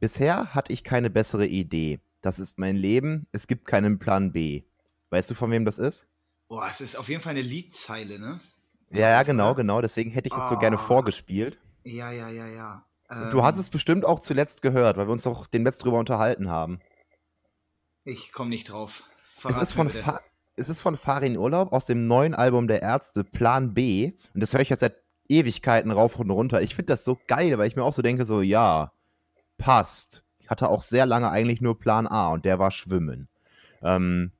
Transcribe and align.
Bisher 0.00 0.54
hatte 0.54 0.72
ich 0.72 0.82
keine 0.82 1.10
bessere 1.10 1.46
Idee. 1.46 2.00
Das 2.22 2.38
ist 2.38 2.58
mein 2.58 2.76
Leben. 2.76 3.26
Es 3.32 3.46
gibt 3.46 3.66
keinen 3.66 3.98
Plan 3.98 4.32
B. 4.32 4.62
Weißt 5.10 5.30
du, 5.30 5.34
von 5.34 5.50
wem 5.50 5.64
das 5.64 5.78
ist? 5.78 6.06
Boah, 6.48 6.66
es 6.70 6.80
ist 6.80 6.96
auf 6.96 7.08
jeden 7.08 7.20
Fall 7.22 7.32
eine 7.32 7.42
Liedzeile, 7.42 8.18
ne? 8.18 8.40
Ja, 8.90 9.08
ja, 9.08 9.22
genau, 9.22 9.54
genau. 9.54 9.80
Deswegen 9.80 10.10
hätte 10.10 10.28
ich 10.28 10.34
das 10.34 10.48
so 10.48 10.58
gerne 10.58 10.76
Ah. 10.76 10.80
vorgespielt. 10.80 11.58
Ja, 11.84 12.10
ja, 12.10 12.28
ja, 12.28 12.46
ja. 12.48 12.84
Und 13.08 13.30
du 13.32 13.42
hast 13.42 13.54
Ähm, 13.54 13.60
es 13.60 13.70
bestimmt 13.70 14.04
auch 14.04 14.20
zuletzt 14.20 14.62
gehört, 14.62 14.96
weil 14.96 15.06
wir 15.06 15.12
uns 15.12 15.22
doch 15.24 15.46
den 15.46 15.64
letzten 15.64 15.84
drüber 15.84 15.98
unterhalten 15.98 16.48
haben. 16.50 16.80
Ich 18.04 18.32
komme 18.32 18.50
nicht 18.50 18.70
drauf. 18.70 19.04
Es 19.48 19.56
ist, 19.56 19.72
von. 19.72 19.90
Fa 19.90 20.20
es 20.56 20.68
ist 20.68 20.80
von 20.80 20.96
Farin 20.96 21.36
Urlaub 21.36 21.72
aus 21.72 21.86
dem 21.86 22.06
neuen 22.06 22.34
Album 22.34 22.68
der 22.68 22.82
Ärzte, 22.82 23.24
Plan 23.24 23.72
B. 23.74 24.12
Und 24.34 24.40
das 24.40 24.52
höre 24.52 24.60
ich 24.60 24.68
jetzt 24.68 24.80
seit 24.80 24.96
Ewigkeiten 25.28 25.90
rauf 25.90 26.18
und 26.18 26.30
runter. 26.30 26.60
Ich 26.62 26.74
finde 26.74 26.92
das 26.92 27.04
so 27.04 27.18
geil, 27.28 27.56
weil 27.58 27.68
ich 27.68 27.76
mir 27.76 27.82
auch 27.84 27.94
so 27.94 28.02
denke, 28.02 28.24
so, 28.24 28.42
ja, 28.42 28.92
passt. 29.60 30.24
Ich 30.38 30.48
hatte 30.50 30.68
auch 30.68 30.82
sehr 30.82 31.06
lange 31.06 31.30
eigentlich 31.30 31.60
nur 31.60 31.78
Plan 31.78 32.06
A 32.06 32.28
und 32.28 32.44
der 32.44 32.58
war 32.58 32.70
Schwimmen. 32.70 33.28
Ähm, 33.82 34.32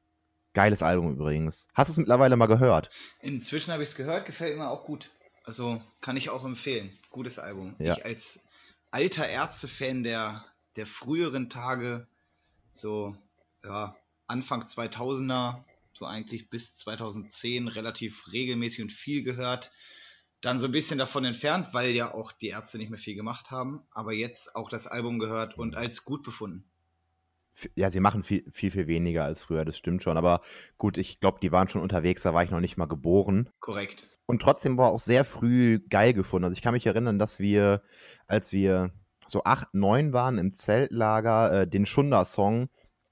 geiles 0.55 0.83
Album 0.83 1.13
übrigens. 1.13 1.69
Hast 1.75 1.89
du 1.89 1.93
es 1.93 1.99
mittlerweile 1.99 2.37
mal 2.37 2.47
gehört? 2.47 2.91
Inzwischen 3.21 3.73
habe 3.73 3.83
ich 3.83 3.91
es 3.91 3.95
gehört, 3.95 4.27
gefällt 4.27 4.57
mir 4.59 4.69
auch 4.69 4.85
gut. 4.85 5.11
Also 5.45 5.81
kann 6.01 6.17
ich 6.17 6.31
auch 6.31 6.45
empfehlen. 6.45 6.91
Gutes 7.11 7.39
Album. 7.39 7.75
Ja. 7.79 7.97
Ich 7.97 8.05
als 8.05 8.41
alter 8.91 9.29
Ärzte-Fan 9.29 10.03
der, 10.03 10.45
der 10.77 10.87
früheren 10.87 11.49
Tage, 11.49 12.07
so 12.71 13.17
ja, 13.65 13.95
Anfang 14.27 14.63
2000er, 14.63 15.63
so 15.93 16.07
eigentlich 16.07 16.51
bis 16.51 16.77
2010 16.77 17.69
relativ 17.69 18.33
regelmäßig 18.33 18.83
und 18.83 18.93
viel 18.93 19.23
gehört. 19.23 19.71
Dann 20.41 20.61
so 20.61 20.67
ein 20.69 20.73
bisschen 20.73 20.99
davon 20.99 21.25
entfernt, 21.25 21.69
weil 21.73 21.91
ja 21.91 22.15
auch 22.15 22.33
die 22.33 22.49
Ärzte 22.49 22.79
nicht 22.79 22.91
mehr 22.91 22.99
viel 22.99 23.15
gemacht 23.15 23.51
haben. 23.51 23.83
Aber 23.91 24.13
jetzt 24.13 24.57
auch 24.57 24.69
das 24.69 24.87
Album 24.87 25.19
gehört 25.19 25.59
und 25.59 25.77
als 25.77 26.05
gut 26.05 26.23
befunden. 26.23 26.65
Ja, 27.75 27.91
sie 27.91 28.01
machen 28.01 28.23
viel, 28.23 28.45
viel, 28.51 28.71
viel 28.71 28.87
weniger 28.87 29.25
als 29.25 29.43
früher, 29.43 29.65
das 29.65 29.77
stimmt 29.77 30.03
schon. 30.03 30.17
Aber 30.17 30.41
gut, 30.79 30.97
ich 30.97 31.21
glaube, 31.21 31.41
die 31.43 31.53
waren 31.53 31.69
schon 31.69 31.83
unterwegs, 31.83 32.23
da 32.23 32.33
war 32.33 32.43
ich 32.43 32.51
noch 32.51 32.61
nicht 32.61 32.77
mal 32.77 32.87
geboren. 32.87 33.51
Korrekt. 33.61 34.09
Und 34.27 34.41
trotzdem 34.41 34.79
war 34.79 34.91
auch 34.91 35.01
sehr 35.01 35.25
früh 35.25 35.81
geil 35.91 36.15
gefunden. 36.15 36.45
Also 36.45 36.55
ich 36.55 36.63
kann 36.63 36.73
mich 36.73 36.87
erinnern, 36.87 37.19
dass 37.19 37.39
wir, 37.39 37.83
als 38.27 38.53
wir 38.53 38.93
so 39.27 39.45
acht, 39.45 39.75
neun 39.75 40.13
waren 40.13 40.39
im 40.39 40.55
Zeltlager, 40.55 41.63
äh, 41.63 41.67
den 41.69 41.87
Schunder-Song 41.87 42.69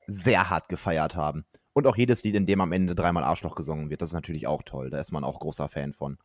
sehr 0.06 0.48
hart 0.48 0.68
gefeiert 0.68 1.16
haben. 1.16 1.44
Und 1.72 1.86
auch 1.86 1.96
jedes 1.96 2.24
Lied, 2.24 2.34
in 2.34 2.46
dem 2.46 2.60
am 2.60 2.72
Ende 2.72 2.94
dreimal 2.94 3.24
Arschloch 3.24 3.54
gesungen 3.54 3.90
wird. 3.90 4.02
Das 4.02 4.10
ist 4.10 4.14
natürlich 4.14 4.46
auch 4.46 4.62
toll. 4.62 4.90
Da 4.90 4.98
ist 4.98 5.12
man 5.12 5.24
auch 5.24 5.38
großer 5.38 5.68
Fan 5.68 5.92
von. 5.92 6.18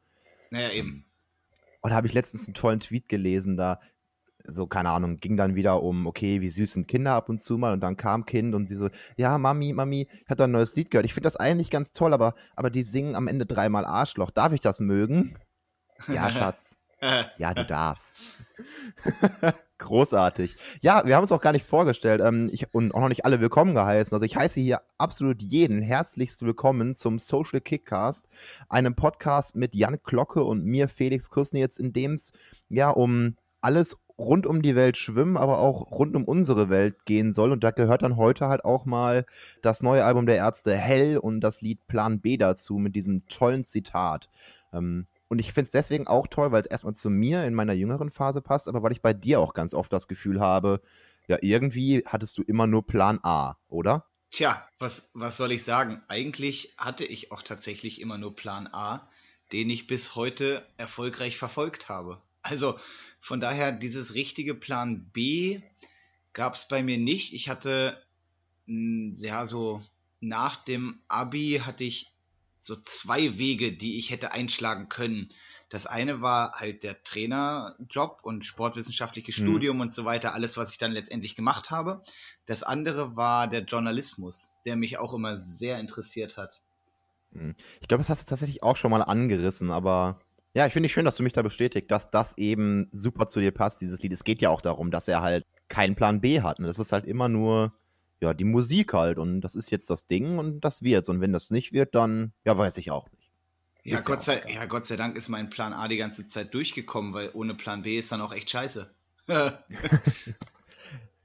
Naja, 0.53 0.69
eben. 0.69 1.03
Und 1.81 1.89
da 1.89 1.95
habe 1.95 2.05
ich 2.05 2.13
letztens 2.13 2.47
einen 2.47 2.53
tollen 2.53 2.79
Tweet 2.79 3.09
gelesen, 3.09 3.57
da, 3.57 3.79
so, 4.45 4.67
keine 4.67 4.89
Ahnung, 4.91 5.17
ging 5.17 5.35
dann 5.35 5.55
wieder 5.55 5.81
um, 5.81 6.05
okay, 6.05 6.41
wie 6.41 6.49
süß 6.49 6.73
sind 6.73 6.87
Kinder 6.87 7.13
ab 7.13 7.27
und 7.27 7.41
zu 7.41 7.57
mal. 7.57 7.73
Und 7.73 7.81
dann 7.81 7.97
kam 7.97 8.25
Kind 8.25 8.53
und 8.53 8.67
sie 8.67 8.75
so, 8.75 8.89
ja, 9.17 9.39
Mami, 9.39 9.73
Mami, 9.73 10.07
ich 10.11 10.29
habe 10.29 10.35
da 10.35 10.43
ein 10.43 10.51
neues 10.51 10.75
Lied 10.75 10.91
gehört. 10.91 11.07
Ich 11.07 11.13
finde 11.15 11.25
das 11.25 11.37
eigentlich 11.37 11.71
ganz 11.71 11.91
toll, 11.91 12.13
aber, 12.13 12.35
aber 12.55 12.69
die 12.69 12.83
singen 12.83 13.15
am 13.15 13.27
Ende 13.27 13.47
dreimal 13.47 13.83
Arschloch. 13.83 14.29
Darf 14.29 14.53
ich 14.53 14.59
das 14.59 14.79
mögen? 14.79 15.39
Ja, 16.07 16.29
Schatz. 16.31 16.77
Ja, 17.37 17.53
du 17.53 17.65
darfst. 17.65 18.42
Großartig. 19.78 20.56
Ja, 20.81 21.06
wir 21.06 21.16
haben 21.16 21.23
uns 21.23 21.31
auch 21.31 21.42
gar 21.42 21.52
nicht 21.52 21.66
vorgestellt 21.66 22.22
ähm, 22.23 22.50
ich, 22.52 22.73
und 22.73 22.94
auch 22.94 23.02
noch 23.02 23.09
nicht 23.09 23.25
alle 23.25 23.42
willkommen 23.42 23.73
geheißen. 23.73 24.16
Also 24.16 24.25
ich 24.25 24.36
heiße 24.36 24.59
hier 24.59 24.81
absolut 24.97 25.42
jeden 25.42 25.81
herzlichst 25.81 26.44
willkommen 26.45 26.95
zum 26.95 27.20
Social 27.20 27.59
Kickcast, 27.59 28.30
einem 28.70 28.95
Podcast 28.95 29.55
mit 29.55 29.75
Jan 29.75 29.97
Glocke 30.03 30.44
und 30.44 30.64
mir, 30.64 30.88
Felix 30.88 31.30
Kusnitz, 31.30 31.78
in 31.78 31.94
dem 31.94 32.14
es 32.14 32.31
ja 32.70 32.89
um 32.89 33.36
alles 33.61 33.97
rund 34.17 34.45
um 34.45 34.61
die 34.61 34.75
Welt 34.75 34.98
schwimmen, 34.98 35.38
aber 35.38 35.59
auch 35.59 35.92
rund 35.92 36.16
um 36.16 36.25
unsere 36.25 36.70
Welt 36.70 37.05
gehen 37.05 37.33
soll. 37.33 37.52
Und 37.52 37.64
da 37.64 37.72
gehört 37.72 38.03
dann 38.03 38.17
heute 38.17 38.48
halt 38.48 38.64
auch 38.66 38.86
mal 38.86 39.25
das 39.61 39.81
neue 39.81 40.05
Album 40.05 40.25
der 40.25 40.38
Ärzte 40.38 40.75
Hell 40.75 41.17
und 41.17 41.42
das 41.42 41.61
Lied 41.61 41.88
Plan 41.88 42.20
B 42.20 42.38
dazu 42.38 42.77
mit 42.77 42.95
diesem 42.95 43.27
tollen 43.27 43.64
Zitat. 43.64 44.30
Ähm, 44.71 45.08
und 45.28 45.39
ich 45.39 45.54
finde 45.54 45.66
es 45.66 45.72
deswegen 45.72 46.08
auch 46.08 46.28
toll, 46.28 46.52
weil 46.52 46.61
es 46.61 46.67
erstmal 46.67 46.95
zu 46.95 47.10
mir 47.10 47.45
in 47.45 47.54
meiner 47.54 47.73
jüngeren 47.73 48.11
Phase 48.11 48.42
passt, 48.42 48.67
aber 48.67 48.84
weil 48.84 48.92
ich 48.92 49.02
bei 49.02 49.14
dir 49.14 49.39
auch 49.39 49.54
ganz 49.54 49.73
oft 49.73 49.92
das 49.92 50.08
Gefühl 50.08 50.39
habe, 50.39 50.82
ja, 51.28 51.38
irgendwie 51.42 52.04
hattest 52.06 52.38
du 52.38 52.44
immer 52.44 52.67
nur 52.67 52.86
Plan 52.86 53.20
A, 53.23 53.58
oder? 53.67 54.06
Tja, 54.32 54.67
was, 54.80 55.11
was 55.14 55.38
soll 55.38 55.52
ich 55.52 55.64
sagen? 55.64 56.02
Eigentlich 56.08 56.73
hatte 56.78 57.06
ich 57.06 57.32
auch 57.32 57.42
tatsächlich 57.42 58.02
immer 58.02 58.17
nur 58.17 58.36
Plan 58.36 58.67
A, 58.67 59.08
den 59.52 59.70
ich 59.70 59.88
bis 59.88 60.16
heute 60.16 60.66
erfolgreich 60.78 61.38
verfolgt 61.38 61.88
habe. 61.88 62.22
Also 62.42 62.78
von 63.20 63.40
daher, 63.40 63.72
dieses 63.72 64.16
richtige 64.16 64.54
Plan 64.54 65.10
B 65.14 65.61
gab 66.34 66.55
es 66.55 66.67
bei 66.67 66.84
mir 66.84 66.98
nicht. 66.98 67.34
Ich 67.34 67.48
hatte, 67.48 67.98
ja, 68.66 69.45
so 69.45 69.82
nach 70.20 70.58
dem 70.58 71.00
Abi 71.08 71.61
hatte 71.64 71.84
ich 71.84 72.12
so 72.63 72.75
zwei 72.77 73.37
Wege, 73.37 73.73
die 73.73 73.97
ich 73.97 74.09
hätte 74.09 74.31
einschlagen 74.31 74.89
können. 74.89 75.27
Das 75.69 75.85
eine 75.85 76.21
war 76.21 76.53
halt 76.53 76.83
der 76.83 77.03
Trainerjob 77.03 78.21
und 78.23 78.45
sportwissenschaftliches 78.45 79.37
Mhm. 79.37 79.41
Studium 79.41 79.79
und 79.81 79.93
so 79.93 80.05
weiter, 80.05 80.33
alles, 80.33 80.55
was 80.55 80.71
ich 80.71 80.77
dann 80.77 80.91
letztendlich 80.91 81.35
gemacht 81.35 81.71
habe. 81.71 82.01
Das 82.45 82.63
andere 82.63 83.15
war 83.15 83.47
der 83.47 83.63
Journalismus, 83.63 84.51
der 84.65 84.75
mich 84.75 84.97
auch 84.97 85.13
immer 85.13 85.37
sehr 85.37 85.79
interessiert 85.79 86.37
hat. 86.37 86.61
Hm. 87.33 87.55
Ich 87.81 87.87
glaube, 87.87 88.01
das 88.01 88.09
hast 88.09 88.21
du 88.21 88.29
tatsächlich 88.29 88.63
auch 88.63 88.77
schon 88.77 88.91
mal 88.91 89.01
angerissen, 89.01 89.71
aber 89.71 90.19
ja, 90.55 90.67
ich 90.67 90.73
finde 90.73 90.85
es 90.85 90.91
schön, 90.93 91.05
dass 91.05 91.15
du 91.15 91.23
mich 91.23 91.33
da 91.33 91.41
bestätigt, 91.41 91.89
dass 91.89 92.11
das 92.11 92.37
eben 92.37 92.87
super 92.91 93.27
zu 93.27 93.39
dir 93.39 93.51
passt, 93.51 93.81
dieses 93.81 93.99
Lied. 94.01 94.13
Es 94.13 94.23
geht 94.23 94.41
ja 94.41 94.51
auch 94.51 94.61
darum, 94.61 94.91
dass 94.91 95.07
er 95.07 95.21
halt 95.21 95.43
keinen 95.67 95.95
Plan 95.95 96.21
B 96.21 96.41
hat. 96.41 96.59
Ne? 96.59 96.67
Das 96.67 96.77
ist 96.77 96.91
halt 96.91 97.05
immer 97.05 97.27
nur, 97.27 97.73
ja, 98.23 98.34
die 98.34 98.44
Musik 98.44 98.94
halt 98.94 99.17
und 99.17 99.42
das 99.42 99.56
ist 99.56 99.70
jetzt 99.70 99.89
das 99.89 100.08
Ding 100.08 100.38
und 100.38 100.61
das 100.61 100.82
wird's. 100.82 101.10
Und 101.10 101.22
wenn 101.22 101.34
das 101.34 101.52
nicht 101.52 101.73
wird, 101.73 101.95
dann, 101.95 102.34
ja, 102.45 102.58
weiß 102.58 102.78
ich 102.78 102.92
auch 102.92 103.10
nicht. 103.11 103.32
Ja, 103.84 104.00
Ist 104.00 104.06
Gott 104.06 104.23
sei, 104.23 104.42
ja, 104.48 104.66
Gott 104.66 104.86
sei 104.86 104.95
Dank 104.95 105.17
ist 105.17 105.30
mein 105.30 105.50
Plan 105.50 105.73
A 105.73 105.88
die 105.88 105.98
ganze 105.98 106.28
Zeit 106.28 106.54
durchgekommen, 106.54 107.14
weil 107.14 107.30
ohne 107.34 107.54
Plan 107.54 107.82
B 107.82 107.98
ist 107.98 108.11
dann 108.11 108.22
auch 108.22 108.34
echt 108.34 108.50
scheiße. 108.50 108.89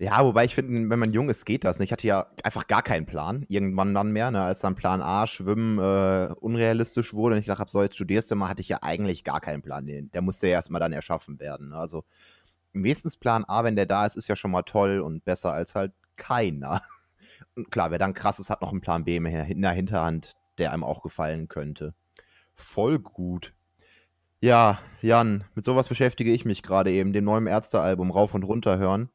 Ja, 0.01 0.25
wobei 0.25 0.45
ich 0.45 0.55
finde, 0.55 0.89
wenn 0.91 0.99
man 1.01 1.13
jung 1.13 1.29
ist, 1.29 1.45
geht 1.45 1.65
das. 1.65 1.81
nicht. 1.81 1.89
Ich 1.89 1.93
hatte 1.93 2.07
ja 2.07 2.29
einfach 2.45 2.69
gar 2.69 2.83
keinen 2.83 3.05
Plan. 3.05 3.45
Irgendwann 3.49 3.95
dann 3.95 4.13
mehr, 4.13 4.31
ne, 4.31 4.43
als 4.43 4.61
dann 4.61 4.77
Plan 4.77 5.03
A, 5.03 5.27
Schwimmen, 5.27 5.79
äh, 5.79 6.33
unrealistisch 6.39 7.15
wurde 7.15 7.35
und 7.35 7.41
ich 7.41 7.47
gedacht 7.47 7.59
habe, 7.59 7.71
so, 7.71 7.83
jetzt 7.83 7.97
studierst 7.97 8.31
du 8.31 8.37
mal, 8.37 8.49
hatte 8.49 8.61
ich 8.61 8.69
ja 8.69 8.79
eigentlich 8.83 9.25
gar 9.25 9.41
keinen 9.41 9.61
Plan. 9.61 9.87
Der 9.87 10.23
musste 10.23 10.47
ja 10.47 10.53
erstmal 10.53 10.81
dann 10.81 10.93
erschaffen 10.93 11.41
werden. 11.41 11.71
Ne? 11.71 11.77
Also 11.77 12.05
wenigstens 12.73 13.17
Plan 13.17 13.45
A, 13.47 13.65
wenn 13.65 13.75
der 13.75 13.87
da 13.87 14.07
ist, 14.07 14.17
ist 14.17 14.29
ja 14.29 14.37
schon 14.37 14.53
mal 14.53 14.63
toll 14.63 15.01
und 15.01 15.25
besser 15.25 15.53
als 15.53 15.75
halt 15.75 15.93
keiner. 16.19 16.83
Und 17.55 17.71
klar, 17.71 17.91
wer 17.91 17.99
dann 17.99 18.13
krass 18.13 18.39
ist, 18.39 18.51
hat 18.51 18.61
noch 18.61 18.73
einen 18.73 18.83
Plan 18.83 19.05
B 19.05 19.17
in 19.17 19.63
der 19.63 19.73
Hinterhand, 19.73 20.33
der 20.59 20.73
einem 20.73 20.85
auch 20.85 21.03
gefallen 21.03 21.49
könnte. 21.49 21.95
Voll 22.55 22.99
gut. 22.99 23.55
Ja, 24.41 24.79
Jan, 25.03 25.45
mit 25.55 25.65
sowas 25.65 25.89
beschäftige 25.89 26.33
ich 26.33 26.45
mich 26.45 26.63
gerade 26.63 26.93
eben, 26.93 27.13
dem 27.13 27.25
neuen 27.25 27.47
Ärztealbum 27.47 28.11
rauf 28.11 28.35
und 28.35 28.45
runter 28.45 28.79
hören. 28.79 29.09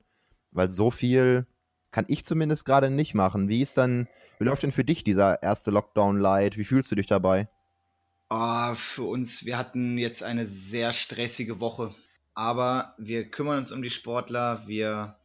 Weil 0.51 0.69
so 0.69 0.91
viel 0.91 1.45
kann 1.91 2.05
ich 2.07 2.25
zumindest 2.25 2.65
gerade 2.65 2.89
nicht 2.89 3.13
machen. 3.13 3.47
Wie 3.47 3.61
ist 3.61 3.77
dann, 3.77 4.07
wie 4.39 4.45
läuft 4.45 4.63
denn 4.63 4.71
für 4.71 4.83
dich 4.83 5.03
dieser 5.03 5.41
erste 5.41 5.71
Lockdown 5.71 6.17
Light? 6.17 6.57
Wie 6.57 6.65
fühlst 6.65 6.91
du 6.91 6.95
dich 6.95 7.07
dabei? 7.07 7.47
Ah, 8.29 8.75
für 8.75 9.03
uns, 9.03 9.45
wir 9.45 9.57
hatten 9.57 9.97
jetzt 9.97 10.23
eine 10.23 10.45
sehr 10.45 10.91
stressige 10.91 11.59
Woche. 11.59 11.93
Aber 12.33 12.95
wir 12.97 13.29
kümmern 13.29 13.59
uns 13.59 13.71
um 13.71 13.83
die 13.83 13.91
Sportler, 13.91 14.63
wir 14.65 15.15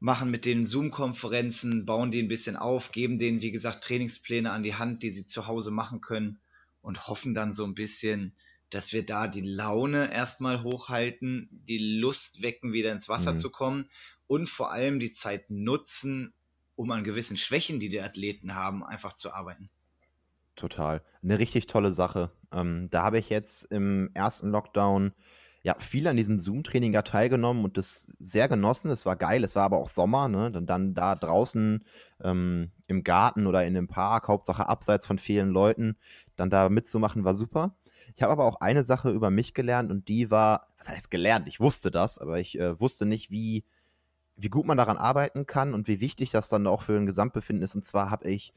machen 0.00 0.30
mit 0.30 0.44
denen 0.44 0.64
Zoom-Konferenzen, 0.64 1.84
bauen 1.84 2.10
die 2.10 2.22
ein 2.22 2.28
bisschen 2.28 2.56
auf, 2.56 2.92
geben 2.92 3.18
denen, 3.18 3.42
wie 3.42 3.50
gesagt, 3.50 3.82
Trainingspläne 3.84 4.50
an 4.50 4.62
die 4.62 4.74
Hand, 4.74 5.02
die 5.02 5.10
sie 5.10 5.26
zu 5.26 5.46
Hause 5.46 5.70
machen 5.70 6.00
können 6.00 6.38
und 6.82 7.08
hoffen 7.08 7.34
dann 7.34 7.52
so 7.52 7.64
ein 7.64 7.74
bisschen, 7.74 8.34
dass 8.70 8.92
wir 8.92 9.04
da 9.04 9.26
die 9.26 9.40
Laune 9.40 10.12
erstmal 10.12 10.62
hochhalten, 10.62 11.48
die 11.50 11.98
Lust 11.98 12.42
wecken, 12.42 12.72
wieder 12.72 12.92
ins 12.92 13.08
Wasser 13.08 13.32
Mhm. 13.32 13.38
zu 13.38 13.50
kommen 13.50 13.90
und 14.26 14.48
vor 14.48 14.70
allem 14.70 15.00
die 15.00 15.12
Zeit 15.12 15.50
nutzen, 15.50 16.32
um 16.76 16.90
an 16.92 17.02
gewissen 17.02 17.36
Schwächen, 17.36 17.80
die 17.80 17.88
die 17.88 18.00
Athleten 18.00 18.54
haben, 18.54 18.84
einfach 18.84 19.14
zu 19.14 19.32
arbeiten. 19.32 19.70
Total. 20.54 21.02
Eine 21.22 21.38
richtig 21.38 21.66
tolle 21.66 21.92
Sache. 21.92 22.30
Ähm, 22.52 22.88
da 22.90 23.04
habe 23.04 23.18
ich 23.18 23.30
jetzt 23.30 23.64
im 23.64 24.10
ersten 24.14 24.50
Lockdown 24.50 25.12
ja 25.62 25.74
viel 25.78 26.06
an 26.06 26.16
diesem 26.16 26.38
Zoom-Training 26.38 26.92
ja 26.92 27.02
teilgenommen 27.02 27.64
und 27.64 27.76
das 27.76 28.06
sehr 28.20 28.48
genossen. 28.48 28.90
Es 28.90 29.06
war 29.06 29.16
geil, 29.16 29.44
es 29.44 29.56
war 29.56 29.64
aber 29.64 29.78
auch 29.78 29.88
Sommer, 29.88 30.28
ne? 30.28 30.50
Dann, 30.50 30.66
dann 30.66 30.94
da 30.94 31.14
draußen 31.14 31.84
ähm, 32.22 32.70
im 32.86 33.04
Garten 33.04 33.46
oder 33.46 33.64
in 33.66 33.74
dem 33.74 33.88
Park, 33.88 34.28
Hauptsache 34.28 34.68
abseits 34.68 35.06
von 35.06 35.18
vielen 35.18 35.50
Leuten, 35.50 35.96
dann 36.36 36.50
da 36.50 36.68
mitzumachen, 36.68 37.24
war 37.24 37.34
super. 37.34 37.76
Ich 38.14 38.22
habe 38.22 38.32
aber 38.32 38.44
auch 38.44 38.60
eine 38.60 38.84
Sache 38.84 39.10
über 39.10 39.30
mich 39.30 39.54
gelernt 39.54 39.90
und 39.90 40.08
die 40.08 40.30
war, 40.30 40.68
was 40.76 40.88
heißt 40.88 41.10
gelernt? 41.10 41.48
Ich 41.48 41.60
wusste 41.60 41.90
das, 41.90 42.18
aber 42.18 42.38
ich 42.38 42.58
äh, 42.58 42.80
wusste 42.80 43.06
nicht, 43.06 43.30
wie, 43.30 43.64
wie 44.36 44.48
gut 44.48 44.66
man 44.66 44.78
daran 44.78 44.96
arbeiten 44.96 45.46
kann 45.46 45.74
und 45.74 45.88
wie 45.88 46.00
wichtig 46.00 46.30
das 46.30 46.48
dann 46.48 46.66
auch 46.66 46.82
für 46.82 46.96
ein 46.96 47.06
Gesamtbefinden 47.06 47.62
ist. 47.62 47.74
Und 47.74 47.84
zwar 47.84 48.10
habe 48.10 48.28
ich 48.28 48.54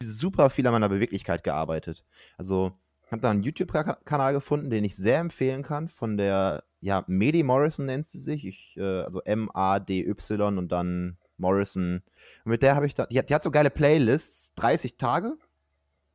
super 0.00 0.50
viel 0.50 0.66
an 0.66 0.72
meiner 0.72 0.88
Beweglichkeit 0.88 1.42
gearbeitet. 1.42 2.04
Also, 2.36 2.72
habe 3.12 3.22
da 3.22 3.30
einen 3.30 3.42
YouTube-Kanal 3.42 4.32
gefunden, 4.32 4.70
den 4.70 4.84
ich 4.84 4.96
sehr 4.96 5.18
empfehlen 5.18 5.62
kann, 5.62 5.88
von 5.88 6.16
der 6.16 6.62
ja, 6.80 7.04
Medi 7.06 7.42
Morrison 7.42 7.86
nennt 7.86 8.06
sie 8.06 8.18
sich, 8.18 8.46
ich, 8.46 8.76
äh, 8.76 9.02
also 9.02 9.20
M-A-D-Y 9.22 10.58
und 10.58 10.70
dann 10.70 11.16
Morrison. 11.36 12.02
Und 12.44 12.50
mit 12.50 12.62
der 12.62 12.76
habe 12.76 12.86
ich 12.86 12.94
da, 12.94 13.06
die 13.06 13.18
hat, 13.18 13.30
die 13.30 13.34
hat 13.34 13.42
so 13.42 13.50
geile 13.50 13.70
Playlists, 13.70 14.52
30 14.56 14.96
Tage, 14.96 15.36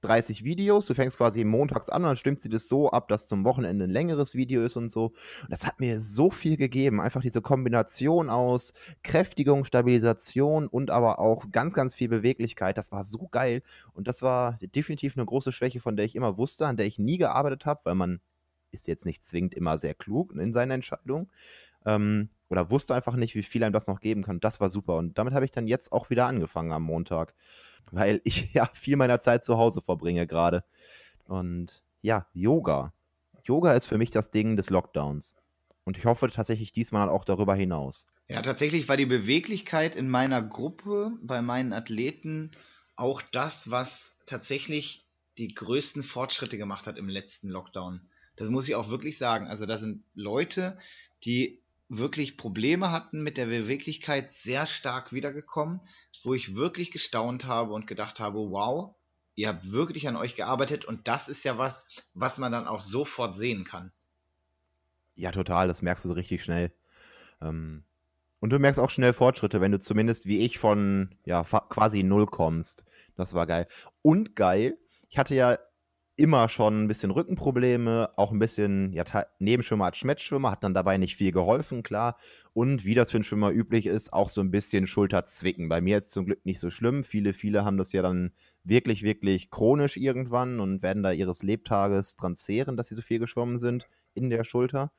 30 0.03 0.43
Videos. 0.43 0.85
Du 0.85 0.93
fängst 0.93 1.17
quasi 1.17 1.43
montags 1.43 1.89
an 1.89 2.03
und 2.03 2.09
dann 2.09 2.15
stimmt 2.15 2.41
sie 2.41 2.49
das 2.49 2.67
so 2.67 2.91
ab, 2.91 3.07
dass 3.07 3.27
zum 3.27 3.43
Wochenende 3.43 3.85
ein 3.85 3.89
längeres 3.89 4.35
Video 4.35 4.63
ist 4.63 4.75
und 4.75 4.89
so. 4.89 5.05
Und 5.05 5.51
das 5.51 5.65
hat 5.65 5.79
mir 5.79 6.01
so 6.01 6.29
viel 6.29 6.57
gegeben. 6.57 7.01
Einfach 7.01 7.21
diese 7.21 7.41
Kombination 7.41 8.29
aus 8.29 8.73
Kräftigung, 9.03 9.63
Stabilisation 9.63 10.67
und 10.67 10.91
aber 10.91 11.19
auch 11.19 11.51
ganz, 11.51 11.73
ganz 11.73 11.95
viel 11.95 12.09
Beweglichkeit. 12.09 12.77
Das 12.77 12.91
war 12.91 13.03
so 13.03 13.27
geil. 13.31 13.61
Und 13.93 14.07
das 14.07 14.21
war 14.21 14.57
definitiv 14.61 15.17
eine 15.17 15.25
große 15.25 15.51
Schwäche, 15.51 15.79
von 15.79 15.95
der 15.95 16.05
ich 16.05 16.15
immer 16.15 16.37
wusste, 16.37 16.67
an 16.67 16.77
der 16.77 16.85
ich 16.85 16.99
nie 16.99 17.17
gearbeitet 17.17 17.65
habe, 17.65 17.81
weil 17.85 17.95
man 17.95 18.19
ist 18.71 18.87
jetzt 18.87 19.05
nicht 19.05 19.23
zwingend 19.23 19.53
immer 19.53 19.77
sehr 19.77 19.93
klug 19.93 20.33
in 20.35 20.51
seiner 20.51 20.73
Entscheidung. 20.73 21.29
Ähm, 21.85 22.29
oder 22.49 22.69
wusste 22.69 22.93
einfach 22.95 23.15
nicht, 23.15 23.35
wie 23.35 23.43
viel 23.43 23.63
einem 23.63 23.73
das 23.73 23.87
noch 23.87 23.99
geben 23.99 24.23
kann. 24.23 24.39
Das 24.39 24.59
war 24.59 24.69
super. 24.69 24.95
Und 24.97 25.17
damit 25.17 25.33
habe 25.33 25.45
ich 25.45 25.51
dann 25.51 25.67
jetzt 25.67 25.91
auch 25.91 26.09
wieder 26.09 26.25
angefangen 26.27 26.71
am 26.71 26.83
Montag 26.83 27.33
weil 27.91 28.21
ich 28.23 28.53
ja 28.53 28.69
viel 28.73 28.97
meiner 28.97 29.19
Zeit 29.19 29.45
zu 29.45 29.57
Hause 29.57 29.81
verbringe 29.81 30.27
gerade. 30.27 30.63
Und 31.25 31.83
ja, 32.01 32.27
Yoga. 32.33 32.93
Yoga 33.43 33.73
ist 33.73 33.85
für 33.85 33.97
mich 33.97 34.11
das 34.11 34.31
Ding 34.31 34.55
des 34.55 34.69
Lockdowns. 34.69 35.35
Und 35.85 35.97
ich 35.97 36.05
hoffe 36.05 36.29
tatsächlich 36.29 36.71
diesmal 36.71 37.09
auch 37.09 37.25
darüber 37.25 37.55
hinaus. 37.55 38.07
Ja, 38.27 38.41
tatsächlich 38.41 38.87
war 38.87 38.95
die 38.95 39.05
Beweglichkeit 39.05 39.97
in 39.97 40.09
meiner 40.09 40.41
Gruppe, 40.41 41.11
bei 41.21 41.41
meinen 41.41 41.73
Athleten, 41.73 42.51
auch 42.95 43.21
das, 43.21 43.69
was 43.69 44.17
tatsächlich 44.25 45.05
die 45.37 45.53
größten 45.53 46.03
Fortschritte 46.03 46.57
gemacht 46.57 46.87
hat 46.87 46.97
im 46.97 47.09
letzten 47.09 47.49
Lockdown. 47.49 48.01
Das 48.37 48.49
muss 48.49 48.67
ich 48.67 48.75
auch 48.75 48.89
wirklich 48.89 49.17
sagen. 49.17 49.47
Also 49.47 49.65
da 49.65 49.77
sind 49.77 50.03
Leute, 50.13 50.77
die 51.25 51.61
wirklich 51.97 52.37
Probleme 52.37 52.91
hatten 52.91 53.23
mit 53.23 53.37
der 53.37 53.45
Beweglichkeit, 53.45 54.33
sehr 54.33 54.65
stark 54.65 55.13
wiedergekommen, 55.13 55.81
wo 56.23 56.33
ich 56.33 56.55
wirklich 56.55 56.91
gestaunt 56.91 57.45
habe 57.45 57.73
und 57.73 57.87
gedacht 57.87 58.19
habe, 58.19 58.39
wow, 58.39 58.95
ihr 59.35 59.47
habt 59.47 59.71
wirklich 59.71 60.07
an 60.07 60.15
euch 60.15 60.35
gearbeitet 60.35 60.85
und 60.85 61.07
das 61.07 61.29
ist 61.29 61.43
ja 61.43 61.57
was, 61.57 61.87
was 62.13 62.37
man 62.37 62.51
dann 62.51 62.67
auch 62.67 62.79
sofort 62.79 63.37
sehen 63.37 63.63
kann. 63.63 63.91
Ja, 65.15 65.31
total, 65.31 65.67
das 65.67 65.81
merkst 65.81 66.05
du 66.05 66.09
so 66.09 66.15
richtig 66.15 66.43
schnell. 66.43 66.71
Ähm, 67.41 67.83
und 68.39 68.49
du 68.49 68.59
merkst 68.59 68.79
auch 68.79 68.89
schnell 68.89 69.13
Fortschritte, 69.13 69.61
wenn 69.61 69.71
du 69.71 69.79
zumindest 69.79 70.25
wie 70.25 70.39
ich 70.39 70.57
von 70.57 71.15
ja 71.25 71.43
quasi 71.43 72.03
null 72.03 72.25
kommst. 72.25 72.83
Das 73.15 73.33
war 73.33 73.47
geil. 73.47 73.67
Und 74.01 74.35
geil, 74.35 74.77
ich 75.09 75.17
hatte 75.17 75.35
ja 75.35 75.57
immer 76.15 76.47
schon 76.47 76.83
ein 76.83 76.87
bisschen 76.87 77.11
Rückenprobleme, 77.11 78.11
auch 78.17 78.31
ein 78.31 78.39
bisschen, 78.39 78.93
ja, 78.93 79.03
Nebenschwimmer 79.39 79.85
als 79.85 79.97
Schmettschwimmer, 79.97 80.51
hat 80.51 80.63
dann 80.63 80.73
dabei 80.73 80.97
nicht 80.97 81.15
viel 81.15 81.31
geholfen, 81.31 81.81
klar. 81.81 82.17
Und 82.53 82.85
wie 82.85 82.93
das 82.93 83.09
für 83.09 83.17
einen 83.17 83.23
Schwimmer 83.23 83.51
üblich 83.51 83.87
ist, 83.87 84.13
auch 84.13 84.29
so 84.29 84.41
ein 84.41 84.51
bisschen 84.51 84.85
Schulterzwicken. 84.85 85.69
Bei 85.69 85.81
mir 85.81 85.95
jetzt 85.95 86.11
zum 86.11 86.25
Glück 86.25 86.45
nicht 86.45 86.59
so 86.59 86.69
schlimm. 86.69 87.03
Viele, 87.03 87.33
viele 87.33 87.65
haben 87.65 87.77
das 87.77 87.93
ja 87.93 88.03
dann 88.03 88.31
wirklich, 88.63 89.01
wirklich 89.01 89.49
chronisch 89.49 89.97
irgendwann 89.97 90.59
und 90.59 90.83
werden 90.83 91.01
da 91.01 91.11
ihres 91.11 91.41
Lebtages 91.41 92.15
dran 92.15 92.35
zehren, 92.35 92.77
dass 92.77 92.89
sie 92.89 92.95
so 92.95 93.01
viel 93.01 93.19
geschwommen 93.19 93.57
sind 93.57 93.87
in 94.13 94.29
der 94.29 94.43
Schulter. 94.43 94.91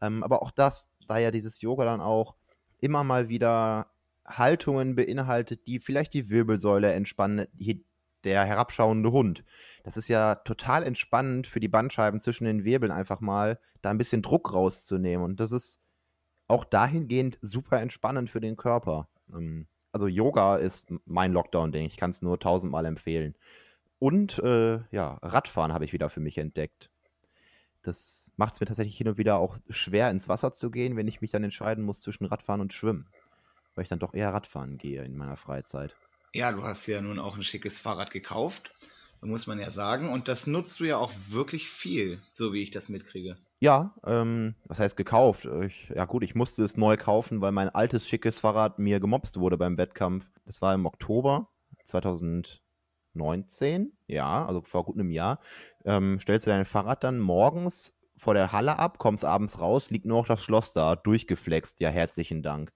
Ähm, 0.00 0.22
aber 0.22 0.42
auch 0.42 0.50
das, 0.50 0.90
da 1.06 1.18
ja 1.18 1.30
dieses 1.30 1.60
Yoga 1.60 1.84
dann 1.84 2.00
auch 2.00 2.34
immer 2.80 3.04
mal 3.04 3.28
wieder 3.28 3.86
Haltungen 4.24 4.94
beinhaltet, 4.94 5.66
die 5.66 5.80
vielleicht 5.80 6.14
die 6.14 6.30
Wirbelsäule 6.30 6.92
entspannen, 6.92 7.46
der 8.24 8.44
herabschauende 8.44 9.12
Hund. 9.12 9.44
Das 9.84 9.96
ist 9.96 10.08
ja 10.08 10.36
total 10.36 10.82
entspannend 10.82 11.46
für 11.46 11.60
die 11.60 11.68
Bandscheiben 11.68 12.20
zwischen 12.20 12.44
den 12.44 12.64
Wirbeln 12.64 12.92
einfach 12.92 13.20
mal, 13.20 13.58
da 13.82 13.90
ein 13.90 13.98
bisschen 13.98 14.22
Druck 14.22 14.54
rauszunehmen. 14.54 15.24
Und 15.24 15.40
das 15.40 15.52
ist 15.52 15.80
auch 16.48 16.64
dahingehend 16.64 17.38
super 17.40 17.80
entspannend 17.80 18.30
für 18.30 18.40
den 18.40 18.56
Körper. 18.56 19.08
Ähm, 19.32 19.66
also 19.92 20.06
Yoga 20.06 20.56
ist 20.56 20.92
mein 21.04 21.32
Lockdown-Ding. 21.32 21.86
Ich 21.86 21.96
kann 21.96 22.10
es 22.10 22.22
nur 22.22 22.38
tausendmal 22.40 22.86
empfehlen. 22.86 23.34
Und 23.98 24.38
äh, 24.40 24.80
ja, 24.90 25.18
Radfahren 25.22 25.72
habe 25.72 25.84
ich 25.84 25.92
wieder 25.92 26.08
für 26.08 26.20
mich 26.20 26.38
entdeckt. 26.38 26.90
Das 27.82 28.32
macht 28.36 28.54
es 28.54 28.60
mir 28.60 28.66
tatsächlich 28.66 28.96
hin 28.96 29.08
und 29.08 29.18
wieder 29.18 29.38
auch 29.38 29.58
schwer, 29.68 30.10
ins 30.10 30.28
Wasser 30.28 30.52
zu 30.52 30.70
gehen, 30.70 30.96
wenn 30.96 31.08
ich 31.08 31.20
mich 31.20 31.32
dann 31.32 31.44
entscheiden 31.44 31.84
muss 31.84 32.00
zwischen 32.00 32.24
Radfahren 32.24 32.60
und 32.60 32.72
Schwimmen. 32.72 33.08
Weil 33.74 33.82
ich 33.82 33.88
dann 33.88 33.98
doch 33.98 34.14
eher 34.14 34.32
Radfahren 34.32 34.78
gehe 34.78 35.04
in 35.04 35.16
meiner 35.16 35.36
Freizeit. 35.36 35.94
Ja, 36.34 36.50
du 36.50 36.62
hast 36.62 36.86
ja 36.86 37.02
nun 37.02 37.18
auch 37.18 37.36
ein 37.36 37.42
schickes 37.42 37.78
Fahrrad 37.78 38.10
gekauft, 38.10 38.72
muss 39.20 39.46
man 39.46 39.58
ja 39.58 39.70
sagen. 39.70 40.08
Und 40.08 40.28
das 40.28 40.46
nutzt 40.46 40.80
du 40.80 40.84
ja 40.84 40.96
auch 40.96 41.12
wirklich 41.28 41.68
viel, 41.68 42.22
so 42.32 42.54
wie 42.54 42.62
ich 42.62 42.70
das 42.70 42.88
mitkriege. 42.88 43.36
Ja, 43.60 43.94
ähm, 44.04 44.54
was 44.64 44.80
heißt 44.80 44.96
gekauft? 44.96 45.46
Ich, 45.64 45.92
ja 45.94 46.06
gut, 46.06 46.24
ich 46.24 46.34
musste 46.34 46.64
es 46.64 46.76
neu 46.76 46.96
kaufen, 46.96 47.42
weil 47.42 47.52
mein 47.52 47.68
altes 47.68 48.08
schickes 48.08 48.40
Fahrrad 48.40 48.78
mir 48.78 48.98
gemobst 48.98 49.38
wurde 49.38 49.58
beim 49.58 49.76
Wettkampf. 49.76 50.30
Das 50.46 50.62
war 50.62 50.74
im 50.74 50.86
Oktober 50.86 51.48
2019, 51.84 53.92
ja, 54.06 54.46
also 54.46 54.62
vor 54.62 54.84
gut 54.84 54.96
einem 54.96 55.10
Jahr. 55.10 55.38
Ähm, 55.84 56.18
stellst 56.18 56.46
du 56.46 56.50
dein 56.50 56.64
Fahrrad 56.64 57.04
dann 57.04 57.20
morgens 57.20 57.94
vor 58.16 58.32
der 58.34 58.52
Halle 58.52 58.78
ab, 58.78 58.98
kommst 58.98 59.24
abends 59.24 59.60
raus, 59.60 59.90
liegt 59.90 60.06
nur 60.06 60.18
noch 60.18 60.26
das 60.26 60.42
Schloss 60.42 60.72
da, 60.72 60.96
durchgeflext. 60.96 61.80
Ja, 61.80 61.90
herzlichen 61.90 62.42
Dank. 62.42 62.72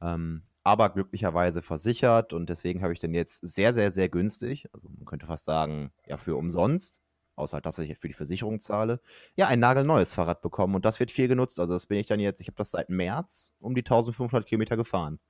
Ähm, 0.00 0.47
aber 0.68 0.90
glücklicherweise 0.90 1.62
versichert 1.62 2.34
und 2.34 2.50
deswegen 2.50 2.82
habe 2.82 2.92
ich 2.92 2.98
den 2.98 3.14
jetzt 3.14 3.40
sehr, 3.40 3.72
sehr, 3.72 3.90
sehr 3.90 4.10
günstig, 4.10 4.68
also 4.74 4.90
man 4.90 5.06
könnte 5.06 5.24
fast 5.24 5.46
sagen, 5.46 5.92
ja, 6.06 6.18
für 6.18 6.36
umsonst, 6.36 7.02
außer 7.36 7.54
halt, 7.54 7.64
dass 7.64 7.78
ich 7.78 7.96
für 7.96 8.08
die 8.08 8.14
Versicherung 8.14 8.60
zahle, 8.60 9.00
ja, 9.34 9.48
ein 9.48 9.60
nagelneues 9.60 10.12
Fahrrad 10.12 10.42
bekommen 10.42 10.74
und 10.74 10.84
das 10.84 11.00
wird 11.00 11.10
viel 11.10 11.26
genutzt. 11.26 11.58
Also 11.58 11.72
das 11.72 11.86
bin 11.86 11.96
ich 11.96 12.06
dann 12.06 12.20
jetzt, 12.20 12.42
ich 12.42 12.48
habe 12.48 12.58
das 12.58 12.70
seit 12.70 12.90
März 12.90 13.54
um 13.60 13.74
die 13.74 13.80
1500 13.80 14.46
Kilometer 14.46 14.76
gefahren. 14.76 15.20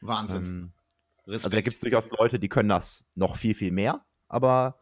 Wahnsinn. 0.00 0.44
Ähm, 0.44 0.72
also 1.28 1.48
da 1.48 1.60
gibt 1.60 1.76
es 1.76 1.80
durchaus 1.80 2.10
Leute, 2.10 2.40
die 2.40 2.48
können 2.48 2.68
das 2.68 3.04
noch 3.14 3.36
viel, 3.36 3.54
viel 3.54 3.70
mehr, 3.70 4.04
aber 4.26 4.80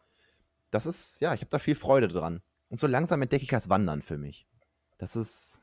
das 0.71 0.87
ist, 0.87 1.21
ja, 1.21 1.35
ich 1.35 1.41
habe 1.41 1.51
da 1.51 1.59
viel 1.59 1.75
Freude 1.75 2.07
dran. 2.07 2.41
Und 2.69 2.79
so 2.79 2.87
langsam 2.87 3.21
entdecke 3.21 3.43
ich 3.43 3.49
das 3.49 3.69
Wandern 3.69 4.01
für 4.01 4.17
mich. 4.17 4.47
Das 4.97 5.15
ist, 5.15 5.60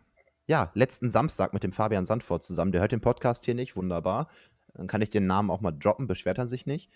ja, 0.49 0.71
letzten 0.75 1.11
Samstag 1.11 1.53
mit 1.53 1.63
dem 1.63 1.73
Fabian 1.73 2.07
Sandfort 2.07 2.43
zusammen. 2.43 2.73
Der 2.73 2.81
hört 2.81 2.91
den 2.91 3.03
Podcast 3.03 3.45
hier 3.45 3.55
nicht, 3.55 3.77
wunderbar. 3.77 4.29
Dann 4.75 4.87
kann 4.87 5.03
ich 5.03 5.11
den 5.11 5.27
Namen 5.27 5.51
auch 5.51 5.61
mal 5.61 5.73
droppen, 5.73 6.07
beschwert 6.07 6.39
er 6.39 6.47
sich 6.47 6.65
nicht. 6.65 6.91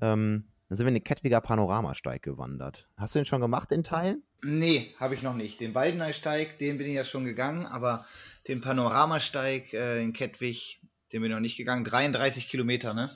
Ähm, 0.00 0.44
dann 0.68 0.76
sind 0.76 0.86
wir 0.86 0.88
in 0.88 0.94
den 0.94 1.04
Kettwiger 1.04 1.40
Panoramasteig 1.40 2.22
gewandert. 2.22 2.88
Hast 2.96 3.14
du 3.14 3.18
den 3.18 3.26
schon 3.26 3.40
gemacht 3.40 3.72
in 3.72 3.82
Teilen? 3.82 4.22
Nee, 4.44 4.94
habe 4.98 5.14
ich 5.14 5.22
noch 5.22 5.34
nicht. 5.34 5.60
Den 5.60 5.74
Waldeneysteig, 5.74 6.58
den 6.58 6.78
bin 6.78 6.86
ich 6.86 6.94
ja 6.94 7.04
schon 7.04 7.24
gegangen, 7.24 7.66
aber 7.66 8.06
den 8.46 8.60
Panoramasteig 8.60 9.74
äh, 9.74 10.00
in 10.00 10.12
Kettwig, 10.12 10.80
den 11.12 11.22
bin 11.22 11.30
ich 11.30 11.34
noch 11.34 11.40
nicht 11.40 11.56
gegangen. 11.56 11.84
33 11.84 12.48
Kilometer, 12.48 12.94
ne? 12.94 13.10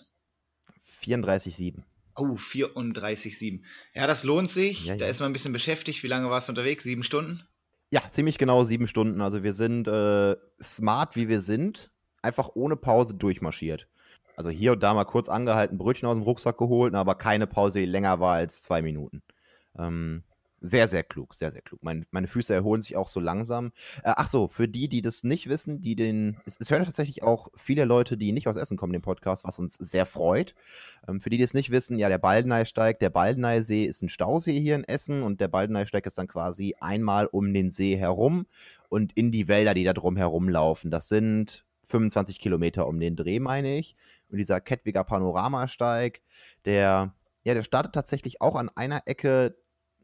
34,7. 0.84 1.82
Oh, 2.16 2.34
34,7. 2.34 3.62
Ja, 3.94 4.06
das 4.08 4.24
lohnt 4.24 4.50
sich. 4.50 4.86
Ja, 4.86 4.94
ja. 4.94 4.98
Da 4.98 5.06
ist 5.06 5.20
man 5.20 5.30
ein 5.30 5.32
bisschen 5.32 5.52
beschäftigt. 5.52 6.02
Wie 6.02 6.08
lange 6.08 6.28
warst 6.28 6.48
du 6.48 6.52
unterwegs? 6.52 6.82
Sieben 6.82 7.04
Stunden? 7.04 7.46
Ja, 7.90 8.02
ziemlich 8.10 8.38
genau 8.38 8.62
sieben 8.62 8.86
Stunden. 8.86 9.20
Also 9.20 9.42
wir 9.42 9.52
sind 9.52 9.86
äh, 9.86 10.36
smart, 10.60 11.16
wie 11.16 11.28
wir 11.28 11.40
sind, 11.40 11.90
einfach 12.22 12.50
ohne 12.54 12.76
Pause 12.76 13.14
durchmarschiert. 13.14 13.88
Also 14.36 14.50
hier 14.50 14.72
und 14.72 14.82
da 14.82 14.92
mal 14.92 15.04
kurz 15.04 15.28
angehalten, 15.28 15.78
Brötchen 15.78 16.08
aus 16.08 16.16
dem 16.16 16.24
Rucksack 16.24 16.58
geholt, 16.58 16.94
aber 16.94 17.14
keine 17.14 17.46
Pause, 17.46 17.80
die 17.80 17.86
länger 17.86 18.20
war 18.20 18.34
als 18.34 18.60
zwei 18.60 18.82
Minuten. 18.82 19.22
Ähm, 19.78 20.24
sehr, 20.66 20.88
sehr 20.88 21.02
klug, 21.02 21.34
sehr, 21.34 21.50
sehr 21.50 21.62
klug. 21.62 21.82
Mein, 21.82 22.06
meine 22.10 22.26
Füße 22.26 22.52
erholen 22.54 22.82
sich 22.82 22.96
auch 22.96 23.08
so 23.08 23.20
langsam. 23.20 23.72
Äh, 24.02 24.12
ach 24.16 24.28
so, 24.28 24.48
für 24.48 24.68
die, 24.68 24.88
die 24.88 25.02
das 25.02 25.24
nicht 25.24 25.48
wissen, 25.48 25.80
die 25.80 25.96
den. 25.96 26.38
Es, 26.44 26.56
es 26.58 26.70
hören 26.70 26.84
tatsächlich 26.84 27.22
auch 27.22 27.48
viele 27.54 27.84
Leute, 27.84 28.16
die 28.16 28.32
nicht 28.32 28.48
aus 28.48 28.56
Essen 28.56 28.76
kommen, 28.76 28.92
den 28.92 29.02
Podcast, 29.02 29.44
was 29.44 29.58
uns 29.58 29.74
sehr 29.74 30.06
freut. 30.06 30.54
Ähm, 31.08 31.20
für 31.20 31.30
die, 31.30 31.38
die 31.38 31.44
es 31.44 31.54
nicht 31.54 31.70
wissen, 31.70 31.98
ja, 31.98 32.08
der 32.08 32.18
Baldeneysteig, 32.18 32.98
der 32.98 33.10
Baldeneysee 33.10 33.84
ist 33.84 34.02
ein 34.02 34.08
Stausee 34.08 34.58
hier 34.60 34.74
in 34.74 34.84
Essen 34.84 35.22
und 35.22 35.40
der 35.40 35.48
Baldeneysteig 35.48 36.06
ist 36.06 36.18
dann 36.18 36.28
quasi 36.28 36.74
einmal 36.80 37.26
um 37.26 37.52
den 37.52 37.70
See 37.70 37.96
herum 37.96 38.46
und 38.88 39.12
in 39.12 39.30
die 39.30 39.48
Wälder, 39.48 39.74
die 39.74 39.84
da 39.84 39.92
drum 39.92 40.16
herum 40.16 40.48
laufen. 40.48 40.90
Das 40.90 41.08
sind 41.08 41.64
25 41.86 42.38
Kilometer 42.38 42.86
um 42.86 42.98
den 42.98 43.16
Dreh, 43.16 43.40
meine 43.40 43.78
ich. 43.78 43.96
Und 44.28 44.38
dieser 44.38 44.60
Kettwiger 44.60 45.04
Panoramasteig, 45.04 46.20
der, 46.64 47.14
ja, 47.44 47.54
der 47.54 47.62
startet 47.62 47.94
tatsächlich 47.94 48.40
auch 48.40 48.56
an 48.56 48.70
einer 48.74 49.02
Ecke 49.06 49.56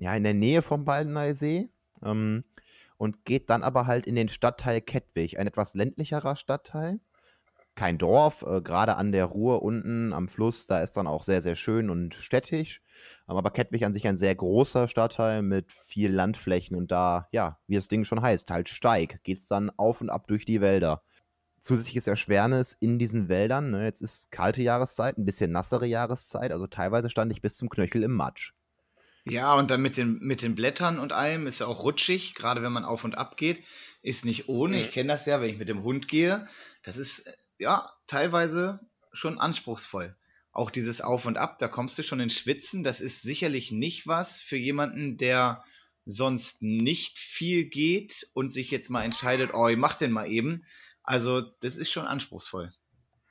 ja, 0.03 0.17
in 0.17 0.25
der 0.25 0.35
Nähe 0.35 0.63
vom 0.63 0.85
Baldeneysee 0.85 1.71
ähm, 2.05 2.43
und 2.97 3.25
geht 3.25 3.51
dann 3.51 3.63
aber 3.63 3.87
halt 3.87 4.05
in 4.07 4.17
den 4.17 4.29
Stadtteil 4.29 4.81
Kettwig, 4.81 5.39
ein 5.39 5.47
etwas 5.47 5.75
ländlicherer 5.75 6.35
Stadtteil. 6.35 6.99
Kein 7.77 7.99
Dorf, 7.99 8.43
äh, 8.43 8.61
gerade 8.61 8.97
an 8.97 9.13
der 9.13 9.27
Ruhr 9.27 9.63
unten 9.63 10.13
am 10.13 10.29
Fluss, 10.29 10.67
da 10.67 10.81
ist 10.81 10.97
dann 10.97 11.07
auch 11.07 11.23
sehr, 11.23 11.41
sehr 11.41 11.55
schön 11.55 11.89
und 11.89 12.15
städtisch. 12.15 12.83
Ähm, 13.29 13.37
aber 13.37 13.53
Kettwig 13.53 13.85
an 13.85 13.93
sich 13.93 14.09
ein 14.09 14.17
sehr 14.17 14.35
großer 14.35 14.89
Stadtteil 14.89 15.43
mit 15.43 15.71
viel 15.73 16.13
Landflächen 16.13 16.77
und 16.77 16.91
da, 16.91 17.29
ja, 17.31 17.61
wie 17.69 17.77
das 17.77 17.87
Ding 17.87 18.05
schon 18.05 18.23
heißt, 18.23 18.51
halt 18.51 18.69
steig, 18.69 19.23
geht 19.23 19.39
es 19.39 19.47
dann 19.47 19.71
auf 19.77 20.01
und 20.01 20.11
ab 20.11 20.27
durch 20.27 20.45
die 20.45 20.61
Wälder 20.61 21.03
zusätzliches 21.61 22.09
Erschwernis 22.09 22.77
in 22.81 22.99
diesen 22.99 23.29
Wäldern. 23.29 23.71
Ne? 23.71 23.85
Jetzt 23.85 24.03
ist 24.03 24.33
kalte 24.33 24.63
Jahreszeit, 24.63 25.17
ein 25.17 25.25
bisschen 25.25 25.53
nassere 25.53 25.87
Jahreszeit. 25.87 26.51
Also 26.51 26.67
teilweise 26.67 27.09
stand 27.09 27.33
ich 27.33 27.41
bis 27.41 27.57
zum 27.57 27.69
Knöchel 27.69 28.03
im 28.03 28.13
Matsch. 28.17 28.53
Ja, 29.25 29.55
und 29.55 29.71
dann 29.71 29.83
mit 29.83 29.97
den, 29.97 30.19
mit 30.19 30.43
den 30.43 30.55
Blättern 30.55 30.99
und 30.99 31.13
allem 31.13 31.47
ist 31.47 31.61
ja 31.61 31.67
auch 31.67 31.85
rutschig, 31.85 32.35
gerade 32.35 32.63
wenn 32.63 32.73
man 32.73 32.85
auf 32.85 33.05
und 33.05 33.17
ab 33.17 33.37
geht. 33.37 33.63
ist 34.03 34.25
nicht 34.25 34.49
ohne. 34.49 34.81
Ich 34.81 34.91
kenne 34.91 35.13
das 35.13 35.27
ja, 35.27 35.41
wenn 35.41 35.51
ich 35.51 35.59
mit 35.59 35.69
dem 35.69 35.83
Hund 35.83 36.09
gehe. 36.09 36.49
Das 36.83 36.97
ist 36.97 37.33
ja 37.59 37.89
teilweise 38.07 38.81
schon 39.13 39.39
anspruchsvoll. 39.39 40.17
Auch 40.51 40.71
dieses 40.71 41.01
Auf 41.01 41.25
und 41.25 41.39
Ab, 41.39 41.59
da 41.59 41.69
kommst 41.69 41.97
du 41.99 42.03
schon 42.03 42.21
ins 42.21 42.35
Schwitzen. 42.35 42.83
Das 42.83 43.01
ist 43.01 43.23
sicherlich 43.23 43.71
nicht 43.71 44.07
was 44.07 44.43
für 44.43 44.57
jemanden, 44.57 45.17
der 45.17 45.65
sonst 46.05 46.63
nicht 46.63 47.19
viel 47.19 47.67
geht 47.67 48.29
und 48.35 48.53
sich 48.53 48.71
jetzt 48.71 48.91
mal 48.91 49.05
entscheidet, 49.05 49.51
oh, 49.55 49.69
ich 49.69 49.77
mach 49.77 49.95
den 49.95 50.11
mal 50.11 50.29
eben. 50.29 50.65
Also, 51.05 51.41
das 51.61 51.77
ist 51.77 51.91
schon 51.91 52.07
anspruchsvoll. 52.07 52.73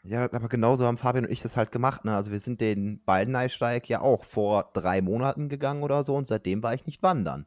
Ja, 0.03 0.23
aber 0.23 0.49
genauso 0.49 0.85
haben 0.85 0.97
Fabian 0.97 1.25
und 1.25 1.31
ich 1.31 1.41
das 1.41 1.57
halt 1.57 1.71
gemacht. 1.71 2.05
Ne? 2.05 2.15
Also 2.15 2.31
wir 2.31 2.39
sind 2.39 2.59
den 2.59 3.03
Baldeneysteig 3.03 3.87
ja 3.87 4.01
auch 4.01 4.23
vor 4.23 4.71
drei 4.73 5.01
Monaten 5.01 5.47
gegangen 5.47 5.83
oder 5.83 6.03
so 6.03 6.15
und 6.15 6.25
seitdem 6.25 6.63
war 6.63 6.73
ich 6.73 6.85
nicht 6.85 7.03
wandern. 7.03 7.45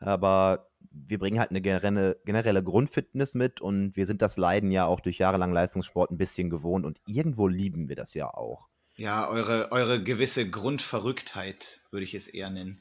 Aber 0.00 0.70
wir 0.90 1.18
bringen 1.18 1.38
halt 1.38 1.50
eine 1.50 1.60
generelle, 1.60 2.18
generelle 2.24 2.62
Grundfitness 2.62 3.34
mit 3.34 3.60
und 3.60 3.96
wir 3.96 4.06
sind 4.06 4.22
das 4.22 4.36
Leiden 4.36 4.70
ja 4.70 4.86
auch 4.86 5.00
durch 5.00 5.18
jahrelang 5.18 5.52
Leistungssport 5.52 6.10
ein 6.10 6.18
bisschen 6.18 6.48
gewohnt 6.48 6.86
und 6.86 7.00
irgendwo 7.06 7.48
lieben 7.48 7.88
wir 7.88 7.96
das 7.96 8.14
ja 8.14 8.32
auch. 8.32 8.68
Ja, 8.96 9.28
eure, 9.28 9.70
eure 9.72 10.02
gewisse 10.02 10.48
Grundverrücktheit 10.48 11.80
würde 11.90 12.04
ich 12.04 12.14
es 12.14 12.28
eher 12.28 12.48
nennen. 12.48 12.80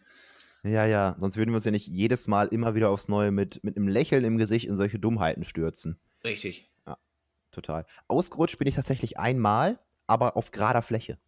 Ja, 0.63 0.85
ja, 0.85 1.17
sonst 1.19 1.35
würden 1.35 1.51
wir 1.51 1.55
uns 1.55 1.65
ja 1.65 1.71
nicht 1.71 1.87
jedes 1.87 2.27
Mal 2.27 2.47
immer 2.47 2.75
wieder 2.75 2.89
aufs 2.89 3.09
Neue 3.09 3.31
mit, 3.31 3.61
mit 3.63 3.75
einem 3.75 3.89
Lächeln 3.89 4.23
im 4.23 4.37
Gesicht 4.37 4.67
in 4.67 4.77
solche 4.77 4.99
Dummheiten 4.99 5.43
stürzen. 5.43 5.99
Richtig 6.23 6.69
total. 7.53 7.85
Ausgerutscht 8.07 8.57
bin 8.57 8.67
ich 8.67 8.75
tatsächlich 8.75 9.17
einmal, 9.17 9.79
aber 10.07 10.35
auf 10.37 10.51
gerader 10.51 10.81
Fläche. 10.81 11.17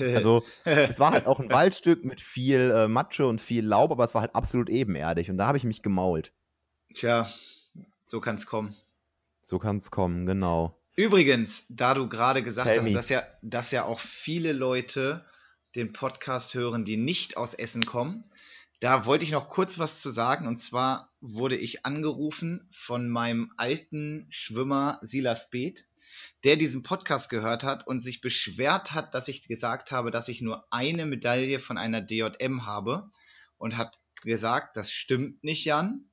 Also, 0.00 0.44
es 0.64 1.00
war 1.00 1.10
halt 1.10 1.26
auch 1.26 1.40
ein 1.40 1.50
Waldstück 1.50 2.04
mit 2.04 2.20
viel 2.20 2.70
äh, 2.70 2.86
Matsche 2.86 3.26
und 3.26 3.40
viel 3.40 3.66
Laub, 3.66 3.90
aber 3.90 4.04
es 4.04 4.14
war 4.14 4.20
halt 4.20 4.32
absolut 4.32 4.70
ebenerdig 4.70 5.28
und 5.28 5.38
da 5.38 5.48
habe 5.48 5.58
ich 5.58 5.64
mich 5.64 5.82
gemault. 5.82 6.32
Tja, 6.94 7.26
so 8.06 8.20
kann 8.20 8.36
es 8.36 8.46
kommen. 8.46 8.76
So 9.42 9.58
kann 9.58 9.76
es 9.76 9.90
kommen, 9.90 10.24
genau. 10.24 10.78
Übrigens, 10.94 11.64
da 11.68 11.94
du 11.94 12.08
gerade 12.08 12.42
gesagt 12.42 12.68
Tell 12.68 12.80
hast, 12.80 12.94
dass 12.94 13.08
ja, 13.08 13.22
dass 13.42 13.70
ja 13.70 13.84
auch 13.84 13.98
viele 13.98 14.52
Leute 14.52 15.24
den 15.74 15.92
Podcast 15.92 16.54
hören, 16.54 16.84
die 16.84 16.96
nicht 16.96 17.36
aus 17.36 17.54
Essen 17.54 17.82
kommen, 17.82 18.24
da 18.80 19.06
wollte 19.06 19.24
ich 19.24 19.32
noch 19.32 19.48
kurz 19.48 19.78
was 19.78 20.00
zu 20.00 20.10
sagen. 20.10 20.46
Und 20.46 20.60
zwar 20.60 21.12
wurde 21.20 21.56
ich 21.56 21.84
angerufen 21.84 22.68
von 22.70 23.08
meinem 23.08 23.52
alten 23.56 24.26
Schwimmer 24.30 24.98
Silas 25.02 25.50
Beeth, 25.50 25.84
der 26.44 26.56
diesen 26.56 26.82
Podcast 26.82 27.28
gehört 27.28 27.64
hat 27.64 27.86
und 27.86 28.04
sich 28.04 28.20
beschwert 28.20 28.92
hat, 28.92 29.14
dass 29.14 29.28
ich 29.28 29.48
gesagt 29.48 29.90
habe, 29.90 30.10
dass 30.10 30.28
ich 30.28 30.42
nur 30.42 30.64
eine 30.70 31.06
Medaille 31.06 31.58
von 31.58 31.76
einer 31.76 32.00
DJM 32.00 32.66
habe. 32.66 33.10
Und 33.56 33.76
hat 33.76 33.98
gesagt, 34.22 34.76
das 34.76 34.92
stimmt 34.92 35.42
nicht, 35.42 35.64
Jan. 35.64 36.08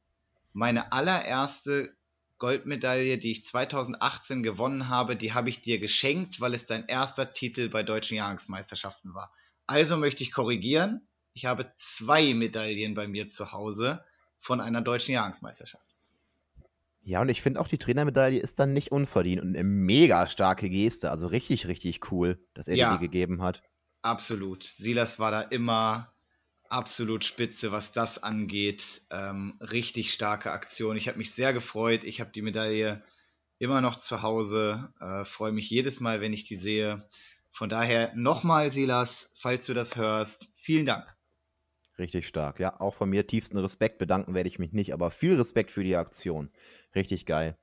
Meine 0.52 0.92
allererste 0.92 1.96
Goldmedaille, 2.40 3.20
die 3.20 3.32
ich 3.32 3.46
2018 3.46 4.42
gewonnen 4.42 4.90
habe, 4.90 5.16
die 5.16 5.34
habe 5.34 5.50
ich 5.50 5.62
dir 5.62 5.80
geschenkt, 5.80 6.42
weil 6.42 6.56
es 6.56 6.66
dein 6.66 6.88
erster 6.88 7.34
Titel 7.34 7.70
bei 7.70 7.84
deutschen 7.84 8.18
Jahresmeisterschaften 8.18 9.14
war. 9.14 9.32
Also 9.68 9.98
möchte 9.98 10.24
ich 10.24 10.32
korrigieren 10.32 11.08
ich 11.36 11.46
habe 11.46 11.70
zwei 11.76 12.34
Medaillen 12.34 12.94
bei 12.96 13.08
mir 13.08 13.28
zu 13.28 13.52
Hause 13.52 14.04
von 14.40 14.62
einer 14.62 14.82
deutschen 14.82 15.14
Jahresmeisterschaft. 15.14 15.94
Ja, 17.02 17.22
und 17.22 17.30
ich 17.30 17.42
finde 17.42 17.60
auch, 17.60 17.68
die 17.68 17.78
Trainermedaille 17.78 18.40
ist 18.40 18.58
dann 18.58 18.74
nicht 18.74 18.92
unverdient 18.92 19.42
und 19.42 19.50
eine 19.50 19.64
mega 19.64 20.28
starke 20.28 20.70
Geste. 20.70 21.12
Also 21.12 21.28
richtig, 21.28 21.68
richtig 21.68 22.12
cool, 22.12 22.40
dass 22.54 22.68
er 22.68 22.78
ja, 22.78 22.94
die 22.94 23.00
gegeben 23.00 23.44
hat. 23.44 23.62
Absolut. 24.02 24.64
Silas 24.64 25.20
war 25.20 25.30
da 25.30 25.42
immer 25.42 26.14
absolut 26.70 27.26
spitze, 27.26 27.72
was 27.74 27.92
das 27.92 28.24
angeht. 28.24 29.02
Ähm, 29.12 29.60
richtig 29.60 30.14
starke 30.14 30.52
Aktion. 30.52 30.96
Ich 30.96 31.10
habe 31.10 31.18
mich 31.18 31.32
sehr 31.32 31.54
gefreut. 31.54 32.06
Ich 32.06 32.22
habe 32.22 32.32
die 32.32 32.42
Medaille 32.42 33.04
immer 33.60 33.82
noch 33.82 33.98
zu 33.98 34.22
Hause. 34.22 34.90
Äh, 35.02 35.26
Freue 35.26 35.52
mich 35.52 35.70
jedes 35.70 36.00
Mal, 36.00 36.22
wenn 36.22 36.34
ich 36.34 36.48
die 36.48 36.56
sehe. 36.56 37.08
Von 37.52 37.68
daher 37.68 38.12
nochmal, 38.16 38.72
Silas, 38.72 39.32
falls 39.36 39.66
du 39.66 39.74
das 39.74 39.98
hörst, 39.98 40.48
vielen 40.54 40.86
Dank. 40.86 41.16
Richtig 41.98 42.28
stark. 42.28 42.60
Ja, 42.60 42.80
auch 42.80 42.94
von 42.94 43.10
mir 43.10 43.26
tiefsten 43.26 43.58
Respekt. 43.58 44.00
Bedanken 44.00 44.34
werde 44.34 44.50
ich 44.50 44.60
mich 44.60 44.74
nicht, 44.74 44.94
aber 44.94 45.12
viel 45.12 45.36
Respekt 45.36 45.72
für 45.72 45.84
die 45.84 45.96
Aktion. 45.96 46.52
Richtig 46.94 47.26
geil. 47.26 47.58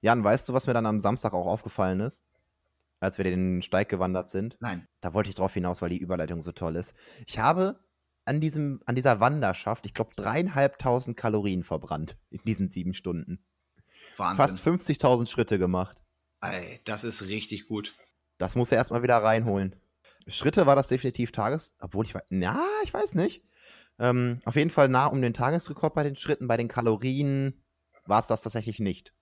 Jan, 0.00 0.24
weißt 0.24 0.48
du, 0.48 0.52
was 0.52 0.66
mir 0.66 0.74
dann 0.74 0.86
am 0.86 1.00
Samstag 1.00 1.32
auch 1.32 1.46
aufgefallen 1.46 2.00
ist? 2.00 2.24
Als 3.00 3.18
wir 3.18 3.24
den 3.24 3.62
Steig 3.62 3.88
gewandert 3.88 4.28
sind? 4.28 4.56
Nein. 4.60 4.88
Da 5.00 5.14
wollte 5.14 5.28
ich 5.28 5.34
drauf 5.34 5.54
hinaus, 5.54 5.82
weil 5.82 5.90
die 5.90 5.98
Überleitung 5.98 6.40
so 6.40 6.52
toll 6.52 6.76
ist. 6.76 6.94
Ich 7.26 7.38
habe 7.38 7.78
an, 8.24 8.40
diesem, 8.40 8.80
an 8.86 8.94
dieser 8.94 9.20
Wanderschaft, 9.20 9.86
ich 9.86 9.94
glaube, 9.94 10.14
dreieinhalbtausend 10.16 11.16
Kalorien 11.16 11.62
verbrannt 11.62 12.16
in 12.30 12.40
diesen 12.44 12.70
sieben 12.70 12.94
Stunden. 12.94 13.44
Wahnsinn. 14.16 14.36
Fast 14.36 14.66
50.000 14.66 15.26
Schritte 15.28 15.58
gemacht. 15.58 15.96
Ey, 16.40 16.80
das 16.84 17.04
ist 17.04 17.28
richtig 17.28 17.68
gut. 17.68 17.94
Das 18.38 18.56
muss 18.56 18.72
er 18.72 18.78
erstmal 18.78 19.02
wieder 19.02 19.16
reinholen. 19.18 19.76
Schritte 20.26 20.66
war 20.66 20.76
das 20.76 20.88
definitiv 20.88 21.32
Tages, 21.32 21.76
obwohl 21.80 22.04
ich 22.04 22.14
weiß, 22.14 22.24
ja, 22.30 22.60
ich 22.84 22.92
weiß 22.92 23.14
nicht. 23.14 23.42
Ähm, 23.98 24.40
auf 24.44 24.56
jeden 24.56 24.70
Fall 24.70 24.88
nah 24.88 25.06
um 25.06 25.22
den 25.22 25.34
Tagesrekord 25.34 25.94
bei 25.94 26.02
den 26.02 26.16
Schritten, 26.16 26.48
bei 26.48 26.56
den 26.56 26.68
Kalorien 26.68 27.62
war 28.06 28.20
es 28.20 28.26
das 28.26 28.42
tatsächlich 28.42 28.80
nicht. 28.80 29.12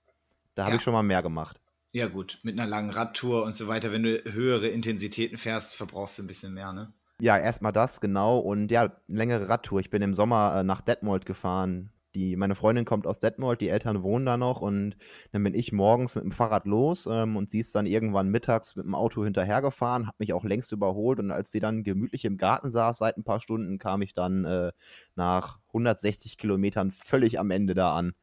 Da 0.55 0.63
ja. 0.63 0.67
habe 0.67 0.77
ich 0.77 0.83
schon 0.83 0.93
mal 0.93 1.03
mehr 1.03 1.23
gemacht. 1.23 1.61
Ja, 1.93 2.07
gut, 2.07 2.41
mit 2.43 2.59
einer 2.59 2.69
langen 2.69 2.91
Radtour 2.91 3.45
und 3.45 3.57
so 3.57 3.69
weiter, 3.69 3.93
wenn 3.93 4.03
du 4.03 4.17
höhere 4.33 4.69
Intensitäten 4.69 5.37
fährst, 5.37 5.77
verbrauchst 5.77 6.19
du 6.19 6.23
ein 6.23 6.27
bisschen 6.27 6.55
mehr, 6.55 6.73
ne? 6.73 6.93
Ja, 7.21 7.39
erstmal 7.39 7.73
das, 7.73 8.01
genau. 8.01 8.39
Und 8.39 8.71
ja, 8.71 8.97
längere 9.07 9.49
Radtour. 9.49 9.81
Ich 9.81 9.91
bin 9.91 10.03
im 10.03 10.15
Sommer 10.15 10.57
äh, 10.57 10.65
nach 10.65 10.81
Detmold 10.81 11.27
gefahren, 11.27 11.93
die, 12.15 12.37
meine 12.37 12.55
Freundin 12.55 12.85
kommt 12.85 13.07
aus 13.07 13.19
Detmold, 13.19 13.61
die 13.61 13.69
Eltern 13.69 14.03
wohnen 14.03 14.27
da 14.27 14.37
noch 14.37 14.61
und 14.61 14.97
dann 15.33 15.43
bin 15.43 15.55
ich 15.55 15.73
morgens 15.73 16.15
mit 16.15 16.25
dem 16.25 16.33
Fahrrad 16.33 16.67
los 16.67 17.07
ähm, 17.07 17.37
und 17.37 17.51
sie 17.51 17.61
ist 17.61 17.75
dann 17.75 17.87
irgendwann 17.87 18.29
mittags 18.29 18.77
mit 18.77 18.85
dem 18.85 18.95
Auto 18.95 19.25
hinterhergefahren, 19.25 20.07
hat 20.07 20.19
mich 20.19 20.33
auch 20.33 20.45
längst 20.45 20.73
überholt 20.73 21.19
und 21.19 21.31
als 21.31 21.51
sie 21.51 21.61
dann 21.61 21.83
gemütlich 21.85 22.25
im 22.25 22.37
Garten 22.37 22.71
saß 22.71 22.99
seit 22.99 23.17
ein 23.17 23.25
paar 23.25 23.41
Stunden, 23.41 23.79
kam 23.79 24.03
ich 24.03 24.15
dann 24.15 24.45
äh, 24.45 24.73
nach 25.15 25.59
160 25.69 26.39
Kilometern 26.39 26.91
völlig 26.91 27.39
am 27.39 27.51
Ende 27.51 27.75
da 27.75 27.95
an. 27.95 28.15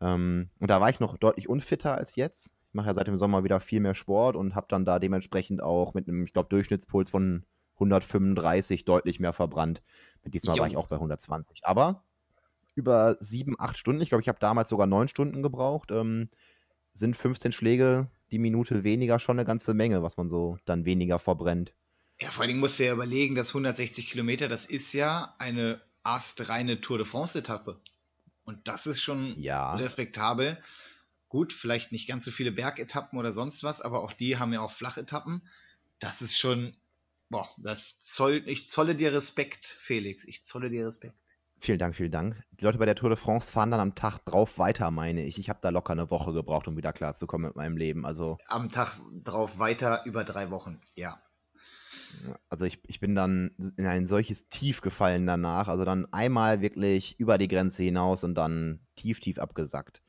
Ähm, 0.00 0.50
und 0.60 0.70
da 0.70 0.80
war 0.80 0.90
ich 0.90 1.00
noch 1.00 1.16
deutlich 1.16 1.48
unfitter 1.48 1.96
als 1.96 2.16
jetzt. 2.16 2.54
Ich 2.68 2.74
mache 2.74 2.88
ja 2.88 2.94
seit 2.94 3.06
dem 3.06 3.16
Sommer 3.16 3.44
wieder 3.44 3.60
viel 3.60 3.80
mehr 3.80 3.94
Sport 3.94 4.36
und 4.36 4.54
habe 4.54 4.66
dann 4.68 4.84
da 4.84 4.98
dementsprechend 4.98 5.62
auch 5.62 5.94
mit 5.94 6.08
einem, 6.08 6.24
ich 6.24 6.32
glaube, 6.32 6.50
Durchschnittspuls 6.50 7.10
von 7.10 7.44
135 7.76 8.84
deutlich 8.84 9.20
mehr 9.20 9.32
verbrannt. 9.32 9.82
Diesmal 10.24 10.56
jo. 10.56 10.62
war 10.62 10.68
ich 10.68 10.76
auch 10.76 10.88
bei 10.88 10.96
120. 10.96 11.60
Aber 11.64 12.04
über 12.76 13.16
sieben, 13.20 13.56
acht 13.58 13.78
Stunden, 13.78 14.02
ich 14.02 14.10
glaube, 14.10 14.22
ich 14.22 14.28
habe 14.28 14.38
damals 14.38 14.68
sogar 14.68 14.86
neun 14.86 15.08
Stunden 15.08 15.42
gebraucht, 15.42 15.90
ähm, 15.90 16.28
sind 16.92 17.16
15 17.16 17.52
Schläge 17.52 18.10
die 18.30 18.38
Minute 18.38 18.84
weniger 18.84 19.18
schon 19.18 19.38
eine 19.38 19.46
ganze 19.46 19.74
Menge, 19.74 20.02
was 20.02 20.16
man 20.16 20.28
so 20.28 20.58
dann 20.64 20.84
weniger 20.84 21.18
verbrennt. 21.18 21.72
Ja, 22.20 22.30
vor 22.30 22.42
allen 22.42 22.48
Dingen 22.48 22.60
musst 22.60 22.78
du 22.78 22.84
ja 22.84 22.92
überlegen, 22.92 23.34
dass 23.34 23.50
160 23.50 24.08
Kilometer, 24.08 24.48
das 24.48 24.66
ist 24.66 24.92
ja 24.94 25.34
eine 25.38 25.80
astreine 26.02 26.80
Tour 26.80 26.98
de 26.98 27.06
France-Etappe. 27.06 27.80
Und 28.44 28.68
das 28.68 28.86
ist 28.86 29.00
schon 29.00 29.40
ja. 29.40 29.74
respektabel. 29.74 30.58
Gut, 31.28 31.52
vielleicht 31.52 31.92
nicht 31.92 32.08
ganz 32.08 32.24
so 32.24 32.30
viele 32.30 32.52
Bergetappen 32.52 33.18
oder 33.18 33.32
sonst 33.32 33.64
was, 33.64 33.80
aber 33.80 34.02
auch 34.02 34.12
die 34.12 34.38
haben 34.38 34.52
ja 34.52 34.60
auch 34.60 34.70
Flachetappen. 34.70 35.42
Das 35.98 36.22
ist 36.22 36.38
schon, 36.38 36.74
boah, 37.28 37.48
das 37.58 38.00
zoll, 38.00 38.42
ich 38.46 38.70
zolle 38.70 38.94
dir 38.94 39.12
Respekt, 39.12 39.66
Felix. 39.66 40.24
Ich 40.24 40.44
zolle 40.44 40.70
dir 40.70 40.86
Respekt. 40.86 41.18
Vielen 41.58 41.78
Dank, 41.78 41.96
vielen 41.96 42.12
Dank. 42.12 42.42
Die 42.60 42.64
Leute 42.64 42.78
bei 42.78 42.84
der 42.84 42.94
Tour 42.94 43.08
de 43.08 43.18
France 43.18 43.50
fahren 43.50 43.70
dann 43.70 43.80
am 43.80 43.94
Tag 43.94 44.18
drauf 44.24 44.58
weiter, 44.58 44.90
meine 44.90 45.24
ich. 45.24 45.38
Ich 45.38 45.48
habe 45.48 45.58
da 45.62 45.70
locker 45.70 45.92
eine 45.92 46.10
Woche 46.10 46.32
gebraucht, 46.32 46.68
um 46.68 46.76
wieder 46.76 46.92
klarzukommen 46.92 47.48
mit 47.48 47.56
meinem 47.56 47.76
Leben. 47.76 48.04
Also 48.04 48.38
am 48.48 48.70
Tag 48.70 49.00
drauf 49.24 49.58
weiter 49.58 50.02
über 50.04 50.24
drei 50.24 50.50
Wochen, 50.50 50.80
ja. 50.94 51.20
Also 52.48 52.64
ich, 52.64 52.80
ich 52.86 53.00
bin 53.00 53.14
dann 53.14 53.52
in 53.76 53.86
ein 53.86 54.06
solches 54.06 54.48
Tief 54.48 54.80
gefallen 54.80 55.26
danach. 55.26 55.68
Also 55.68 55.84
dann 55.84 56.06
einmal 56.12 56.60
wirklich 56.60 57.18
über 57.18 57.38
die 57.38 57.48
Grenze 57.48 57.82
hinaus 57.82 58.22
und 58.22 58.34
dann 58.34 58.80
tief, 58.94 59.20
tief 59.20 59.38
abgesackt. 59.38 60.02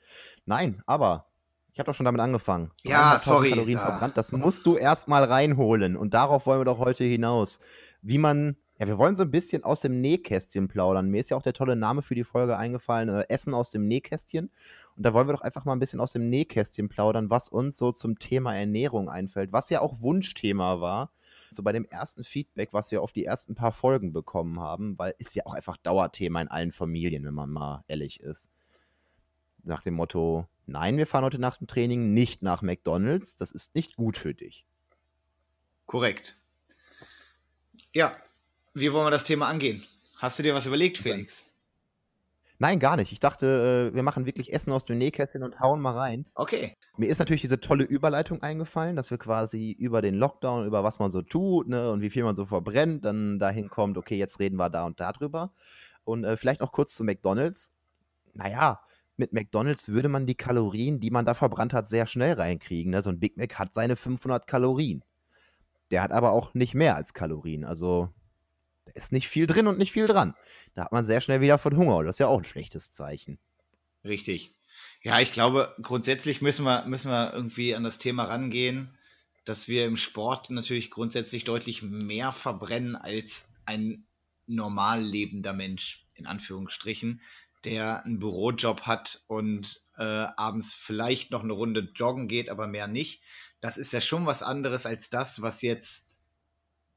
Nein, 0.46 0.82
aber 0.86 1.28
ich 1.74 1.80
habe 1.80 1.92
doch 1.92 1.96
schon 1.96 2.06
damit 2.06 2.22
angefangen. 2.22 2.72
Ja, 2.84 3.20
sorry. 3.22 3.52
Kalorien 3.52 3.78
da. 3.78 3.86
verbrannt. 3.86 4.18
Das 4.18 4.32
musst 4.32 4.66
du 4.66 4.78
erstmal 4.78 5.24
reinholen. 5.24 5.96
Und 5.96 6.14
darauf 6.14 6.46
wollen 6.46 6.60
wir 6.60 6.66
doch 6.66 6.80
heute 6.80 7.04
hinaus. 7.04 7.60
Wie 8.02 8.18
man 8.18 8.58
ja, 8.80 8.88
wir 8.88 8.98
wollen 9.00 9.16
so 9.16 9.24
ein 9.24 9.32
bisschen 9.32 9.64
aus 9.64 9.82
dem 9.82 10.02
Nähkästchen 10.02 10.68
plaudern. 10.68 11.10
Mir 11.10 11.20
ist 11.20 11.32
ja 11.32 11.38
auch 11.38 11.42
der 11.42 11.54
tolle 11.54 11.76
Name 11.76 12.04
für 12.04 12.14
die 12.14 12.24
Folge 12.24 12.58
eingefallen, 12.58 13.10
äh, 13.10 13.26
Essen 13.28 13.56
aus 13.56 13.72
dem 13.72 13.88
Nähkästchen. 13.88 14.52
Und 14.96 15.04
da 15.04 15.14
wollen 15.14 15.28
wir 15.28 15.34
doch 15.34 15.42
einfach 15.42 15.66
mal 15.66 15.74
ein 15.74 15.80
bisschen 15.80 16.00
aus 16.00 16.12
dem 16.12 16.30
Nähkästchen 16.30 16.88
plaudern, 16.88 17.32
was 17.32 17.50
uns 17.50 17.78
so 17.78 17.92
zum 17.92 18.20
Thema 18.20 18.56
Ernährung 18.56 19.10
einfällt, 19.10 19.52
was 19.52 19.70
ja 19.72 19.82
auch 19.82 20.02
Wunschthema 20.02 20.80
war. 20.80 21.12
So 21.50 21.64
bei 21.64 21.72
dem 21.72 21.86
ersten 21.86 22.24
Feedback, 22.24 22.70
was 22.72 22.92
wir 22.92 23.02
auf 23.02 23.14
die 23.14 23.26
ersten 23.26 23.56
paar 23.56 23.72
Folgen 23.72 24.14
bekommen 24.14 24.60
haben, 24.60 24.98
weil 25.00 25.16
ist 25.18 25.34
ja 25.36 25.46
auch 25.46 25.54
einfach 25.54 25.78
Dauerthema 25.78 26.42
in 26.42 26.48
allen 26.50 26.72
Familien, 26.72 27.26
wenn 27.26 27.34
man 27.34 27.50
mal 27.50 27.84
ehrlich 27.88 28.20
ist. 28.20 28.52
Nach 29.64 29.82
dem 29.82 29.96
Motto, 29.96 30.46
nein, 30.68 30.98
wir 30.98 31.08
fahren 31.08 31.24
heute 31.24 31.40
nach 31.40 31.58
dem 31.58 31.68
Training 31.68 32.14
nicht 32.14 32.44
nach 32.44 32.62
McDonald's, 32.62 33.38
das 33.38 33.52
ist 33.52 33.76
nicht 33.76 33.96
gut 33.96 34.18
für 34.18 34.36
dich. 34.36 34.66
Korrekt. 35.88 36.36
Ja, 37.94 38.16
wie 38.80 38.94
wollen 38.94 39.08
wir 39.08 39.12
das 39.12 39.24
Thema 39.24 39.48
angehen? 39.48 39.84
Hast 40.18 40.40
du 40.40 40.44
dir 40.44 40.54
was 40.54 40.68
überlegt, 40.68 40.98
Felix? 40.98 41.52
Nein, 42.60 42.80
gar 42.80 42.98
nicht. 42.98 43.12
Ich 43.12 43.20
dachte, 43.20 43.92
äh, 43.92 43.96
wir 43.96 44.02
machen 44.02 44.26
wirklich 44.26 44.52
Essen 44.52 44.72
aus 44.72 44.86
dem 44.86 44.98
Nähkästchen 44.98 45.44
und 45.44 45.60
hauen 45.60 45.80
mal 45.80 45.96
rein. 45.96 46.26
Okay. 46.34 46.74
Mir 46.98 47.08
ist 47.08 47.20
natürlich 47.20 47.42
diese 47.42 47.60
tolle 47.60 47.84
Überleitung 47.84 48.42
eingefallen, 48.42 48.96
dass 48.96 49.12
wir 49.12 49.20
quasi 49.20 49.72
über 49.72 50.02
den 50.02 50.16
Lockdown, 50.16 50.66
über 50.66 50.84
was 50.84 50.98
man 50.98 51.12
so 51.12 51.22
tut 51.22 51.68
ne, 51.68 51.92
und 51.92 52.02
wie 52.02 52.10
viel 52.10 52.24
man 52.24 52.36
so 52.36 52.48
verbrennt, 52.48 53.06
dann 53.06 53.38
dahin 53.38 53.70
kommt, 53.70 53.98
okay, 53.98 54.18
jetzt 54.18 54.40
reden 54.40 54.58
wir 54.58 54.72
da 54.72 54.86
und 54.86 55.00
da 55.00 55.12
drüber. 55.12 55.54
Und 56.04 56.24
äh, 56.24 56.36
vielleicht 56.36 56.62
noch 56.62 56.72
kurz 56.72 56.96
zu 56.96 57.04
McDonald's. 57.04 57.70
Naja, 58.34 58.80
mit 59.18 59.34
McDonald's 59.34 59.88
würde 59.90 60.10
man 60.10 60.26
die 60.26 60.36
Kalorien, 60.36 61.00
die 61.00 61.12
man 61.12 61.26
da 61.26 61.36
verbrannt 61.36 61.74
hat, 61.74 61.88
sehr 61.88 62.08
schnell 62.08 62.34
reinkriegen. 62.34 62.92
Ne? 62.92 63.04
So 63.04 63.12
ein 63.12 63.20
Big 63.20 63.38
Mac 63.38 63.60
hat 63.60 63.76
seine 63.76 63.96
500 63.96 64.48
Kalorien. 64.48 65.04
Der 65.92 66.02
hat 66.02 66.12
aber 66.12 66.32
auch 66.32 66.54
nicht 66.56 66.74
mehr 66.74 66.96
als 66.96 67.14
Kalorien. 67.14 67.66
Also 67.66 68.10
ist 68.98 69.12
nicht 69.12 69.28
viel 69.28 69.48
drin 69.48 69.68
und 69.68 69.78
nicht 69.78 69.92
viel 69.92 70.08
dran. 70.08 70.36
Da 70.76 70.86
hat 70.86 70.92
man 70.92 71.04
sehr 71.04 71.22
schnell 71.22 71.42
wieder 71.42 71.58
von 71.58 71.76
Hunger. 71.78 72.04
Das 72.04 72.16
ist 72.16 72.20
ja 72.20 72.28
auch 72.28 72.40
ein 72.40 72.44
schlechtes 72.44 72.92
Zeichen. 72.92 73.40
Richtig. 74.04 74.52
Ja, 75.02 75.20
ich 75.20 75.32
glaube, 75.32 75.76
grundsätzlich 75.82 76.42
müssen 76.42 76.66
wir, 76.66 76.86
müssen 76.86 77.12
wir 77.12 77.34
irgendwie 77.34 77.76
an 77.76 77.84
das 77.84 77.98
Thema 77.98 78.26
rangehen, 78.26 78.98
dass 79.46 79.68
wir 79.68 79.86
im 79.86 79.98
Sport 79.98 80.50
natürlich 80.50 80.92
grundsätzlich 80.92 81.46
deutlich 81.46 81.82
mehr 81.82 82.32
verbrennen 82.32 82.96
als 82.96 83.54
ein 83.66 84.06
normal 84.46 85.02
lebender 85.02 85.54
Mensch, 85.54 86.06
in 86.16 86.26
Anführungsstrichen, 86.26 87.22
der 87.64 88.06
einen 88.06 88.20
Bürojob 88.20 88.82
hat 88.82 89.22
und 89.28 89.82
äh, 89.98 90.04
abends 90.04 90.74
vielleicht 90.74 91.32
noch 91.32 91.44
eine 91.44 91.54
Runde 91.54 91.92
joggen 91.96 92.28
geht, 92.28 92.50
aber 92.50 92.68
mehr 92.68 92.88
nicht. 92.88 93.24
Das 93.62 93.78
ist 93.78 93.94
ja 93.94 94.02
schon 94.02 94.26
was 94.26 94.44
anderes 94.44 94.86
als 94.86 95.10
das, 95.10 95.42
was 95.42 95.62
jetzt 95.62 96.17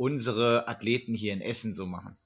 unsere 0.00 0.66
Athleten 0.66 1.12
hier 1.12 1.34
in 1.34 1.42
Essen 1.42 1.74
so 1.74 1.84
machen. 1.84 2.16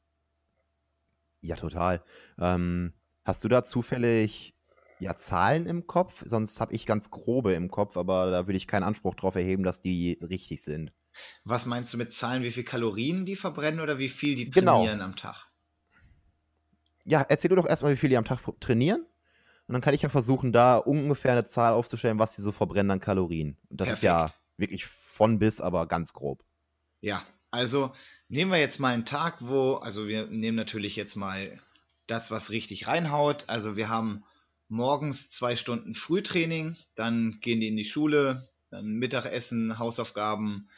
Ja, 1.40 1.56
total. 1.56 2.04
Ähm, 2.38 2.94
hast 3.24 3.42
du 3.42 3.48
da 3.48 3.64
zufällig 3.64 4.54
ja, 5.00 5.16
Zahlen 5.16 5.66
im 5.66 5.88
Kopf? 5.88 6.22
Sonst 6.24 6.60
habe 6.60 6.72
ich 6.72 6.86
ganz 6.86 7.10
grobe 7.10 7.52
im 7.54 7.68
Kopf, 7.68 7.96
aber 7.96 8.30
da 8.30 8.46
würde 8.46 8.56
ich 8.56 8.68
keinen 8.68 8.84
Anspruch 8.84 9.16
drauf 9.16 9.34
erheben, 9.34 9.64
dass 9.64 9.80
die 9.80 10.20
richtig 10.22 10.62
sind. 10.62 10.92
Was 11.42 11.66
meinst 11.66 11.92
du 11.92 11.98
mit 11.98 12.12
Zahlen, 12.12 12.44
wie 12.44 12.52
viel 12.52 12.62
Kalorien 12.62 13.26
die 13.26 13.34
verbrennen 13.34 13.80
oder 13.80 13.98
wie 13.98 14.08
viel 14.08 14.36
die 14.36 14.50
genau. 14.50 14.76
trainieren 14.76 14.98
genau. 14.98 15.10
am 15.10 15.16
Tag? 15.16 15.50
Ja, 17.04 17.26
erzähl 17.28 17.48
du 17.48 17.56
doch 17.56 17.66
erstmal, 17.66 17.92
wie 17.92 17.96
viel 17.96 18.08
die 18.08 18.16
am 18.16 18.24
Tag 18.24 18.40
trainieren. 18.60 19.04
Und 19.66 19.72
dann 19.72 19.82
kann 19.82 19.94
ich 19.94 20.02
ja 20.02 20.08
versuchen, 20.08 20.52
da 20.52 20.76
ungefähr 20.76 21.32
eine 21.32 21.44
Zahl 21.44 21.72
aufzustellen, 21.72 22.20
was 22.20 22.36
sie 22.36 22.42
so 22.42 22.52
verbrennen 22.52 22.92
an 22.92 23.00
Kalorien. 23.00 23.58
Und 23.68 23.80
das 23.80 23.88
Perfekt. 23.88 23.96
ist 23.96 24.02
ja 24.02 24.30
wirklich 24.58 24.86
von 24.86 25.40
bis, 25.40 25.60
aber 25.60 25.88
ganz 25.88 26.12
grob. 26.12 26.44
Ja, 27.00 27.22
also 27.54 27.92
nehmen 28.28 28.50
wir 28.50 28.58
jetzt 28.58 28.80
mal 28.80 28.92
einen 28.92 29.04
Tag, 29.04 29.36
wo, 29.38 29.74
also 29.74 30.08
wir 30.08 30.26
nehmen 30.26 30.56
natürlich 30.56 30.96
jetzt 30.96 31.14
mal 31.14 31.60
das, 32.08 32.30
was 32.30 32.50
richtig 32.50 32.88
reinhaut. 32.88 33.44
Also 33.46 33.76
wir 33.76 33.88
haben 33.88 34.24
morgens 34.68 35.30
zwei 35.30 35.54
Stunden 35.54 35.94
Frühtraining, 35.94 36.76
dann 36.96 37.38
gehen 37.40 37.60
die 37.60 37.68
in 37.68 37.76
die 37.76 37.84
Schule, 37.84 38.48
dann 38.70 38.94
Mittagessen, 38.94 39.78
Hausaufgaben, 39.78 40.68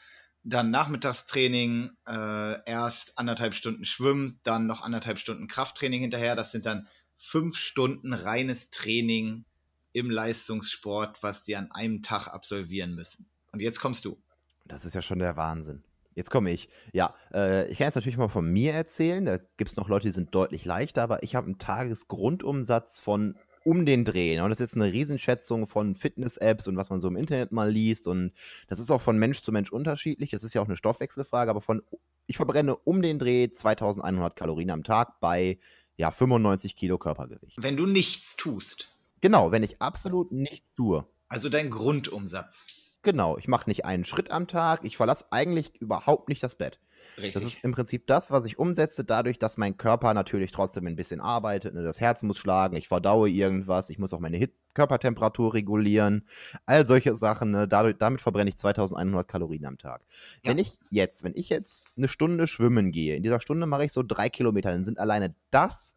dann 0.45 0.71
Nachmittagstraining, 0.71 1.91
äh, 2.07 2.71
erst 2.71 3.19
anderthalb 3.19 3.55
Stunden 3.55 3.87
Schwimmen, 3.87 4.39
dann 4.43 4.67
noch 4.67 4.83
anderthalb 4.83 5.19
Stunden 5.19 5.49
Krafttraining 5.49 6.03
hinterher. 6.03 6.37
Das 6.37 6.53
sind 6.53 6.67
dann 6.67 6.87
fünf 7.17 7.57
Stunden 7.57 8.13
reines 8.13 8.69
Training 8.71 9.47
im 9.95 10.11
Leistungssport, 10.11 11.23
was 11.23 11.43
die 11.43 11.57
an 11.57 11.71
einem 11.73 12.03
Tag 12.03 12.29
absolvieren 12.29 12.95
müssen. 12.95 13.27
Und 13.51 13.63
jetzt 13.63 13.81
kommst 13.81 14.05
du. 14.05 14.21
Das 14.67 14.85
ist 14.85 14.95
ja 14.95 15.01
schon 15.01 15.21
der 15.21 15.37
Wahnsinn. 15.37 15.83
Jetzt 16.17 16.31
komme 16.31 16.51
ich. 16.51 16.71
Ja, 16.93 17.11
äh, 17.33 17.69
ich 17.69 17.77
kann 17.77 17.89
jetzt 17.89 17.95
natürlich 17.95 18.17
mal 18.17 18.29
von 18.29 18.51
mir 18.51 18.73
erzählen. 18.73 19.25
Da 19.27 19.37
gibt 19.59 19.71
es 19.71 19.77
noch 19.77 19.89
Leute, 19.89 20.09
die 20.09 20.15
sind 20.15 20.35
deutlich 20.35 20.65
leichter, 20.65 21.03
aber 21.03 21.23
ich 21.23 21.35
habe 21.35 21.45
einen 21.45 21.59
Tagesgrundumsatz 21.59 23.01
von 23.01 23.37
um 23.65 23.85
den 23.85 24.05
Dreh. 24.05 24.41
Und 24.41 24.49
das 24.49 24.61
ist 24.61 24.75
eine 24.75 24.93
Riesenschätzung 24.93 25.67
von 25.67 25.95
Fitness-Apps 25.95 26.69
und 26.69 26.77
was 26.77 26.89
man 26.89 27.01
so 27.01 27.09
im 27.09 27.17
Internet 27.17 27.53
mal 27.53 27.71
liest. 27.71 28.09
Und 28.09 28.33
das 28.69 28.79
ist 28.79 28.91
auch 28.91 29.03
von 29.03 29.19
Mensch 29.19 29.43
zu 29.43 29.53
Mensch 29.53 29.71
unterschiedlich. 29.71 30.31
Das 30.31 30.43
ist 30.43 30.55
ja 30.55 30.63
auch 30.63 30.67
eine 30.67 30.77
Stoffwechselfrage, 30.77 31.51
aber 31.51 31.61
von 31.61 31.83
ich 32.27 32.37
verbrenne 32.37 32.77
um 32.77 33.03
den 33.03 33.19
Dreh 33.19 33.51
2100 33.51 34.37
Kalorien 34.37 34.71
am 34.71 34.85
Tag 34.85 35.21
bei 35.21 35.59
ja, 35.97 36.11
95 36.11 36.77
Kilo 36.77 36.97
Körpergewicht. 36.97 37.63
Wenn 37.63 37.77
du 37.77 37.85
nichts 37.85 38.37
tust. 38.37 38.97
Genau, 39.21 39.53
wenn 39.53 39.63
ich 39.63 39.83
absolut 39.83 40.33
nichts 40.33 40.73
tue. 40.75 41.07
Also 41.29 41.51
dein 41.51 41.71
Grundumsatz. 41.71 42.86
Genau, 43.07 43.39
ich 43.39 43.47
mache 43.47 43.71
nicht 43.71 43.85
einen 43.85 44.05
Schritt 44.05 44.33
am 44.33 44.49
Tag, 44.49 44.81
ich 44.83 44.97
verlasse 44.97 45.27
eigentlich 45.31 45.77
überhaupt 45.81 46.29
nicht 46.29 46.43
das 46.43 46.57
Bett. 46.57 46.81
Richtig. 47.19 47.35
Das 47.35 47.45
ist 47.45 47.63
im 47.63 47.71
Prinzip 47.71 48.09
das, 48.09 48.33
was 48.33 48.45
ich 48.47 48.59
umsetze, 48.59 49.05
dadurch, 49.05 49.39
dass 49.39 49.57
mein 49.59 49.77
Körper 49.77 50.13
natürlich 50.13 50.51
trotzdem 50.51 50.89
ein 50.89 50.97
bisschen 50.97 51.21
arbeitet. 51.21 51.73
Ne? 51.73 51.85
Das 51.85 52.01
Herz 52.01 52.25
muss 52.25 52.37
schlagen, 52.37 52.75
ich 52.75 52.89
verdaue 52.89 53.29
irgendwas, 53.31 53.91
ich 53.91 54.01
muss 54.01 54.13
auch 54.13 54.19
meine 54.19 54.39
Hit 54.39 54.55
Körpertemperatur 54.75 55.55
regulieren, 55.55 56.25
all 56.67 56.85
solche 56.85 57.15
Sachen. 57.15 57.53
Ne? 57.53 57.69
Dadurch, 57.69 57.95
damit 57.97 58.21
verbrenne 58.21 58.49
ich 58.49 58.57
2100 58.57 59.29
Kalorien 59.29 59.67
am 59.67 59.79
Tag. 59.79 60.03
Ja. 60.43 60.51
Wenn 60.51 60.59
ich 60.59 60.81
jetzt, 60.91 61.23
wenn 61.23 61.37
ich 61.37 61.49
jetzt 61.49 61.91
eine 61.97 62.09
Stunde 62.09 62.49
schwimmen 62.49 62.91
gehe, 62.91 63.15
in 63.15 63.23
dieser 63.23 63.39
Stunde 63.39 63.69
mache 63.69 63.85
ich 63.85 63.93
so 63.93 64.03
drei 64.03 64.29
Kilometer, 64.31 64.71
dann 64.71 64.83
sind 64.83 64.99
alleine 64.99 65.33
das, 65.53 65.95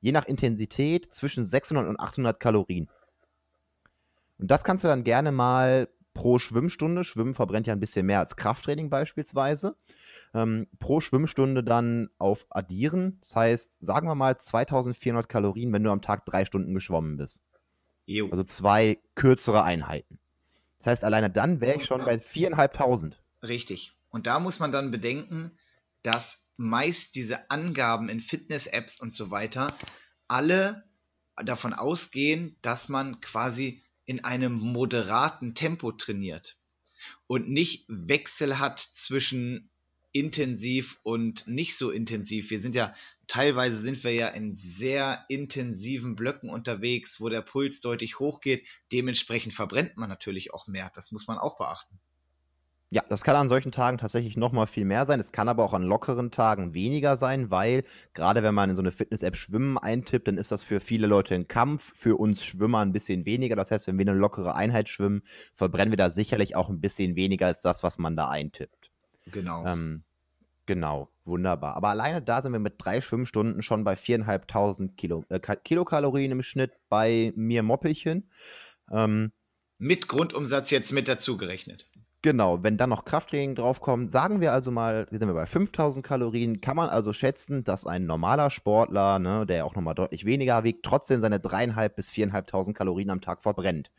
je 0.00 0.10
nach 0.10 0.26
Intensität, 0.26 1.14
zwischen 1.14 1.44
600 1.44 1.86
und 1.86 2.00
800 2.00 2.40
Kalorien. 2.40 2.88
Und 4.40 4.50
das 4.50 4.64
kannst 4.64 4.82
du 4.82 4.88
dann 4.88 5.04
gerne 5.04 5.30
mal 5.30 5.86
pro 6.20 6.38
Schwimmstunde, 6.38 7.02
Schwimmen 7.02 7.32
verbrennt 7.32 7.66
ja 7.66 7.72
ein 7.72 7.80
bisschen 7.80 8.04
mehr 8.04 8.18
als 8.18 8.36
Krafttraining 8.36 8.90
beispielsweise, 8.90 9.74
ähm, 10.34 10.66
pro 10.78 11.00
Schwimmstunde 11.00 11.64
dann 11.64 12.10
auf 12.18 12.44
addieren. 12.50 13.16
Das 13.22 13.36
heißt, 13.36 13.76
sagen 13.80 14.06
wir 14.06 14.14
mal 14.14 14.36
2400 14.36 15.30
Kalorien, 15.30 15.72
wenn 15.72 15.82
du 15.82 15.90
am 15.90 16.02
Tag 16.02 16.26
drei 16.26 16.44
Stunden 16.44 16.74
geschwommen 16.74 17.16
bist. 17.16 17.42
Jo. 18.04 18.28
Also 18.30 18.42
zwei 18.42 18.98
kürzere 19.14 19.62
Einheiten. 19.62 20.18
Das 20.76 20.88
heißt, 20.88 21.04
alleine 21.04 21.30
dann 21.30 21.62
wäre 21.62 21.78
ich 21.78 21.86
schon 21.86 22.04
bei 22.04 22.16
4.500. 22.16 23.14
Richtig. 23.42 23.92
Und 24.10 24.26
da 24.26 24.40
muss 24.40 24.58
man 24.58 24.72
dann 24.72 24.90
bedenken, 24.90 25.52
dass 26.02 26.50
meist 26.58 27.14
diese 27.14 27.50
Angaben 27.50 28.10
in 28.10 28.20
Fitness-Apps 28.20 29.00
und 29.00 29.14
so 29.14 29.30
weiter 29.30 29.68
alle 30.28 30.84
davon 31.42 31.72
ausgehen, 31.72 32.58
dass 32.60 32.90
man 32.90 33.22
quasi 33.22 33.82
in 34.10 34.24
einem 34.24 34.54
moderaten 34.54 35.54
Tempo 35.54 35.92
trainiert 35.92 36.58
und 37.28 37.48
nicht 37.48 37.84
Wechsel 37.86 38.58
hat 38.58 38.80
zwischen 38.80 39.70
intensiv 40.10 40.98
und 41.04 41.46
nicht 41.46 41.76
so 41.76 41.92
intensiv. 41.92 42.50
Wir 42.50 42.60
sind 42.60 42.74
ja 42.74 42.92
teilweise 43.28 43.80
sind 43.80 44.02
wir 44.02 44.12
ja 44.12 44.26
in 44.26 44.56
sehr 44.56 45.24
intensiven 45.28 46.16
Blöcken 46.16 46.50
unterwegs, 46.50 47.20
wo 47.20 47.28
der 47.28 47.42
Puls 47.42 47.78
deutlich 47.78 48.18
hochgeht. 48.18 48.66
Dementsprechend 48.90 49.54
verbrennt 49.54 49.96
man 49.96 50.08
natürlich 50.08 50.52
auch 50.52 50.66
mehr. 50.66 50.90
Das 50.92 51.12
muss 51.12 51.28
man 51.28 51.38
auch 51.38 51.56
beachten. 51.56 52.00
Ja, 52.92 53.04
das 53.08 53.22
kann 53.22 53.36
an 53.36 53.46
solchen 53.46 53.70
Tagen 53.70 53.98
tatsächlich 53.98 54.36
noch 54.36 54.50
mal 54.50 54.66
viel 54.66 54.84
mehr 54.84 55.06
sein. 55.06 55.20
Es 55.20 55.30
kann 55.30 55.48
aber 55.48 55.64
auch 55.64 55.74
an 55.74 55.84
lockeren 55.84 56.32
Tagen 56.32 56.74
weniger 56.74 57.16
sein, 57.16 57.48
weil 57.48 57.84
gerade 58.14 58.42
wenn 58.42 58.52
man 58.52 58.70
in 58.70 58.74
so 58.74 58.82
eine 58.82 58.90
Fitness-App 58.90 59.36
Schwimmen 59.36 59.78
eintippt, 59.78 60.26
dann 60.26 60.36
ist 60.36 60.50
das 60.50 60.64
für 60.64 60.80
viele 60.80 61.06
Leute 61.06 61.36
ein 61.36 61.46
Kampf, 61.46 61.84
für 61.96 62.16
uns 62.16 62.44
Schwimmer 62.44 62.80
ein 62.80 62.92
bisschen 62.92 63.26
weniger. 63.26 63.54
Das 63.54 63.70
heißt, 63.70 63.86
wenn 63.86 63.96
wir 63.96 64.08
eine 64.08 64.18
lockere 64.18 64.56
Einheit 64.56 64.88
schwimmen, 64.88 65.22
verbrennen 65.54 65.92
wir 65.92 65.98
da 65.98 66.10
sicherlich 66.10 66.56
auch 66.56 66.68
ein 66.68 66.80
bisschen 66.80 67.14
weniger 67.14 67.46
als 67.46 67.60
das, 67.60 67.84
was 67.84 67.98
man 67.98 68.16
da 68.16 68.28
eintippt. 68.28 68.90
Genau. 69.26 69.64
Ähm, 69.64 70.02
genau, 70.66 71.10
wunderbar. 71.24 71.76
Aber 71.76 71.90
alleine 71.90 72.20
da 72.20 72.42
sind 72.42 72.50
wir 72.52 72.58
mit 72.58 72.74
drei 72.78 73.00
Schwimmstunden 73.00 73.62
schon 73.62 73.84
bei 73.84 73.94
4.500 73.94 74.96
Kilo, 74.96 75.24
äh, 75.28 75.38
Kilokalorien 75.38 76.32
im 76.32 76.42
Schnitt 76.42 76.72
bei 76.88 77.32
mir 77.36 77.62
Moppelchen. 77.62 78.28
Ähm, 78.90 79.30
mit 79.78 80.08
Grundumsatz 80.08 80.70
jetzt 80.70 80.92
mit 80.92 81.08
dazu 81.08 81.38
gerechnet. 81.38 81.89
Genau, 82.22 82.62
wenn 82.62 82.76
dann 82.76 82.90
noch 82.90 83.06
Krafttraining 83.06 83.54
draufkommt, 83.54 84.10
sagen 84.10 84.42
wir 84.42 84.52
also 84.52 84.70
mal, 84.70 85.06
sind 85.10 85.26
wir 85.26 85.34
bei 85.34 85.46
5000 85.46 86.04
Kalorien, 86.04 86.60
kann 86.60 86.76
man 86.76 86.90
also 86.90 87.14
schätzen, 87.14 87.64
dass 87.64 87.86
ein 87.86 88.04
normaler 88.04 88.50
Sportler, 88.50 89.18
ne, 89.18 89.46
der 89.46 89.64
auch 89.64 89.74
nochmal 89.74 89.94
deutlich 89.94 90.26
weniger 90.26 90.62
wiegt, 90.62 90.84
trotzdem 90.84 91.20
seine 91.20 91.40
dreieinhalb 91.40 91.96
bis 91.96 92.10
viereinhalbtausend 92.10 92.76
Kalorien 92.76 93.08
am 93.08 93.22
Tag 93.22 93.42
verbrennt. 93.42 93.90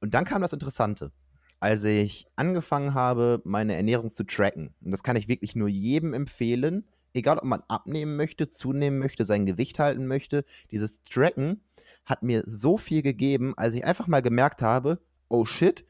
Und 0.00 0.14
dann 0.14 0.24
kam 0.24 0.40
das 0.40 0.52
Interessante. 0.52 1.10
Als 1.58 1.82
ich 1.82 2.26
angefangen 2.36 2.94
habe, 2.94 3.42
meine 3.44 3.74
Ernährung 3.74 4.10
zu 4.10 4.24
tracken, 4.24 4.72
und 4.80 4.92
das 4.92 5.02
kann 5.02 5.16
ich 5.16 5.26
wirklich 5.26 5.56
nur 5.56 5.68
jedem 5.68 6.14
empfehlen, 6.14 6.86
egal 7.12 7.38
ob 7.38 7.44
man 7.44 7.64
abnehmen 7.66 8.16
möchte, 8.16 8.50
zunehmen 8.50 9.00
möchte, 9.00 9.24
sein 9.24 9.46
Gewicht 9.46 9.80
halten 9.80 10.06
möchte, 10.06 10.44
dieses 10.70 11.02
Tracken 11.02 11.64
hat 12.06 12.22
mir 12.22 12.44
so 12.46 12.76
viel 12.76 13.02
gegeben, 13.02 13.54
als 13.56 13.74
ich 13.74 13.84
einfach 13.84 14.06
mal 14.06 14.22
gemerkt 14.22 14.62
habe, 14.62 15.00
oh 15.28 15.44
shit, 15.44 15.84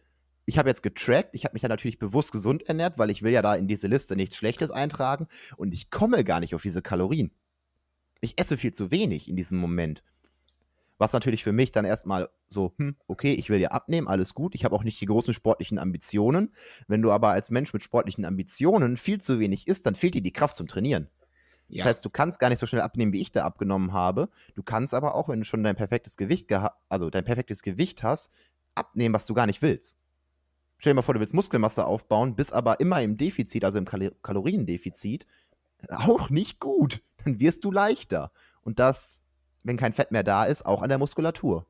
ich 0.51 0.59
habe 0.59 0.69
jetzt 0.69 0.83
getrackt, 0.83 1.37
ich 1.37 1.45
habe 1.45 1.55
mich 1.55 1.63
ja 1.63 1.69
natürlich 1.69 2.01
bewusst 2.01 2.33
gesund 2.33 2.65
ernährt, 2.65 2.99
weil 2.99 3.09
ich 3.09 3.23
will 3.23 3.31
ja 3.31 3.41
da 3.41 3.55
in 3.55 3.69
diese 3.69 3.87
Liste 3.87 4.17
nichts 4.17 4.37
Schlechtes 4.37 4.73
eintragen 4.73 5.29
und 5.57 5.73
ich 5.73 5.91
komme 5.91 6.25
gar 6.25 6.41
nicht 6.41 6.57
auf 6.57 6.63
diese 6.63 6.83
Kalorien. 6.83 7.31
Ich 8.21 8.37
esse 8.37 8.57
viel 8.57 8.73
zu 8.73 8.91
wenig 8.91 9.29
in 9.29 9.37
diesem 9.37 9.59
Moment. 9.59 10.03
Was 10.99 11.13
natürlich 11.13 11.45
für 11.45 11.53
mich 11.53 11.71
dann 11.71 11.85
erstmal 11.85 12.29
so, 12.49 12.75
hm, 12.79 12.97
okay, 13.07 13.33
ich 13.33 13.49
will 13.49 13.61
ja 13.61 13.71
abnehmen, 13.71 14.09
alles 14.09 14.35
gut. 14.35 14.57
Ich 14.57 14.65
habe 14.65 14.75
auch 14.75 14.83
nicht 14.83 15.01
die 15.01 15.07
großen 15.07 15.33
sportlichen 15.33 15.79
Ambitionen. 15.79 16.53
Wenn 16.89 17.01
du 17.01 17.13
aber 17.13 17.29
als 17.29 17.51
Mensch 17.51 17.73
mit 17.73 17.85
sportlichen 17.85 18.25
Ambitionen 18.25 18.97
viel 18.97 19.21
zu 19.21 19.39
wenig 19.39 19.69
isst, 19.69 19.87
dann 19.87 19.95
fehlt 19.95 20.15
dir 20.15 20.21
die 20.21 20.33
Kraft 20.33 20.57
zum 20.57 20.67
Trainieren. 20.67 21.09
Ja. 21.69 21.77
Das 21.77 21.87
heißt, 21.87 22.05
du 22.05 22.11
kannst 22.11 22.41
gar 22.41 22.49
nicht 22.49 22.59
so 22.59 22.67
schnell 22.67 22.83
abnehmen, 22.83 23.13
wie 23.13 23.21
ich 23.21 23.31
da 23.31 23.45
abgenommen 23.45 23.93
habe. 23.93 24.29
Du 24.57 24.65
kannst 24.65 24.95
aber 24.95 25.15
auch, 25.15 25.29
wenn 25.29 25.39
du 25.39 25.45
schon 25.45 25.63
dein 25.63 25.77
perfektes 25.77 26.17
Gewicht 26.17 26.51
also 26.89 27.09
dein 27.09 27.25
perfektes 27.25 27.63
Gewicht 27.63 28.03
hast, 28.03 28.33
abnehmen, 28.75 29.15
was 29.15 29.27
du 29.27 29.35
gar 29.35 29.47
nicht 29.47 29.63
willst. 29.63 30.00
Stell 30.81 30.93
dir 30.93 30.95
mal 30.95 31.03
vor, 31.03 31.13
du 31.13 31.21
willst 31.21 31.35
Muskelmasse 31.35 31.85
aufbauen, 31.85 32.35
bist 32.35 32.55
aber 32.55 32.81
immer 32.81 33.03
im 33.03 33.19
Defizit, 33.19 33.67
also 33.67 33.77
im 33.77 33.85
Kal 33.85 34.13
Kaloriendefizit. 34.23 35.27
Auch 35.91 36.31
nicht 36.31 36.59
gut. 36.59 37.03
Dann 37.23 37.39
wirst 37.39 37.65
du 37.65 37.71
leichter. 37.71 38.33
Und 38.63 38.79
das, 38.79 39.23
wenn 39.63 39.77
kein 39.77 39.93
Fett 39.93 40.11
mehr 40.11 40.23
da 40.23 40.45
ist, 40.45 40.65
auch 40.65 40.81
an 40.81 40.89
der 40.89 40.97
Muskulatur. 40.97 41.67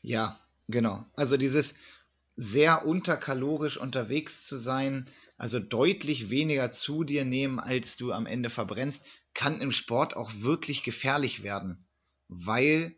Ja, 0.00 0.38
genau. 0.68 1.04
Also 1.16 1.36
dieses 1.36 1.74
sehr 2.34 2.86
unterkalorisch 2.86 3.76
unterwegs 3.76 4.44
zu 4.44 4.56
sein, 4.56 5.04
also 5.36 5.60
deutlich 5.60 6.30
weniger 6.30 6.72
zu 6.72 7.04
dir 7.04 7.26
nehmen, 7.26 7.58
als 7.58 7.98
du 7.98 8.10
am 8.10 8.24
Ende 8.24 8.48
verbrennst, 8.48 9.06
kann 9.34 9.60
im 9.60 9.70
Sport 9.70 10.16
auch 10.16 10.32
wirklich 10.38 10.82
gefährlich 10.82 11.42
werden, 11.42 11.84
weil 12.28 12.96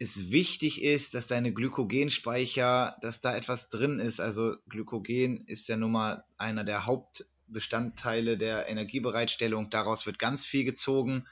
es 0.00 0.30
wichtig 0.30 0.82
ist, 0.82 1.12
dass 1.12 1.26
deine 1.26 1.52
Glykogenspeicher, 1.52 2.96
dass 3.02 3.20
da 3.20 3.36
etwas 3.36 3.68
drin 3.68 3.98
ist. 3.98 4.18
Also 4.18 4.56
Glykogen 4.70 5.44
ist 5.46 5.68
ja 5.68 5.76
nun 5.76 5.92
mal 5.92 6.24
einer 6.38 6.64
der 6.64 6.86
Hauptbestandteile 6.86 8.38
der 8.38 8.66
Energiebereitstellung. 8.70 9.68
Daraus 9.68 10.06
wird 10.06 10.18
ganz 10.18 10.46
viel 10.46 10.64
gezogen. 10.64 11.26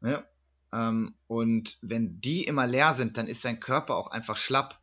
Ne? 0.00 0.24
Ähm, 0.72 1.16
und 1.26 1.78
wenn 1.82 2.20
die 2.20 2.44
immer 2.44 2.68
leer 2.68 2.94
sind, 2.94 3.18
dann 3.18 3.26
ist 3.26 3.44
dein 3.44 3.58
Körper 3.58 3.96
auch 3.96 4.12
einfach 4.12 4.36
schlapp. 4.36 4.80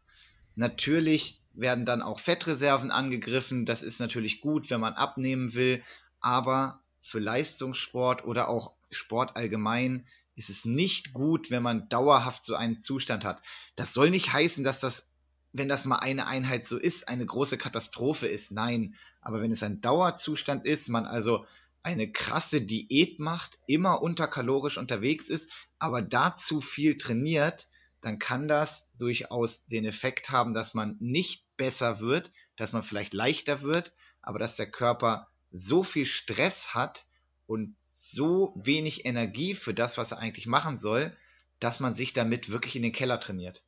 Natürlich 0.55 1.41
werden 1.53 1.85
dann 1.85 2.01
auch 2.01 2.19
Fettreserven 2.19 2.91
angegriffen. 2.91 3.65
Das 3.65 3.83
ist 3.83 4.01
natürlich 4.01 4.41
gut, 4.41 4.69
wenn 4.69 4.81
man 4.81 4.95
abnehmen 4.95 5.53
will. 5.53 5.81
Aber 6.19 6.83
für 6.99 7.19
Leistungssport 7.19 8.25
oder 8.25 8.49
auch 8.49 8.75
Sport 8.91 9.37
allgemein 9.37 10.05
ist 10.39 10.49
es 10.49 10.63
nicht 10.63 11.11
gut, 11.11 11.51
wenn 11.51 11.61
man 11.61 11.89
dauerhaft 11.89 12.45
so 12.45 12.55
einen 12.55 12.81
Zustand 12.81 13.25
hat. 13.25 13.41
Das 13.75 13.93
soll 13.93 14.09
nicht 14.09 14.31
heißen, 14.31 14.63
dass 14.63 14.79
das, 14.79 15.13
wenn 15.51 15.67
das 15.67 15.83
mal 15.83 15.97
eine 15.97 16.27
Einheit 16.27 16.65
so 16.65 16.77
ist, 16.77 17.09
eine 17.09 17.25
große 17.25 17.57
Katastrophe 17.57 18.25
ist. 18.25 18.53
Nein, 18.53 18.95
aber 19.19 19.41
wenn 19.41 19.51
es 19.51 19.63
ein 19.63 19.81
Dauerzustand 19.81 20.65
ist, 20.65 20.87
man 20.87 21.05
also 21.05 21.45
eine 21.83 22.09
krasse 22.09 22.61
Diät 22.61 23.19
macht, 23.19 23.59
immer 23.67 24.01
unterkalorisch 24.01 24.77
unterwegs 24.77 25.27
ist, 25.27 25.51
aber 25.77 26.01
dazu 26.01 26.61
viel 26.61 26.95
trainiert, 26.95 27.67
dann 27.99 28.17
kann 28.17 28.47
das 28.47 28.87
durchaus 28.97 29.65
den 29.65 29.83
Effekt 29.83 30.29
haben, 30.29 30.53
dass 30.53 30.73
man 30.73 30.95
nicht 31.01 31.47
besser 31.57 31.99
wird, 31.99 32.31
dass 32.55 32.71
man 32.71 32.83
vielleicht 32.83 33.13
leichter 33.13 33.61
wird, 33.61 33.93
aber 34.21 34.39
dass 34.39 34.55
der 34.55 34.71
Körper 34.71 35.27
so 35.51 35.83
viel 35.83 36.05
Stress 36.05 36.73
hat 36.73 37.07
und 37.45 37.75
so 37.99 38.53
wenig 38.55 39.05
Energie 39.05 39.53
für 39.53 39.73
das, 39.73 39.97
was 39.97 40.13
er 40.13 40.19
eigentlich 40.19 40.47
machen 40.47 40.77
soll, 40.77 41.11
dass 41.59 41.81
man 41.81 41.95
sich 41.95 42.13
damit 42.13 42.49
wirklich 42.49 42.77
in 42.77 42.81
den 42.81 42.93
Keller 42.93 43.19
trainiert. 43.19 43.63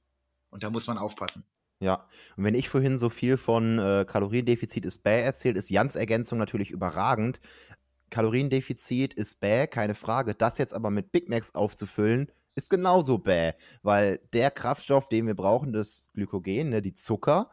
Und 0.49 0.63
da 0.63 0.69
muss 0.69 0.87
man 0.87 0.97
aufpassen. 0.97 1.43
Ja, 1.81 2.07
und 2.37 2.45
wenn 2.45 2.55
ich 2.55 2.69
vorhin 2.69 2.97
so 2.97 3.09
viel 3.09 3.37
von 3.37 3.79
äh, 3.79 4.05
Kaloriendefizit 4.07 4.85
ist 4.85 5.03
bäh 5.03 5.21
erzählt, 5.21 5.57
ist 5.57 5.69
Jans 5.69 5.95
Ergänzung 5.95 6.37
natürlich 6.37 6.71
überragend. 6.71 7.41
Kaloriendefizit 8.09 9.13
ist 9.13 9.39
bäh, 9.39 9.67
keine 9.67 9.95
Frage. 9.95 10.33
Das 10.33 10.57
jetzt 10.59 10.73
aber 10.73 10.91
mit 10.91 11.11
Big 11.11 11.27
Macs 11.27 11.55
aufzufüllen, 11.55 12.31
ist 12.55 12.69
genauso 12.69 13.17
bäh, 13.17 13.53
weil 13.81 14.19
der 14.33 14.51
Kraftstoff, 14.51 15.09
den 15.09 15.27
wir 15.27 15.35
brauchen, 15.35 15.73
das 15.73 16.09
Glykogen, 16.13 16.69
ne, 16.69 16.81
die 16.81 16.93
Zucker, 16.93 17.49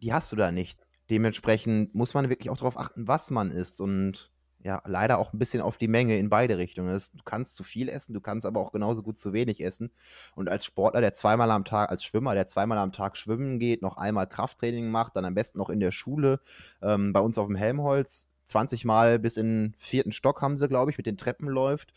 die 0.00 0.12
hast 0.12 0.30
du 0.30 0.36
da 0.36 0.52
nicht. 0.52 0.86
Dementsprechend 1.10 1.94
muss 1.94 2.14
man 2.14 2.28
wirklich 2.28 2.50
auch 2.50 2.56
darauf 2.56 2.78
achten, 2.78 3.08
was 3.08 3.30
man 3.30 3.50
isst 3.50 3.80
und 3.80 4.30
ja, 4.64 4.80
leider 4.86 5.18
auch 5.18 5.34
ein 5.34 5.38
bisschen 5.38 5.60
auf 5.60 5.76
die 5.76 5.88
Menge 5.88 6.18
in 6.18 6.30
beide 6.30 6.56
Richtungen. 6.56 6.98
Du 7.12 7.22
kannst 7.22 7.54
zu 7.54 7.62
viel 7.62 7.90
essen, 7.90 8.14
du 8.14 8.20
kannst 8.22 8.46
aber 8.46 8.60
auch 8.60 8.72
genauso 8.72 9.02
gut 9.02 9.18
zu 9.18 9.34
wenig 9.34 9.62
essen. 9.62 9.92
Und 10.34 10.48
als 10.48 10.64
Sportler, 10.64 11.02
der 11.02 11.12
zweimal 11.12 11.50
am 11.50 11.66
Tag, 11.66 11.90
als 11.90 12.02
Schwimmer, 12.02 12.34
der 12.34 12.46
zweimal 12.46 12.78
am 12.78 12.90
Tag 12.90 13.18
schwimmen 13.18 13.58
geht, 13.58 13.82
noch 13.82 13.98
einmal 13.98 14.26
Krafttraining 14.26 14.90
macht, 14.90 15.16
dann 15.16 15.26
am 15.26 15.34
besten 15.34 15.58
noch 15.58 15.68
in 15.68 15.80
der 15.80 15.90
Schule, 15.90 16.40
ähm, 16.80 17.12
bei 17.12 17.20
uns 17.20 17.36
auf 17.36 17.46
dem 17.46 17.56
Helmholtz, 17.56 18.30
20 18.46 18.86
Mal 18.86 19.18
bis 19.18 19.36
in 19.36 19.46
den 19.46 19.74
vierten 19.76 20.12
Stock 20.12 20.40
haben 20.40 20.56
sie, 20.56 20.66
glaube 20.66 20.90
ich, 20.90 20.96
mit 20.96 21.04
den 21.04 21.18
Treppen 21.18 21.48
läuft. 21.48 21.92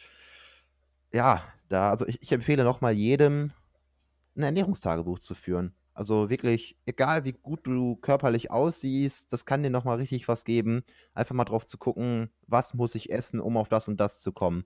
Ja, 1.13 1.43
da, 1.69 1.89
also 1.89 2.05
ich, 2.05 2.21
ich 2.21 2.33
empfehle 2.33 2.65
nochmal 2.65 2.91
jedem, 2.91 3.53
ein 4.35 4.43
Ernährungstagebuch 4.43 5.19
zu 5.19 5.35
führen. 5.35 5.73
Also 5.97 6.29
wirklich, 6.29 6.77
egal 6.85 7.25
wie 7.25 7.31
gut 7.31 7.65
du 7.65 7.95
körperlich 7.95 8.51
aussiehst, 8.51 9.33
das 9.33 9.47
kann 9.47 9.63
dir 9.63 9.71
nochmal 9.71 9.97
richtig 9.97 10.27
was 10.27 10.45
geben. 10.45 10.83
Einfach 11.15 11.33
mal 11.33 11.43
drauf 11.43 11.65
zu 11.65 11.79
gucken, 11.79 12.29
was 12.45 12.75
muss 12.75 12.93
ich 12.93 13.11
essen, 13.11 13.39
um 13.39 13.57
auf 13.57 13.67
das 13.67 13.87
und 13.87 13.99
das 13.99 14.21
zu 14.21 14.31
kommen. 14.31 14.65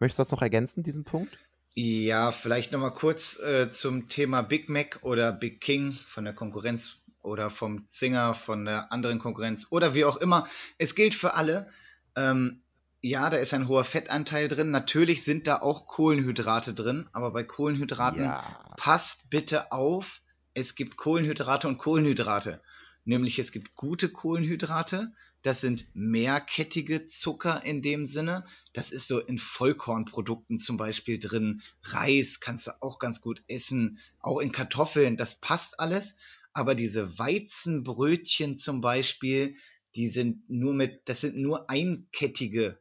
Möchtest 0.00 0.18
du 0.18 0.22
das 0.22 0.30
noch 0.30 0.40
ergänzen, 0.40 0.82
diesen 0.82 1.04
Punkt? 1.04 1.36
Ja, 1.74 2.32
vielleicht 2.32 2.72
nochmal 2.72 2.94
kurz 2.94 3.40
äh, 3.40 3.70
zum 3.72 4.08
Thema 4.08 4.40
Big 4.40 4.70
Mac 4.70 5.00
oder 5.02 5.32
Big 5.32 5.60
King 5.60 5.92
von 5.92 6.24
der 6.24 6.32
Konkurrenz 6.32 7.02
oder 7.20 7.50
vom 7.50 7.86
Zinger 7.90 8.32
von 8.32 8.64
der 8.64 8.90
anderen 8.90 9.18
Konkurrenz 9.18 9.66
oder 9.68 9.94
wie 9.94 10.06
auch 10.06 10.16
immer. 10.16 10.48
Es 10.78 10.94
gilt 10.94 11.14
für 11.14 11.34
alle. 11.34 11.68
Ähm, 12.16 12.62
ja, 13.02 13.28
da 13.28 13.36
ist 13.36 13.52
ein 13.52 13.68
hoher 13.68 13.84
Fettanteil 13.84 14.48
drin. 14.48 14.70
Natürlich 14.70 15.24
sind 15.24 15.46
da 15.46 15.60
auch 15.60 15.86
Kohlenhydrate 15.86 16.72
drin, 16.72 17.06
aber 17.12 17.32
bei 17.32 17.42
Kohlenhydraten 17.42 18.22
ja. 18.22 18.42
passt 18.78 19.28
bitte 19.28 19.72
auf, 19.72 20.21
es 20.54 20.74
gibt 20.74 20.96
Kohlenhydrate 20.96 21.68
und 21.68 21.78
Kohlenhydrate. 21.78 22.62
Nämlich 23.04 23.38
es 23.38 23.52
gibt 23.52 23.74
gute 23.74 24.08
Kohlenhydrate, 24.08 25.12
das 25.42 25.60
sind 25.60 25.88
mehrkettige 25.94 27.04
Zucker 27.04 27.64
in 27.64 27.82
dem 27.82 28.06
Sinne. 28.06 28.44
Das 28.72 28.92
ist 28.92 29.08
so 29.08 29.18
in 29.18 29.38
Vollkornprodukten 29.38 30.60
zum 30.60 30.76
Beispiel 30.76 31.18
drin. 31.18 31.62
Reis 31.82 32.38
kannst 32.38 32.68
du 32.68 32.70
auch 32.80 33.00
ganz 33.00 33.20
gut 33.20 33.42
essen, 33.48 33.98
auch 34.20 34.38
in 34.38 34.52
Kartoffeln, 34.52 35.16
das 35.16 35.40
passt 35.40 35.80
alles. 35.80 36.14
Aber 36.52 36.76
diese 36.76 37.18
Weizenbrötchen 37.18 38.56
zum 38.56 38.80
Beispiel, 38.80 39.56
die 39.96 40.08
sind 40.08 40.48
nur 40.48 40.74
mit, 40.74 41.08
das 41.08 41.22
sind 41.22 41.36
nur 41.36 41.68
einkettige 41.68 42.78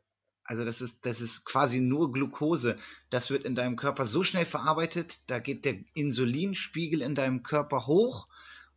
also 0.51 0.65
das 0.65 0.81
ist, 0.81 1.05
das 1.05 1.21
ist 1.21 1.45
quasi 1.45 1.79
nur 1.79 2.11
Glucose. 2.11 2.77
Das 3.09 3.29
wird 3.29 3.45
in 3.45 3.55
deinem 3.55 3.77
Körper 3.77 4.05
so 4.05 4.21
schnell 4.21 4.43
verarbeitet, 4.43 5.29
da 5.29 5.39
geht 5.39 5.63
der 5.63 5.75
Insulinspiegel 5.93 7.01
in 7.01 7.15
deinem 7.15 7.41
Körper 7.41 7.87
hoch 7.87 8.27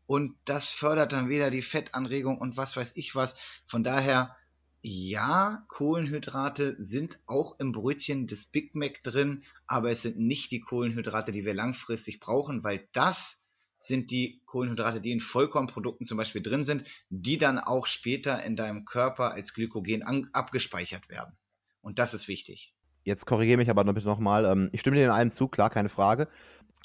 und 0.06 0.36
das 0.44 0.70
fördert 0.70 1.10
dann 1.10 1.28
wieder 1.28 1.50
die 1.50 1.62
Fettanregung 1.62 2.38
und 2.38 2.56
was 2.56 2.76
weiß 2.76 2.92
ich 2.94 3.16
was. 3.16 3.34
Von 3.66 3.82
daher, 3.82 4.36
ja, 4.82 5.64
Kohlenhydrate 5.66 6.76
sind 6.78 7.18
auch 7.26 7.58
im 7.58 7.72
Brötchen 7.72 8.28
des 8.28 8.46
Big 8.46 8.76
Mac 8.76 9.02
drin, 9.02 9.42
aber 9.66 9.90
es 9.90 10.02
sind 10.02 10.16
nicht 10.16 10.52
die 10.52 10.60
Kohlenhydrate, 10.60 11.32
die 11.32 11.44
wir 11.44 11.54
langfristig 11.54 12.20
brauchen, 12.20 12.62
weil 12.62 12.86
das 12.92 13.42
sind 13.78 14.12
die 14.12 14.40
Kohlenhydrate, 14.46 15.00
die 15.00 15.10
in 15.10 15.18
Vollkornprodukten 15.18 16.06
zum 16.06 16.18
Beispiel 16.18 16.40
drin 16.40 16.64
sind, 16.64 16.84
die 17.10 17.36
dann 17.36 17.58
auch 17.58 17.86
später 17.86 18.44
in 18.44 18.54
deinem 18.54 18.84
Körper 18.84 19.32
als 19.32 19.54
Glykogen 19.54 20.04
abgespeichert 20.32 21.08
werden. 21.08 21.36
Und 21.84 21.98
das 21.98 22.14
ist 22.14 22.28
wichtig. 22.28 22.74
Jetzt 23.04 23.26
korrigiere 23.26 23.58
mich 23.58 23.68
aber 23.68 23.84
bitte 23.84 24.06
nochmal. 24.06 24.46
Ähm, 24.46 24.70
ich 24.72 24.80
stimme 24.80 24.96
dir 24.96 25.04
in 25.04 25.10
allem 25.10 25.30
zu, 25.30 25.48
klar, 25.48 25.68
keine 25.68 25.90
Frage. 25.90 26.28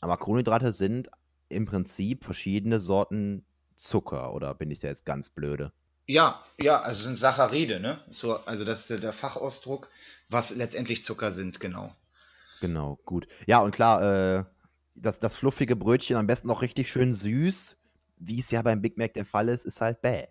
Aber 0.01 0.17
Kohlenhydrate 0.17 0.73
sind 0.73 1.09
im 1.47 1.65
Prinzip 1.65 2.25
verschiedene 2.25 2.81
Sorten 2.81 3.45
Zucker, 3.75 4.33
oder 4.33 4.53
bin 4.53 4.69
ich 4.71 4.79
da 4.79 4.89
jetzt 4.89 5.05
ganz 5.05 5.29
blöde? 5.29 5.71
Ja, 6.05 6.43
ja, 6.61 6.81
also 6.81 7.03
sind 7.03 7.17
Saccharide, 7.17 7.79
ne? 7.79 7.97
So, 8.09 8.35
also 8.45 8.65
das 8.65 8.89
ist 8.89 9.01
der 9.01 9.13
Fachausdruck, 9.13 9.89
was 10.27 10.53
letztendlich 10.53 11.05
Zucker 11.05 11.31
sind, 11.31 11.61
genau. 11.61 11.95
Genau, 12.59 12.99
gut. 13.05 13.27
Ja, 13.47 13.59
und 13.61 13.71
klar, 13.71 14.39
äh, 14.39 14.43
das, 14.95 15.19
das 15.19 15.37
fluffige 15.37 15.77
Brötchen 15.77 16.17
am 16.17 16.27
besten 16.27 16.49
noch 16.49 16.61
richtig 16.61 16.89
schön 16.89 17.13
süß, 17.13 17.77
wie 18.17 18.39
es 18.41 18.51
ja 18.51 18.61
beim 18.61 18.81
Big 18.81 18.97
Mac 18.97 19.13
der 19.13 19.25
Fall 19.25 19.47
ist, 19.47 19.65
ist 19.65 19.79
halt 19.79 20.01
bäh 20.01 20.27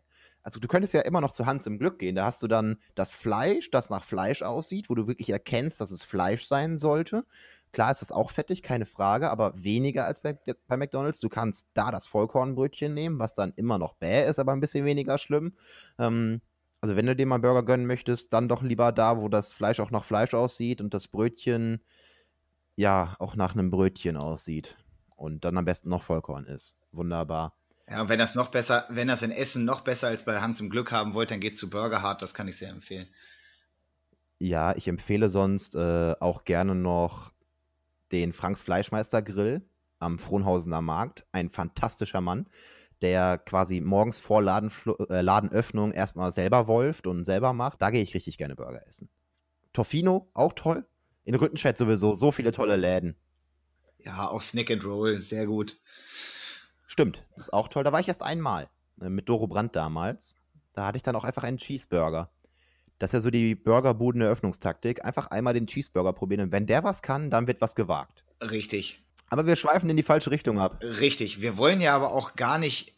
also 0.48 0.60
du 0.60 0.68
könntest 0.68 0.94
ja 0.94 1.02
immer 1.02 1.20
noch 1.20 1.32
zu 1.34 1.44
Hans 1.44 1.66
im 1.66 1.78
Glück 1.78 1.98
gehen. 1.98 2.16
Da 2.16 2.24
hast 2.24 2.42
du 2.42 2.48
dann 2.48 2.78
das 2.94 3.14
Fleisch, 3.14 3.70
das 3.70 3.90
nach 3.90 4.02
Fleisch 4.02 4.40
aussieht, 4.40 4.88
wo 4.88 4.94
du 4.94 5.06
wirklich 5.06 5.28
erkennst, 5.28 5.78
dass 5.78 5.90
es 5.90 6.02
Fleisch 6.02 6.46
sein 6.46 6.78
sollte. 6.78 7.26
Klar 7.72 7.90
ist 7.90 8.00
das 8.00 8.10
auch 8.10 8.30
fettig, 8.30 8.62
keine 8.62 8.86
Frage, 8.86 9.28
aber 9.28 9.52
weniger 9.62 10.06
als 10.06 10.22
bei, 10.22 10.38
bei 10.66 10.76
McDonalds. 10.78 11.20
Du 11.20 11.28
kannst 11.28 11.68
da 11.74 11.90
das 11.90 12.06
Vollkornbrötchen 12.06 12.94
nehmen, 12.94 13.18
was 13.18 13.34
dann 13.34 13.52
immer 13.56 13.76
noch 13.76 13.92
bäh 13.92 14.26
ist, 14.26 14.38
aber 14.38 14.52
ein 14.52 14.60
bisschen 14.60 14.86
weniger 14.86 15.18
schlimm. 15.18 15.52
Ähm, 15.98 16.40
also 16.80 16.96
wenn 16.96 17.04
du 17.04 17.14
dir 17.14 17.26
mal 17.26 17.34
einen 17.34 17.42
Burger 17.42 17.62
gönnen 17.62 17.86
möchtest, 17.86 18.32
dann 18.32 18.48
doch 18.48 18.62
lieber 18.62 18.90
da, 18.90 19.20
wo 19.20 19.28
das 19.28 19.52
Fleisch 19.52 19.80
auch 19.80 19.90
nach 19.90 20.04
Fleisch 20.04 20.32
aussieht 20.32 20.80
und 20.80 20.94
das 20.94 21.08
Brötchen 21.08 21.84
ja 22.74 23.16
auch 23.18 23.36
nach 23.36 23.52
einem 23.52 23.70
Brötchen 23.70 24.16
aussieht. 24.16 24.78
Und 25.14 25.44
dann 25.44 25.58
am 25.58 25.66
besten 25.66 25.90
noch 25.90 26.04
Vollkorn 26.04 26.46
ist. 26.46 26.78
Wunderbar. 26.90 27.57
Ja, 27.90 28.02
und 28.02 28.08
wenn 28.08 28.18
das 28.18 28.34
noch 28.34 28.50
besser, 28.50 28.84
wenn 28.90 29.08
das 29.08 29.22
in 29.22 29.30
Essen 29.30 29.64
noch 29.64 29.80
besser 29.80 30.08
als 30.08 30.24
bei 30.24 30.40
Hans 30.40 30.60
im 30.60 30.68
Glück 30.68 30.92
haben 30.92 31.14
wollt, 31.14 31.30
dann 31.30 31.40
geht 31.40 31.56
zu 31.56 31.70
Burger 31.70 32.02
Hard, 32.02 32.20
das 32.20 32.34
kann 32.34 32.48
ich 32.48 32.56
sehr 32.56 32.70
empfehlen. 32.70 33.08
Ja, 34.38 34.76
ich 34.76 34.86
empfehle 34.88 35.30
sonst 35.30 35.74
äh, 35.74 36.14
auch 36.20 36.44
gerne 36.44 36.74
noch 36.74 37.32
den 38.12 38.32
Franks 38.32 38.62
Fleischmeister 38.62 39.22
Grill 39.22 39.62
am 39.98 40.18
Frohnhausener 40.18 40.82
Markt. 40.82 41.26
Ein 41.32 41.48
fantastischer 41.48 42.20
Mann, 42.20 42.46
der 43.00 43.38
quasi 43.38 43.80
morgens 43.80 44.20
vor 44.20 44.42
Ladenfl 44.42 44.94
äh, 45.08 45.22
Ladenöffnung 45.22 45.92
erstmal 45.92 46.30
selber 46.30 46.68
wolft 46.68 47.06
und 47.06 47.24
selber 47.24 47.52
macht. 47.52 47.82
Da 47.82 47.90
gehe 47.90 48.02
ich 48.02 48.14
richtig 48.14 48.38
gerne 48.38 48.54
Burger 48.54 48.86
essen. 48.86 49.08
Toffino, 49.72 50.30
auch 50.34 50.52
toll. 50.52 50.86
In 51.24 51.34
Rüttenscheid 51.34 51.76
sowieso 51.76 52.12
so 52.12 52.32
viele 52.32 52.52
tolle 52.52 52.76
Läden. 52.76 53.16
Ja, 53.98 54.28
auch 54.28 54.40
Snack 54.40 54.70
and 54.70 54.84
Roll, 54.84 55.20
sehr 55.20 55.46
gut. 55.46 55.78
Stimmt, 56.98 57.22
ist 57.36 57.52
auch 57.52 57.68
toll. 57.68 57.84
Da 57.84 57.92
war 57.92 58.00
ich 58.00 58.08
erst 58.08 58.24
einmal 58.24 58.68
äh, 59.00 59.08
mit 59.08 59.28
Doro 59.28 59.46
Brandt 59.46 59.76
damals. 59.76 60.34
Da 60.72 60.84
hatte 60.84 60.96
ich 60.96 61.04
dann 61.04 61.14
auch 61.14 61.22
einfach 61.22 61.44
einen 61.44 61.58
Cheeseburger. 61.58 62.28
Das 62.98 63.10
ist 63.10 63.12
ja 63.12 63.20
so 63.20 63.30
die 63.30 63.54
Burgerbuden-Eröffnungstaktik. 63.54 65.04
Einfach 65.04 65.28
einmal 65.28 65.54
den 65.54 65.68
Cheeseburger 65.68 66.12
probieren 66.12 66.40
und 66.40 66.50
wenn 66.50 66.66
der 66.66 66.82
was 66.82 67.00
kann, 67.00 67.30
dann 67.30 67.46
wird 67.46 67.60
was 67.60 67.76
gewagt. 67.76 68.24
Richtig. 68.42 69.00
Aber 69.30 69.46
wir 69.46 69.54
schweifen 69.54 69.88
in 69.88 69.96
die 69.96 70.02
falsche 70.02 70.32
Richtung 70.32 70.58
ab. 70.58 70.82
Richtig. 70.82 71.40
Wir 71.40 71.56
wollen 71.56 71.80
ja 71.80 71.94
aber 71.94 72.12
auch 72.12 72.34
gar 72.34 72.58
nicht 72.58 72.96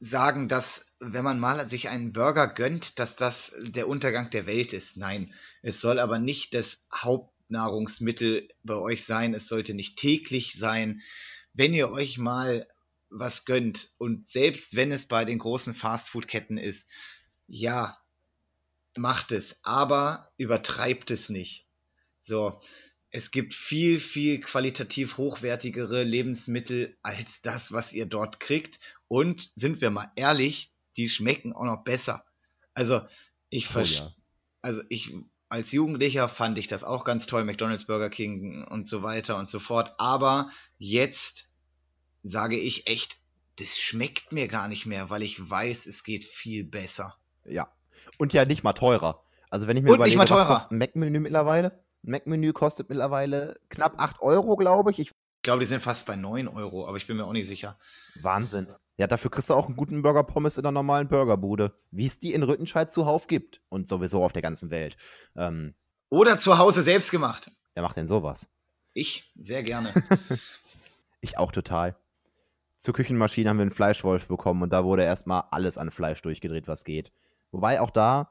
sagen, 0.00 0.48
dass 0.48 0.96
wenn 1.00 1.22
man 1.22 1.38
mal 1.38 1.68
sich 1.68 1.90
einen 1.90 2.14
Burger 2.14 2.48
gönnt, 2.48 2.98
dass 2.98 3.16
das 3.16 3.54
der 3.60 3.86
Untergang 3.86 4.30
der 4.30 4.46
Welt 4.46 4.72
ist. 4.72 4.96
Nein, 4.96 5.30
es 5.60 5.82
soll 5.82 5.98
aber 5.98 6.18
nicht 6.18 6.54
das 6.54 6.88
Hauptnahrungsmittel 6.90 8.48
bei 8.62 8.76
euch 8.76 9.04
sein. 9.04 9.34
Es 9.34 9.46
sollte 9.46 9.74
nicht 9.74 9.98
täglich 9.98 10.54
sein. 10.54 11.02
Wenn 11.52 11.74
ihr 11.74 11.90
euch 11.90 12.16
mal 12.16 12.66
was 13.18 13.44
gönnt 13.44 13.90
und 13.98 14.28
selbst 14.28 14.76
wenn 14.76 14.92
es 14.92 15.06
bei 15.06 15.24
den 15.24 15.38
großen 15.38 15.74
Fastfood-Ketten 15.74 16.58
ist, 16.58 16.90
ja, 17.46 17.96
macht 18.98 19.32
es, 19.32 19.60
aber 19.62 20.30
übertreibt 20.36 21.10
es 21.10 21.28
nicht. 21.28 21.66
So, 22.20 22.60
es 23.10 23.30
gibt 23.30 23.54
viel, 23.54 24.00
viel 24.00 24.40
qualitativ 24.40 25.16
hochwertigere 25.16 26.02
Lebensmittel 26.02 26.96
als 27.02 27.40
das, 27.40 27.72
was 27.72 27.92
ihr 27.92 28.06
dort 28.06 28.40
kriegt. 28.40 28.78
Und 29.08 29.52
sind 29.54 29.80
wir 29.80 29.90
mal 29.90 30.10
ehrlich, 30.16 30.72
die 30.96 31.08
schmecken 31.08 31.52
auch 31.52 31.64
noch 31.64 31.84
besser. 31.84 32.24
Also, 32.74 33.00
ich 33.48 33.74
oh, 33.74 33.80
ja. 33.80 34.12
also 34.60 34.82
ich 34.88 35.14
als 35.48 35.70
Jugendlicher 35.72 36.28
fand 36.28 36.58
ich 36.58 36.66
das 36.66 36.82
auch 36.82 37.04
ganz 37.04 37.26
toll, 37.26 37.44
McDonald's, 37.44 37.86
Burger 37.86 38.10
King 38.10 38.64
und 38.64 38.88
so 38.88 39.02
weiter 39.02 39.38
und 39.38 39.48
so 39.48 39.60
fort. 39.60 39.94
Aber 39.98 40.50
jetzt 40.78 41.52
sage 42.26 42.56
ich 42.56 42.86
echt, 42.86 43.18
das 43.58 43.78
schmeckt 43.78 44.32
mir 44.32 44.48
gar 44.48 44.68
nicht 44.68 44.86
mehr, 44.86 45.10
weil 45.10 45.22
ich 45.22 45.50
weiß, 45.50 45.86
es 45.86 46.04
geht 46.04 46.24
viel 46.24 46.64
besser. 46.64 47.16
Ja. 47.44 47.68
Und 48.18 48.32
ja 48.32 48.44
nicht 48.44 48.64
mal 48.64 48.72
teurer. 48.72 49.22
Also 49.50 49.66
wenn 49.66 49.76
ich 49.76 49.82
mir 49.82 49.90
und 49.90 49.96
überlege, 49.96 50.18
was 50.18 50.30
kostet 50.30 50.72
ein 50.72 50.78
Mac-Menü 50.78 51.20
mittlerweile? 51.20 51.72
Ein 52.04 52.10
Mac-Menü 52.10 52.52
kostet 52.52 52.88
mittlerweile 52.88 53.58
knapp 53.68 54.00
8 54.00 54.20
Euro, 54.20 54.56
glaube 54.56 54.90
ich. 54.90 54.98
Ich 54.98 55.12
glaube, 55.42 55.60
die 55.60 55.66
sind 55.66 55.80
fast 55.80 56.06
bei 56.06 56.16
9 56.16 56.48
Euro, 56.48 56.86
aber 56.86 56.96
ich 56.96 57.06
bin 57.06 57.16
mir 57.16 57.24
auch 57.24 57.32
nicht 57.32 57.46
sicher. 57.46 57.78
Wahnsinn. 58.20 58.66
Ja, 58.98 59.06
dafür 59.06 59.30
kriegst 59.30 59.50
du 59.50 59.54
auch 59.54 59.66
einen 59.66 59.76
guten 59.76 60.02
Burger 60.02 60.24
Pommes 60.24 60.56
in 60.56 60.62
der 60.62 60.72
normalen 60.72 61.08
Burgerbude, 61.08 61.74
wie 61.90 62.06
es 62.06 62.18
die 62.18 62.32
in 62.32 62.42
Rüttenscheid 62.42 62.92
zuhauf 62.92 63.26
gibt 63.26 63.60
und 63.68 63.86
sowieso 63.86 64.24
auf 64.24 64.32
der 64.32 64.42
ganzen 64.42 64.70
Welt. 64.70 64.96
Ähm, 65.36 65.74
Oder 66.08 66.38
zu 66.38 66.58
Hause 66.58 66.82
selbst 66.82 67.10
gemacht. 67.10 67.52
Wer 67.74 67.82
macht 67.82 67.96
denn 67.96 68.06
sowas? 68.06 68.48
Ich, 68.94 69.30
sehr 69.36 69.62
gerne. 69.62 69.92
ich 71.20 71.36
auch 71.36 71.52
total. 71.52 71.94
Zur 72.86 72.94
Küchenmaschine 72.94 73.50
haben 73.50 73.56
wir 73.56 73.62
einen 73.62 73.72
Fleischwolf 73.72 74.28
bekommen 74.28 74.62
und 74.62 74.72
da 74.72 74.84
wurde 74.84 75.02
erstmal 75.02 75.42
alles 75.50 75.76
an 75.76 75.90
Fleisch 75.90 76.22
durchgedreht, 76.22 76.68
was 76.68 76.84
geht. 76.84 77.10
Wobei 77.50 77.80
auch 77.80 77.90
da, 77.90 78.30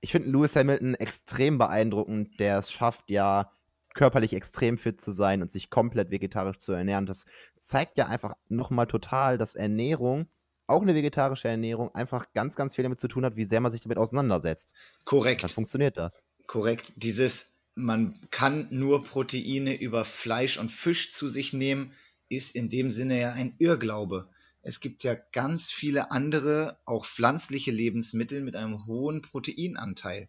ich 0.00 0.10
finde 0.10 0.30
Lewis 0.30 0.56
Hamilton 0.56 0.94
extrem 0.94 1.58
beeindruckend, 1.58 2.40
der 2.40 2.56
es 2.56 2.72
schafft, 2.72 3.10
ja 3.10 3.52
körperlich 3.92 4.32
extrem 4.32 4.78
fit 4.78 5.02
zu 5.02 5.12
sein 5.12 5.42
und 5.42 5.52
sich 5.52 5.68
komplett 5.68 6.10
vegetarisch 6.10 6.56
zu 6.56 6.72
ernähren. 6.72 7.04
Das 7.04 7.26
zeigt 7.60 7.98
ja 7.98 8.06
einfach 8.06 8.32
nochmal 8.48 8.86
total, 8.86 9.36
dass 9.36 9.54
Ernährung, 9.54 10.28
auch 10.66 10.80
eine 10.80 10.94
vegetarische 10.94 11.48
Ernährung, 11.48 11.94
einfach 11.94 12.32
ganz, 12.32 12.56
ganz 12.56 12.76
viel 12.76 12.84
damit 12.84 13.00
zu 13.00 13.08
tun 13.08 13.26
hat, 13.26 13.36
wie 13.36 13.44
sehr 13.44 13.60
man 13.60 13.70
sich 13.70 13.82
damit 13.82 13.98
auseinandersetzt. 13.98 14.72
Korrekt. 15.04 15.42
Dann 15.42 15.50
funktioniert 15.50 15.98
das. 15.98 16.24
Korrekt. 16.46 16.94
Dieses, 16.96 17.58
man 17.74 18.18
kann 18.30 18.66
nur 18.70 19.04
Proteine 19.04 19.78
über 19.78 20.06
Fleisch 20.06 20.56
und 20.56 20.70
Fisch 20.70 21.12
zu 21.12 21.28
sich 21.28 21.52
nehmen, 21.52 21.92
ist 22.28 22.54
in 22.54 22.68
dem 22.68 22.90
Sinne 22.90 23.20
ja 23.20 23.32
ein 23.32 23.54
Irrglaube. 23.58 24.28
Es 24.62 24.80
gibt 24.80 25.04
ja 25.04 25.14
ganz 25.14 25.70
viele 25.70 26.10
andere, 26.10 26.80
auch 26.86 27.04
pflanzliche 27.04 27.70
Lebensmittel 27.70 28.40
mit 28.40 28.56
einem 28.56 28.86
hohen 28.86 29.20
Proteinanteil. 29.20 30.28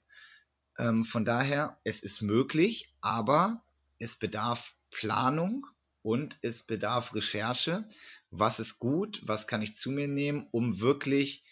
Ähm, 0.77 1.05
von 1.05 1.23
daher, 1.23 1.79
es 1.83 2.03
ist 2.03 2.21
möglich, 2.21 2.93
aber 2.99 3.63
es 3.97 4.17
bedarf 4.17 4.75
Planung 4.91 5.65
und 6.01 6.37
es 6.41 6.63
bedarf 6.63 7.15
Recherche. 7.15 7.87
Was 8.29 8.59
ist 8.59 8.79
gut? 8.79 9.21
Was 9.23 9.47
kann 9.47 9.61
ich 9.61 9.77
zu 9.77 9.89
mir 9.89 10.07
nehmen, 10.07 10.47
um 10.51 10.81
wirklich 10.81 11.43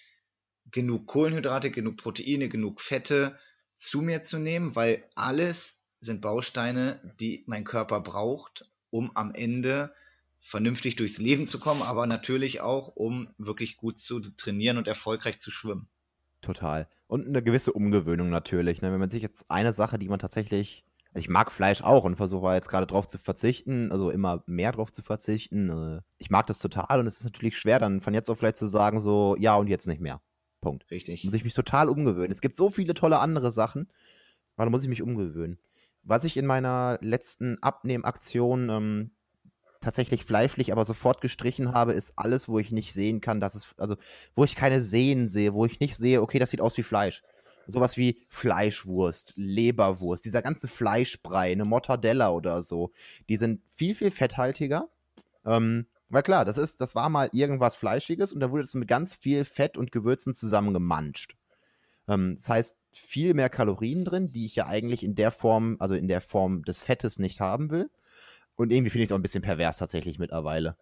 genug 0.65 1.08
Kohlenhydrate, 1.08 1.71
genug 1.71 1.97
Proteine, 1.97 2.49
genug 2.49 2.82
Fette 2.82 3.39
zu 3.77 4.01
mir 4.01 4.23
zu 4.23 4.39
nehmen? 4.39 4.75
Weil 4.75 5.08
alles 5.15 5.86
sind 6.01 6.21
Bausteine, 6.21 7.15
die 7.19 7.43
mein 7.47 7.63
Körper 7.63 8.01
braucht, 8.01 8.69
um 8.89 9.15
am 9.15 9.34
Ende 9.34 9.93
vernünftig 10.43 10.97
durchs 10.97 11.19
Leben 11.19 11.47
zu 11.47 11.58
kommen, 11.58 11.82
aber 11.82 12.06
natürlich 12.06 12.60
auch, 12.60 12.89
um 12.89 13.29
wirklich 13.38 13.77
gut 13.77 13.97
zu 13.97 14.19
trainieren 14.19 14.77
und 14.77 14.89
erfolgreich 14.89 15.39
zu 15.39 15.51
schwimmen. 15.51 15.88
Total. 16.41 16.89
Und 17.08 17.25
eine 17.25 17.41
gewisse 17.41 17.71
Umgewöhnung 17.71 18.29
natürlich. 18.29 18.82
Ne? 18.82 18.91
Wenn 18.91 18.99
man 18.99 19.10
sich 19.10 19.23
jetzt 19.23 19.49
eine 19.49 19.71
Sache, 19.71 19.97
die 19.97 20.10
man 20.10 20.19
tatsächlich, 20.19 20.84
also 21.13 21.21
ich 21.21 21.29
mag 21.29 21.49
Fleisch 21.49 21.82
auch 21.82 22.03
und 22.03 22.17
versuche 22.17 22.53
jetzt 22.53 22.67
gerade 22.67 22.86
drauf 22.86 23.08
zu 23.08 23.17
verzichten, 23.17 23.89
also 23.93 24.10
immer 24.10 24.43
mehr 24.45 24.73
drauf 24.73 24.91
zu 24.91 25.01
verzichten. 25.01 25.69
Äh, 25.69 26.01
ich 26.17 26.29
mag 26.29 26.45
das 26.47 26.60
total 26.60 26.99
und 26.99 27.08
es 27.08 27.19
ist 27.19 27.23
natürlich 27.23 27.58
schwer, 27.58 27.79
dann 27.79 28.01
von 28.01 28.13
jetzt 28.13 28.29
auf 28.29 28.39
vielleicht 28.39 28.58
zu 28.58 28.67
sagen, 28.67 28.99
so, 28.99 29.38
ja 29.39 29.56
und 29.56 29.67
jetzt 29.67 29.88
nicht 29.88 30.01
mehr. 30.01 30.21
Punkt. 30.60 30.91
Richtig. 30.91 31.23
Muss 31.23 31.34
ich 31.34 31.45
mich 31.45 31.53
total 31.53 31.88
umgewöhnen. 31.88 32.32
Es 32.32 32.41
gibt 32.41 32.58
so 32.58 32.69
viele 32.69 32.93
tolle 32.93 33.19
andere 33.19 33.53
Sachen, 33.53 33.89
aber 34.58 34.65
da 34.65 34.71
muss 34.71 34.84
ich 34.84 34.89
mich 34.89 35.01
umgewöhnen. 35.01 35.58
Was 36.01 36.25
ich 36.25 36.36
in 36.36 36.45
meiner 36.45 36.99
letzten 37.01 37.63
Abnehmaktion 37.63 38.69
ähm, 38.69 39.12
tatsächlich 39.84 40.26
fleischlich, 40.26 40.72
aber 40.72 40.86
sofort 40.86 41.22
gestrichen 41.22 41.74
habe, 41.74 41.93
ist 41.93 42.13
alles, 42.15 42.50
wo 42.50 42.60
ich 42.60 42.72
nicht 42.72 42.93
sehen 42.93 43.22
kann, 43.22 43.39
dass 43.39 43.56
es, 43.56 43.76
also 43.78 43.96
wo 44.36 44.43
ich 44.43 44.56
keine 44.56 44.82
Sehen 44.82 45.28
sehe, 45.28 45.54
wo 45.54 45.65
ich 45.65 45.80
nicht 45.80 45.96
sehe, 45.96 46.22
okay, 46.22 46.39
das 46.39 46.50
sieht 46.50 46.62
aus 46.62 46.78
wie 46.78 46.84
Fleisch. 46.84 47.24
Sowas 47.67 47.96
wie 47.96 48.22
Fleischwurst, 48.30 49.34
Leberwurst, 49.38 50.26
dieser 50.26 50.41
ganze 50.41 50.67
Fleischbrei, 50.67 51.52
eine 51.52 51.63
Mortadella 51.63 52.30
oder 52.32 52.62
so, 52.62 52.91
die 53.30 53.38
sind 53.38 53.62
viel, 53.67 53.96
viel 53.96 54.12
fetthaltiger. 54.12 54.89
Ähm, 55.46 55.86
weil 56.10 56.24
klar, 56.24 56.46
das 56.46 56.58
ist, 56.58 56.82
das 56.82 56.93
war 56.93 57.10
mal 57.10 57.30
irgendwas 57.32 57.76
Fleischiges 57.76 58.34
und 58.34 58.39
da 58.39 58.52
wurde 58.52 58.63
es 58.63 58.74
mit 58.74 58.88
ganz 58.88 59.15
viel 59.15 59.46
Fett 59.46 59.78
und 59.78 59.91
Gewürzen 59.91 60.34
zusammengemanscht. 60.34 61.36
Ähm, 62.08 62.36
das 62.36 62.50
heißt, 62.50 62.78
viel 62.91 63.34
mehr 63.34 63.50
Kalorien 63.50 64.06
drin, 64.06 64.30
die 64.30 64.46
ich 64.46 64.56
ja 64.56 64.67
eigentlich 64.67 65.04
in 65.04 65.15
der 65.15 65.32
Form, 65.32 65.78
also 65.80 65.96
in 65.96 66.08
der 66.08 66.22
Form 66.22 66.63
des 66.63 66.84
Fettes 66.84 67.19
nicht 67.19 67.39
haben 67.39 67.72
will. 67.72 67.89
Und 68.56 68.72
irgendwie 68.72 68.89
finde 68.89 69.04
ich 69.04 69.08
es 69.10 69.12
auch 69.12 69.18
ein 69.18 69.24
bisschen 69.24 69.44
pervers 69.44 69.78
tatsächlich 69.78 70.20
mittlerweile. 70.20 70.78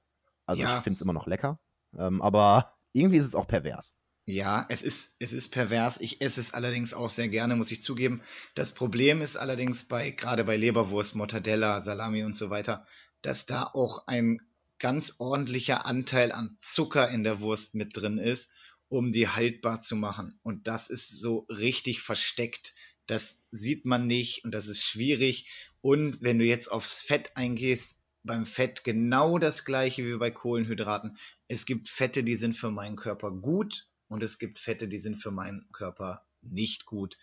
Also 0.46 0.64
ja. 0.64 0.78
ich 0.78 0.84
finde 0.84 0.96
es 0.96 1.02
immer 1.02 1.14
noch 1.14 1.28
lecker. 1.28 1.60
Ähm, 1.98 2.22
aber 2.22 2.74
irgendwie 2.94 3.18
ist 3.18 3.26
es 3.26 3.36
auch 3.36 3.48
pervers. 3.48 3.96
Ja, 4.26 4.66
es 4.70 4.82
ist, 4.82 5.16
es 5.20 5.34
ist 5.34 5.50
pervers. 5.50 6.00
Ich 6.00 6.22
esse 6.22 6.40
es 6.40 6.54
allerdings 6.54 6.94
auch 6.94 7.10
sehr 7.10 7.28
gerne, 7.28 7.56
muss 7.56 7.72
ich 7.72 7.84
zugeben. 7.84 8.22
Das 8.54 8.74
Problem 8.74 9.22
ist 9.22 9.36
allerdings 9.36 9.86
bei, 9.86 10.12
gerade 10.12 10.44
bei 10.44 10.58
Leberwurst, 10.58 11.16
Mortadella, 11.16 11.82
Salami 11.82 12.24
und 12.24 12.38
so 12.38 12.50
weiter, 12.50 12.86
dass 13.22 13.46
da 13.46 13.64
auch 13.64 14.08
ein 14.08 14.40
ganz 14.80 15.16
ordentlicher 15.20 15.86
Anteil 15.86 16.32
an 16.32 16.58
Zucker 16.60 17.10
in 17.10 17.24
der 17.24 17.40
Wurst 17.40 17.76
mit 17.76 17.96
drin 17.96 18.18
ist, 18.18 18.54
um 18.90 19.12
die 19.12 19.28
haltbar 19.28 19.82
zu 19.82 19.96
machen. 19.96 20.40
Und 20.44 20.68
das 20.68 20.90
ist 20.90 21.20
so 21.20 21.46
richtig 21.50 22.02
versteckt. 22.02 22.74
Das 23.08 23.46
sieht 23.52 23.86
man 23.86 24.08
nicht 24.08 24.44
und 24.44 24.52
das 24.52 24.68
ist 24.68 24.84
schwierig. 24.84 25.50
Und 25.82 26.22
wenn 26.22 26.40
du 26.40 26.46
jetzt 26.46 26.72
aufs 26.72 27.02
Fett 27.02 27.36
eingehst, 27.36 27.98
beim 28.24 28.46
Fett 28.46 28.84
genau 28.84 29.38
das 29.38 29.66
gleiche 29.66 30.06
wie 30.06 30.18
bei 30.18 30.32
Kohlenhydraten. 30.32 31.18
Es 31.48 31.66
gibt 31.66 31.90
Fette, 31.90 32.24
die 32.24 32.36
sind 32.36 32.54
für 32.54 32.72
meinen 32.72 32.96
Körper 32.96 33.32
gut 33.32 33.88
und 34.08 34.22
es 34.24 34.38
gibt 34.38 34.60
Fette, 34.60 34.88
die 34.88 35.00
sind 35.00 35.18
für 35.18 35.32
meinen 35.32 35.68
Körper 35.72 36.26
nicht 36.42 36.86
gut. 36.86 37.18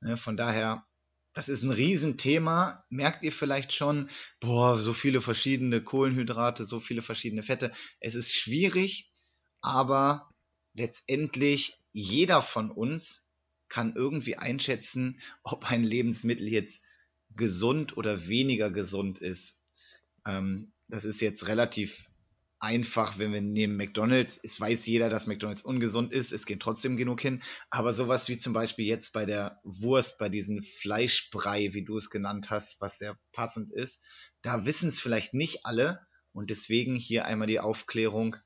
Ne, 0.00 0.16
von 0.16 0.36
daher, 0.36 0.86
das 1.32 1.48
ist 1.48 1.62
ein 1.62 1.70
Riesenthema. 1.70 2.84
Merkt 2.90 3.22
ihr 3.22 3.32
vielleicht 3.32 3.72
schon, 3.72 4.10
boah, 4.40 4.76
so 4.76 4.92
viele 4.92 5.20
verschiedene 5.20 5.82
Kohlenhydrate, 5.82 6.64
so 6.64 6.80
viele 6.80 7.02
verschiedene 7.02 7.42
Fette. 7.42 7.70
Es 8.00 8.14
ist 8.14 8.34
schwierig, 8.34 9.12
aber 9.60 10.30
letztendlich 10.74 11.78
jeder 11.92 12.42
von 12.42 12.70
uns 12.70 13.28
kann 13.68 13.94
irgendwie 13.94 14.36
einschätzen, 14.36 15.20
ob 15.44 15.70
ein 15.70 15.84
Lebensmittel 15.84 16.48
jetzt 16.48 16.82
gesund 17.36 17.96
oder 17.96 18.28
weniger 18.28 18.70
gesund 18.70 19.18
ist. 19.18 19.64
Ähm, 20.26 20.72
das 20.88 21.04
ist 21.04 21.20
jetzt 21.20 21.48
relativ 21.48 22.10
einfach, 22.60 23.18
wenn 23.18 23.32
wir 23.32 23.40
nehmen 23.40 23.76
McDonald's. 23.76 24.38
Es 24.42 24.60
weiß 24.60 24.86
jeder, 24.86 25.08
dass 25.08 25.26
McDonald's 25.26 25.62
ungesund 25.62 26.12
ist. 26.12 26.30
Es 26.30 26.46
geht 26.46 26.60
trotzdem 26.60 26.96
genug 26.96 27.20
hin. 27.20 27.42
Aber 27.70 27.94
sowas 27.94 28.28
wie 28.28 28.38
zum 28.38 28.52
Beispiel 28.52 28.84
jetzt 28.84 29.12
bei 29.12 29.24
der 29.24 29.60
Wurst, 29.64 30.18
bei 30.18 30.28
diesem 30.28 30.62
Fleischbrei, 30.62 31.72
wie 31.72 31.84
du 31.84 31.96
es 31.96 32.10
genannt 32.10 32.50
hast, 32.50 32.80
was 32.80 32.98
sehr 32.98 33.18
passend 33.32 33.72
ist, 33.72 34.02
da 34.42 34.66
wissen 34.66 34.90
es 34.90 35.00
vielleicht 35.00 35.34
nicht 35.34 35.64
alle. 35.64 36.00
Und 36.32 36.50
deswegen 36.50 36.94
hier 36.94 37.24
einmal 37.24 37.48
die 37.48 37.60
Aufklärung. 37.60 38.36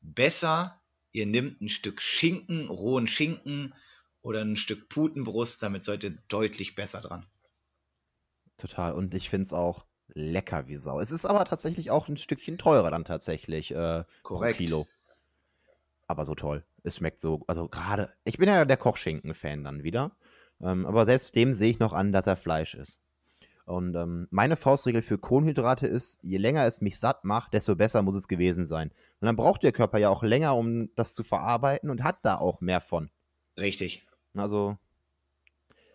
Besser, 0.00 0.82
ihr 1.12 1.26
nehmt 1.26 1.60
ein 1.60 1.68
Stück 1.68 2.02
Schinken, 2.02 2.68
rohen 2.68 3.06
Schinken 3.06 3.74
oder 4.22 4.40
ein 4.40 4.56
Stück 4.56 4.88
Putenbrust. 4.88 5.62
Damit 5.62 5.84
seid 5.84 6.02
ihr 6.04 6.18
deutlich 6.28 6.74
besser 6.74 7.00
dran. 7.00 7.26
Total. 8.62 8.92
Und 8.92 9.12
ich 9.14 9.28
finde 9.28 9.46
es 9.46 9.52
auch 9.52 9.86
lecker 10.14 10.68
wie 10.68 10.76
Sau. 10.76 11.00
Es 11.00 11.10
ist 11.10 11.24
aber 11.24 11.44
tatsächlich 11.44 11.90
auch 11.90 12.06
ein 12.06 12.16
Stückchen 12.16 12.58
teurer 12.58 12.92
dann 12.92 13.04
tatsächlich 13.04 13.72
äh, 13.72 14.04
Korrekt. 14.22 14.56
pro 14.56 14.64
Kilo. 14.64 14.86
Aber 16.06 16.24
so 16.24 16.36
toll. 16.36 16.64
Es 16.84 16.96
schmeckt 16.96 17.20
so, 17.20 17.42
also 17.48 17.66
gerade, 17.66 18.12
ich 18.22 18.38
bin 18.38 18.48
ja 18.48 18.64
der 18.64 18.76
Kochschinken-Fan 18.76 19.64
dann 19.64 19.82
wieder. 19.82 20.12
Ähm, 20.60 20.86
aber 20.86 21.06
selbst 21.06 21.34
dem 21.34 21.54
sehe 21.54 21.70
ich 21.70 21.80
noch 21.80 21.92
an, 21.92 22.12
dass 22.12 22.28
er 22.28 22.36
Fleisch 22.36 22.76
ist. 22.76 23.00
Und 23.64 23.96
ähm, 23.96 24.28
meine 24.30 24.54
Faustregel 24.54 25.02
für 25.02 25.18
Kohlenhydrate 25.18 25.88
ist, 25.88 26.20
je 26.22 26.38
länger 26.38 26.64
es 26.64 26.80
mich 26.80 27.00
satt 27.00 27.24
macht, 27.24 27.52
desto 27.52 27.74
besser 27.74 28.02
muss 28.02 28.14
es 28.14 28.28
gewesen 28.28 28.64
sein. 28.64 28.90
Und 29.20 29.26
dann 29.26 29.34
braucht 29.34 29.64
der 29.64 29.72
Körper 29.72 29.98
ja 29.98 30.08
auch 30.08 30.22
länger, 30.22 30.56
um 30.56 30.94
das 30.94 31.14
zu 31.14 31.24
verarbeiten 31.24 31.90
und 31.90 32.04
hat 32.04 32.18
da 32.22 32.38
auch 32.38 32.60
mehr 32.60 32.80
von. 32.80 33.10
Richtig. 33.58 34.06
Also 34.34 34.78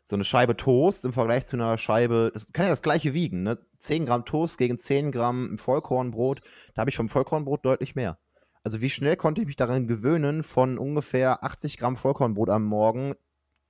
so 0.09 0.15
eine 0.15 0.23
Scheibe 0.23 0.55
Toast 0.55 1.03
im 1.03 1.11
Vergleich 1.11 1.45
zu 1.47 1.57
einer 1.57 1.77
Scheibe, 1.77 2.31
das 2.33 2.53
kann 2.53 2.65
ja 2.65 2.71
das 2.71 2.81
gleiche 2.81 3.13
wiegen, 3.13 3.43
ne? 3.43 3.59
10 3.79 4.05
Gramm 4.05 4.23
Toast 4.23 4.57
gegen 4.57 4.79
10 4.79 5.11
Gramm 5.11 5.57
Vollkornbrot, 5.57 6.39
da 6.73 6.79
habe 6.79 6.89
ich 6.89 6.95
vom 6.95 7.09
Vollkornbrot 7.09 7.65
deutlich 7.65 7.93
mehr. 7.93 8.17
Also 8.63 8.79
wie 8.79 8.89
schnell 8.89 9.17
konnte 9.17 9.41
ich 9.41 9.47
mich 9.47 9.57
daran 9.57 9.85
gewöhnen, 9.85 10.43
von 10.43 10.77
ungefähr 10.77 11.43
80 11.43 11.75
Gramm 11.75 11.97
Vollkornbrot 11.97 12.49
am 12.49 12.63
Morgen 12.63 13.15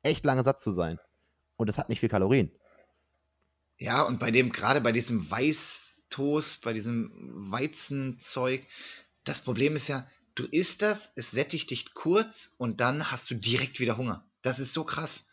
echt 0.04 0.26
lange 0.26 0.44
satt 0.44 0.62
zu 0.62 0.70
sein. 0.70 1.00
Und 1.56 1.70
das 1.70 1.80
hat 1.80 1.90
nicht 1.90 2.02
viel 2.02 2.10
Kalorien. 2.10 2.52
Ja, 3.80 4.04
und 4.04 4.20
bei 4.20 4.30
dem, 4.30 4.52
gerade 4.52 4.80
bei 4.82 4.92
diesem 4.92 5.30
Weißtoast, 5.30 6.64
bei 6.64 6.74
diesem 6.74 7.12
Weizenzeug, 7.52 8.68
das 9.24 9.42
Problem 9.42 9.76
ist 9.76 9.88
ja, 9.88 10.08
du 10.36 10.46
isst 10.46 10.84
das, 10.84 11.12
es 11.16 11.32
sättigt 11.32 11.72
dich 11.72 11.96
kurz 11.96 12.54
und 12.60 12.80
dann 12.80 13.12
hast 13.12 13.32
du 13.32 13.36
direkt 13.36 13.80
wieder 13.80 13.98
Hunger. 13.98 14.24
Das 14.44 14.60
ist 14.60 14.74
so 14.74 14.84
krass. 14.84 15.27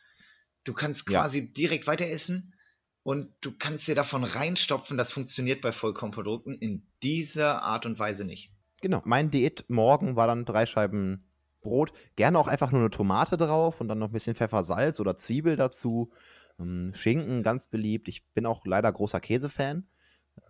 Du 0.65 0.73
kannst 0.73 1.09
Ja. 1.11 1.21
quasi 1.23 1.53
direkt 1.53 1.87
weiter 1.87 2.07
essen 2.07 2.55
und 3.03 3.33
du 3.43 3.53
kannst 3.57 3.87
dir 3.89 3.95
davon 3.95 4.25
reinstopfen. 4.25 4.97
Das 4.97 5.13
funktioniert 5.13 5.61
bei 5.61 5.73
Vollkornprodukten 5.73 6.55
in 6.59 6.87
dieser 7.03 7.63
Art 7.63 7.87
und 7.87 7.99
Weise 7.99 8.25
nicht. 8.25 8.53
Genau. 8.81 9.03
Mein 9.05 9.31
Diät 9.31 9.65
morgen 9.69 10.17
war 10.17 10.27
dann 10.27 10.45
drei 10.45 10.67
Scheiben 10.67 11.27
Brot. 11.61 11.93
Gerne 12.17 12.39
auch 12.39 12.47
einfach 12.49 12.71
nur 12.73 12.81
eine 12.83 12.91
Tomate 12.91 13.37
drauf 13.37 13.81
und 13.81 13.89
dann 13.89 13.99
noch 13.99 14.09
ein 14.09 14.13
bisschen 14.13 14.35
Pfeffer, 14.37 14.65
Salz 14.65 15.01
oder 15.01 15.17
Zwiebel 15.17 15.57
dazu. 15.57 16.13
Ähm, 16.59 16.93
Schinken, 16.95 17.43
ganz 17.43 17.67
beliebt. 17.67 18.09
Ich 18.09 18.27
bin 18.33 18.45
auch 18.47 18.65
leider 18.67 18.93
großer 18.93 19.21
Käsefan. 19.21 19.87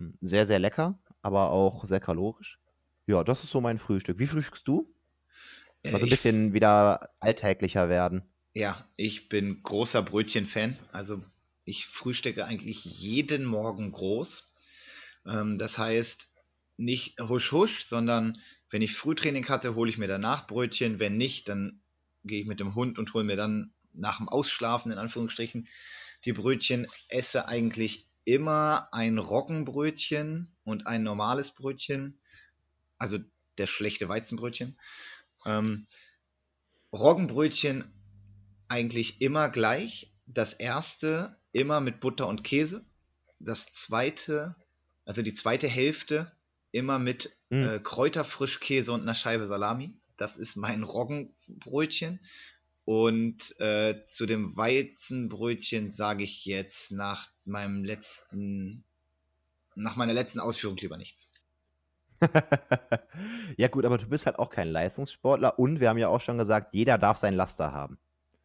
Ähm, 0.00 0.18
sehr, 0.20 0.46
sehr 0.46 0.59
lecker, 0.59 0.98
aber 1.22 1.50
auch 1.50 1.85
sehr 1.85 2.00
kalorisch. 2.00 2.61
Ja, 3.07 3.22
das 3.22 3.44
ist 3.44 3.50
so 3.50 3.61
mein 3.61 3.79
Frühstück. 3.79 4.18
Wie 4.18 4.27
frühstückst 4.27 4.66
du? 4.66 4.92
Äh, 5.85 5.92
Mal 5.92 5.98
so 5.98 6.05
ein 6.05 6.09
ich- 6.09 6.11
bisschen 6.14 6.53
wieder 6.55 7.11
alltäglicher 7.20 7.88
werden. 7.88 8.22
Ja, 8.57 8.88
ich 8.97 9.29
bin 9.29 9.62
großer 9.64 10.03
Brötchen-Fan. 10.03 10.79
Also 10.93 11.21
ich 11.64 11.87
frühstücke 11.87 12.45
eigentlich 12.45 12.85
jeden 12.85 13.45
Morgen 13.45 13.90
groß. 13.90 14.55
Ähm, 15.27 15.59
das 15.59 15.77
heißt, 15.77 16.35
nicht 16.77 17.21
husch 17.21 17.51
husch, 17.51 17.85
sondern 17.85 18.38
wenn 18.71 18.81
ich 18.81 18.95
Frühtraining 18.95 19.49
hatte, 19.49 19.75
hole 19.75 19.90
ich 19.90 19.99
mir 19.99 20.07
danach 20.07 20.47
Brötchen. 20.47 21.01
Wenn 21.01 21.17
nicht, 21.17 21.49
dann 21.49 21.81
gehe 22.23 22.43
ich 22.43 22.47
mit 22.47 22.61
dem 22.61 22.77
Hund 22.77 22.97
und 22.99 23.12
hole 23.12 23.25
mir 23.25 23.37
dann 23.37 23.75
nach 23.93 24.19
dem 24.19 24.29
Ausschlafen, 24.29 24.93
in 24.93 24.99
Anführungsstrichen, 24.99 25.67
die 26.25 26.33
Brötchen. 26.33 26.87
Esse 27.09 27.49
eigentlich 27.49 28.09
immer 28.25 28.88
ein 28.93 29.19
Roggenbrötchen 29.19 30.55
und 30.62 30.87
ein 30.87 31.03
normales 31.03 31.51
Brötchen. 31.57 32.17
Also 32.99 33.19
das 33.57 33.69
schlechte 33.69 34.09
Weizenbrötchen. 34.09 34.79
Ähm, 35.45 35.88
Roggenbrötchen 36.93 37.94
eigentlich 38.68 39.20
immer 39.20 39.48
gleich. 39.48 40.12
Das 40.27 40.55
erste 40.55 41.37
immer 41.53 41.81
mit 41.81 42.00
Butter 42.00 42.27
und 42.29 42.44
Käse. 42.44 42.85
Das 43.38 43.66
zweite, 43.72 44.57
also 45.05 45.22
die 45.22 45.35
zweite 45.35 45.68
Hälfte 45.68 46.33
immer 46.72 46.98
mit 46.98 47.38
Mm. 47.55 47.62
äh, 47.62 47.79
Kräuterfrischkäse 47.79 48.92
und 48.92 49.03
einer 49.03 49.14
Scheibe 49.14 49.46
Salami. 49.46 49.94
Das 50.16 50.37
ist 50.37 50.57
mein 50.57 50.83
Roggenbrötchen. 50.83 52.20
Und 52.85 53.59
äh, 53.61 54.05
zu 54.07 54.27
dem 54.27 54.57
Weizenbrötchen 54.57 55.88
sage 55.88 56.24
ich 56.24 56.44
jetzt 56.44 56.92
nach 56.92 57.29
meinem 57.44 57.85
letzten, 57.85 58.85
nach 59.74 59.96
meiner 59.96 60.12
letzten 60.12 60.40
Ausführung 60.40 60.77
lieber 60.77 60.98
nichts. 60.98 61.33
ja, 63.57 63.68
gut, 63.68 63.85
aber 63.85 63.98
du 63.98 64.07
bist 64.07 64.27
halt 64.27 64.38
auch 64.38 64.50
kein 64.50 64.68
Leistungssportler 64.68 65.59
und 65.59 65.81
wir 65.81 65.88
haben 65.88 65.98
ja 65.98 66.09
auch 66.09 66.20
schon 66.20 66.38
gesagt, 66.38 66.74
jeder 66.74 66.98
darf 66.98 67.16
sein 67.16 67.35
Laster 67.35 67.72
haben. 67.72 67.98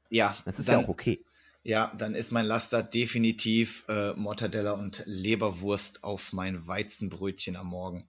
Ja, 0.10 0.36
Das 0.46 0.60
ist 0.60 0.70
dann, 0.70 0.80
ja 0.80 0.86
auch 0.86 0.90
okay. 0.90 1.24
Ja, 1.64 1.94
dann 1.98 2.16
ist 2.16 2.32
mein 2.32 2.46
Laster 2.46 2.82
definitiv 2.82 3.84
äh, 3.90 4.14
Mortadella 4.14 4.72
und 4.72 5.04
Leberwurst 5.06 6.04
auf 6.04 6.34
mein 6.34 6.66
Weizenbrötchen 6.68 7.56
am 7.56 7.68
Morgen. 7.68 8.08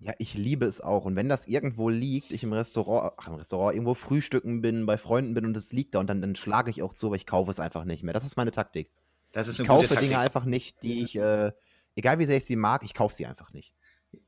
Ja, 0.00 0.14
ich 0.18 0.34
liebe 0.34 0.64
es 0.66 0.80
auch. 0.80 1.04
Und 1.04 1.14
wenn 1.14 1.28
das 1.28 1.46
irgendwo 1.46 1.88
liegt, 1.90 2.32
ich 2.32 2.42
im 2.42 2.52
Restaurant, 2.52 3.12
ach, 3.18 3.28
im 3.28 3.34
Restaurant 3.34 3.74
irgendwo 3.74 3.94
frühstücken 3.94 4.62
bin, 4.62 4.86
bei 4.86 4.96
Freunden 4.96 5.34
bin 5.34 5.44
und 5.44 5.56
es 5.56 5.72
liegt 5.72 5.94
da 5.94 6.00
und 6.00 6.06
dann, 6.08 6.22
dann 6.22 6.34
schlage 6.34 6.70
ich 6.70 6.82
auch 6.82 6.94
zu, 6.94 7.06
aber 7.08 7.16
ich 7.16 7.26
kaufe 7.26 7.50
es 7.50 7.60
einfach 7.60 7.84
nicht 7.84 8.02
mehr. 8.02 8.14
Das 8.14 8.24
ist 8.24 8.36
meine 8.36 8.50
Taktik. 8.50 8.90
Das 9.32 9.46
ist 9.46 9.54
Ich 9.54 9.60
eine 9.60 9.68
kaufe 9.68 9.82
gute 9.82 9.94
Taktik. 9.94 10.08
Dinge 10.08 10.20
einfach 10.20 10.44
nicht, 10.46 10.82
die 10.82 11.02
ich, 11.02 11.16
äh, 11.16 11.52
egal 11.96 12.18
wie 12.18 12.24
sehr 12.24 12.38
ich 12.38 12.44
sie 12.46 12.56
mag, 12.56 12.82
ich 12.82 12.94
kaufe 12.94 13.14
sie 13.14 13.26
einfach 13.26 13.52
nicht. 13.52 13.74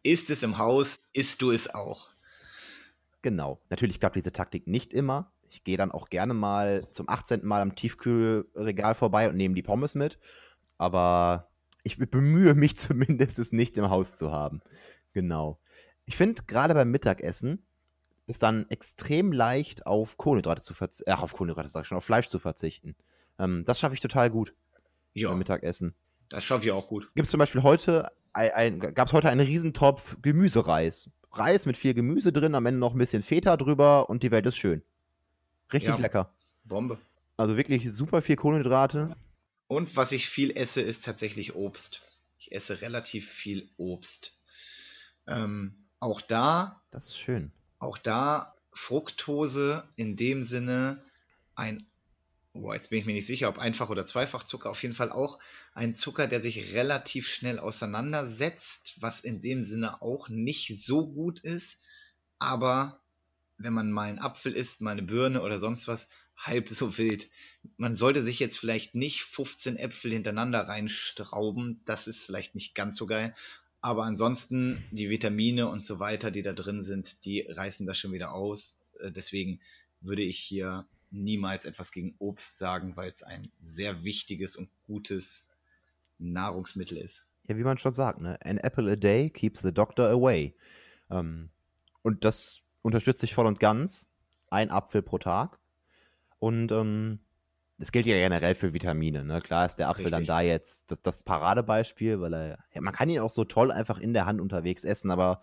Ist 0.02 0.30
es 0.30 0.42
im 0.42 0.58
Haus, 0.58 1.08
isst 1.12 1.42
du 1.42 1.50
es 1.50 1.74
auch. 1.74 2.10
Genau. 3.22 3.60
Natürlich 3.70 3.98
klappt 3.98 4.16
diese 4.16 4.32
Taktik 4.32 4.66
nicht 4.66 4.92
immer. 4.92 5.32
Ich 5.52 5.64
gehe 5.64 5.76
dann 5.76 5.92
auch 5.92 6.08
gerne 6.08 6.32
mal 6.32 6.88
zum 6.92 7.10
18. 7.10 7.44
Mal 7.44 7.60
am 7.60 7.74
Tiefkühlregal 7.74 8.94
vorbei 8.94 9.28
und 9.28 9.36
nehme 9.36 9.54
die 9.54 9.62
Pommes 9.62 9.94
mit. 9.94 10.18
Aber 10.78 11.50
ich 11.84 11.98
bemühe 11.98 12.54
mich 12.54 12.76
zumindest, 12.78 13.38
es 13.38 13.52
nicht 13.52 13.76
im 13.76 13.90
Haus 13.90 14.16
zu 14.16 14.32
haben. 14.32 14.62
Genau. 15.12 15.60
Ich 16.06 16.16
finde, 16.16 16.42
gerade 16.44 16.72
beim 16.72 16.90
Mittagessen 16.90 17.66
ist 18.26 18.42
dann 18.42 18.66
extrem 18.70 19.30
leicht 19.30 19.86
auf 19.86 20.16
Kohlenhydrate 20.16 20.62
zu 20.62 20.72
verzichten. 20.72 21.12
Ach, 21.12 21.22
auf 21.22 21.34
Kohlenhydrate 21.34 21.68
sag 21.68 21.82
ich 21.82 21.88
schon, 21.88 21.98
auf 21.98 22.04
Fleisch 22.04 22.28
zu 22.28 22.38
verzichten. 22.38 22.96
Ähm, 23.38 23.64
das 23.66 23.78
schaffe 23.78 23.94
ich 23.94 24.00
total 24.00 24.30
gut 24.30 24.54
Ja, 25.12 25.28
beim 25.28 25.38
Mittagessen. 25.38 25.94
das 26.30 26.44
schaffe 26.44 26.64
ich 26.64 26.72
auch 26.72 26.88
gut. 26.88 27.10
Gibt 27.14 27.26
es 27.26 27.30
zum 27.30 27.38
Beispiel 27.38 27.62
heute, 27.62 28.08
gab 28.94 29.08
es 29.08 29.12
heute 29.12 29.28
einen 29.28 29.46
Riesentopf 29.46 30.16
Gemüsereis. 30.22 31.10
Reis 31.30 31.66
mit 31.66 31.76
viel 31.76 31.92
Gemüse 31.92 32.32
drin, 32.32 32.54
am 32.54 32.64
Ende 32.64 32.80
noch 32.80 32.94
ein 32.94 32.98
bisschen 32.98 33.22
Feta 33.22 33.58
drüber 33.58 34.08
und 34.08 34.22
die 34.22 34.30
Welt 34.30 34.46
ist 34.46 34.56
schön. 34.56 34.82
Richtig 35.72 35.88
Ja. 35.90 35.96
lecker. 35.96 36.34
Bombe. 36.64 36.98
Also 37.36 37.56
wirklich 37.56 37.92
super 37.92 38.22
viel 38.22 38.36
Kohlenhydrate. 38.36 39.16
Und 39.66 39.96
was 39.96 40.12
ich 40.12 40.28
viel 40.28 40.50
esse, 40.56 40.80
ist 40.82 41.04
tatsächlich 41.04 41.54
Obst. 41.54 42.18
Ich 42.38 42.52
esse 42.52 42.82
relativ 42.82 43.28
viel 43.30 43.70
Obst. 43.78 44.38
Ähm, 45.26 45.86
auch 46.00 46.20
da 46.20 46.82
Das 46.90 47.06
ist 47.06 47.18
schön. 47.18 47.52
auch 47.78 47.96
da 47.98 48.54
Fructose 48.72 49.88
in 49.96 50.16
dem 50.16 50.42
Sinne 50.42 51.04
ein, 51.54 51.86
boah, 52.52 52.74
jetzt 52.74 52.90
bin 52.90 52.98
ich 52.98 53.06
mir 53.06 53.12
nicht 53.12 53.26
sicher, 53.26 53.48
ob 53.48 53.58
einfach 53.58 53.88
oder 53.90 54.06
zweifach 54.06 54.44
Zucker, 54.44 54.70
auf 54.70 54.82
jeden 54.82 54.94
Fall 54.94 55.10
auch 55.12 55.38
ein 55.74 55.94
Zucker, 55.94 56.26
der 56.26 56.42
sich 56.42 56.74
relativ 56.74 57.28
schnell 57.28 57.58
auseinandersetzt, 57.58 58.96
was 59.00 59.20
in 59.20 59.40
dem 59.40 59.62
Sinne 59.64 60.02
auch 60.02 60.28
nicht 60.28 60.76
so 60.78 61.06
gut 61.06 61.40
ist, 61.40 61.80
aber 62.38 63.01
wenn 63.62 63.72
man 63.72 63.90
mal 63.90 64.08
einen 64.08 64.18
Apfel 64.18 64.52
isst, 64.52 64.80
mal 64.80 64.92
eine 64.92 65.02
Birne 65.02 65.42
oder 65.42 65.60
sonst 65.60 65.88
was, 65.88 66.08
halb 66.36 66.68
so 66.68 66.98
wild. 66.98 67.28
Man 67.76 67.96
sollte 67.96 68.22
sich 68.22 68.38
jetzt 68.40 68.58
vielleicht 68.58 68.94
nicht 68.94 69.22
15 69.22 69.76
Äpfel 69.76 70.12
hintereinander 70.12 70.60
reinstrauben, 70.60 71.80
das 71.84 72.06
ist 72.06 72.24
vielleicht 72.24 72.54
nicht 72.54 72.74
ganz 72.74 72.96
so 72.96 73.06
geil, 73.06 73.34
aber 73.80 74.04
ansonsten 74.04 74.84
die 74.92 75.10
Vitamine 75.10 75.68
und 75.68 75.84
so 75.84 75.98
weiter, 75.98 76.30
die 76.30 76.42
da 76.42 76.52
drin 76.52 76.82
sind, 76.82 77.24
die 77.24 77.40
reißen 77.40 77.84
das 77.86 77.98
schon 77.98 78.12
wieder 78.12 78.32
aus. 78.32 78.78
Äh, 79.00 79.10
Deswegen 79.10 79.60
würde 80.00 80.22
ich 80.22 80.38
hier 80.38 80.86
niemals 81.10 81.66
etwas 81.66 81.92
gegen 81.92 82.14
Obst 82.18 82.58
sagen, 82.58 82.96
weil 82.96 83.10
es 83.10 83.22
ein 83.22 83.50
sehr 83.58 84.04
wichtiges 84.04 84.56
und 84.56 84.70
gutes 84.86 85.48
Nahrungsmittel 86.18 86.96
ist. 86.96 87.26
Ja, 87.48 87.56
wie 87.56 87.64
man 87.64 87.76
schon 87.76 87.90
sagt, 87.90 88.20
ne? 88.20 88.38
An 88.44 88.58
apple 88.58 88.90
a 88.90 88.96
day 88.96 89.30
keeps 89.30 89.60
the 89.60 89.74
doctor 89.74 90.08
away. 90.08 90.54
Ähm, 91.10 91.50
und 92.02 92.24
das 92.24 92.61
unterstütze 92.82 93.26
ich 93.26 93.34
voll 93.34 93.46
und 93.46 93.60
ganz. 93.60 94.08
Ein 94.50 94.70
Apfel 94.70 95.02
pro 95.02 95.18
Tag. 95.18 95.58
Und 96.38 96.72
ähm, 96.72 97.20
das 97.78 97.90
gilt 97.90 98.06
ja 98.06 98.14
generell 98.14 98.54
für 98.54 98.72
Vitamine. 98.72 99.24
Ne? 99.24 99.40
Klar 99.40 99.66
ist 99.66 99.76
der 99.76 99.88
Apfel 99.88 100.04
dann 100.04 100.20
Richtig. 100.20 100.28
da 100.28 100.40
jetzt 100.40 100.90
das, 100.90 101.02
das 101.02 101.22
Paradebeispiel, 101.22 102.20
weil 102.20 102.34
er, 102.34 102.58
ja, 102.74 102.80
man 102.80 102.92
kann 102.92 103.08
ihn 103.08 103.20
auch 103.20 103.30
so 103.30 103.44
toll 103.44 103.72
einfach 103.72 103.98
in 103.98 104.12
der 104.12 104.26
Hand 104.26 104.40
unterwegs 104.40 104.84
essen, 104.84 105.10
aber 105.10 105.40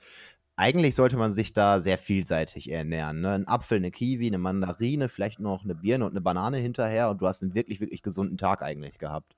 eigentlich 0.56 0.96
sollte 0.96 1.18
man 1.18 1.32
sich 1.32 1.54
da 1.54 1.80
sehr 1.80 1.98
vielseitig 1.98 2.70
ernähren. 2.70 3.22
Ne? 3.22 3.32
Ein 3.32 3.48
Apfel, 3.48 3.78
eine 3.78 3.92
Kiwi, 3.92 4.28
eine 4.28 4.38
Mandarine, 4.38 5.10
vielleicht 5.10 5.40
noch 5.40 5.64
eine 5.64 5.76
Birne 5.76 6.06
und 6.06 6.12
eine 6.12 6.22
Banane 6.22 6.58
hinterher 6.58 7.10
und 7.10 7.22
du 7.22 7.28
hast 7.28 7.42
einen 7.42 7.56
wirklich, 7.56 7.80
wirklich 7.80 8.04
gesunden 8.04 8.38
Tag 8.38 8.62
eigentlich 8.62 9.00
gehabt. 9.00 9.36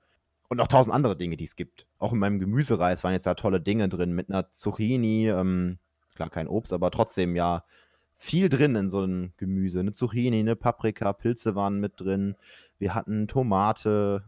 Und 0.49 0.57
noch 0.57 0.67
tausend 0.67 0.93
andere 0.93 1.15
Dinge, 1.15 1.37
die 1.37 1.45
es 1.45 1.55
gibt. 1.55 1.87
Auch 1.97 2.11
in 2.11 2.19
meinem 2.19 2.39
Gemüsereis 2.39 3.03
waren 3.03 3.13
jetzt 3.13 3.25
da 3.25 3.35
tolle 3.35 3.61
Dinge 3.61 3.87
drin 3.87 4.11
mit 4.11 4.29
einer 4.29 4.51
Zucchini, 4.51 5.29
ähm, 5.29 5.79
klar 6.13 6.29
kein 6.29 6.47
Obst, 6.47 6.73
aber 6.73 6.91
trotzdem 6.91 7.35
ja 7.35 7.63
viel 8.21 8.49
drin 8.49 8.75
in 8.75 8.89
so 8.89 9.01
einem 9.01 9.33
Gemüse. 9.37 9.79
Eine 9.79 9.93
Zucchini, 9.93 10.39
eine 10.39 10.55
Paprika, 10.55 11.11
Pilze 11.11 11.55
waren 11.55 11.79
mit 11.79 11.99
drin. 11.99 12.35
Wir 12.77 12.93
hatten 12.93 13.27
Tomate, 13.27 14.23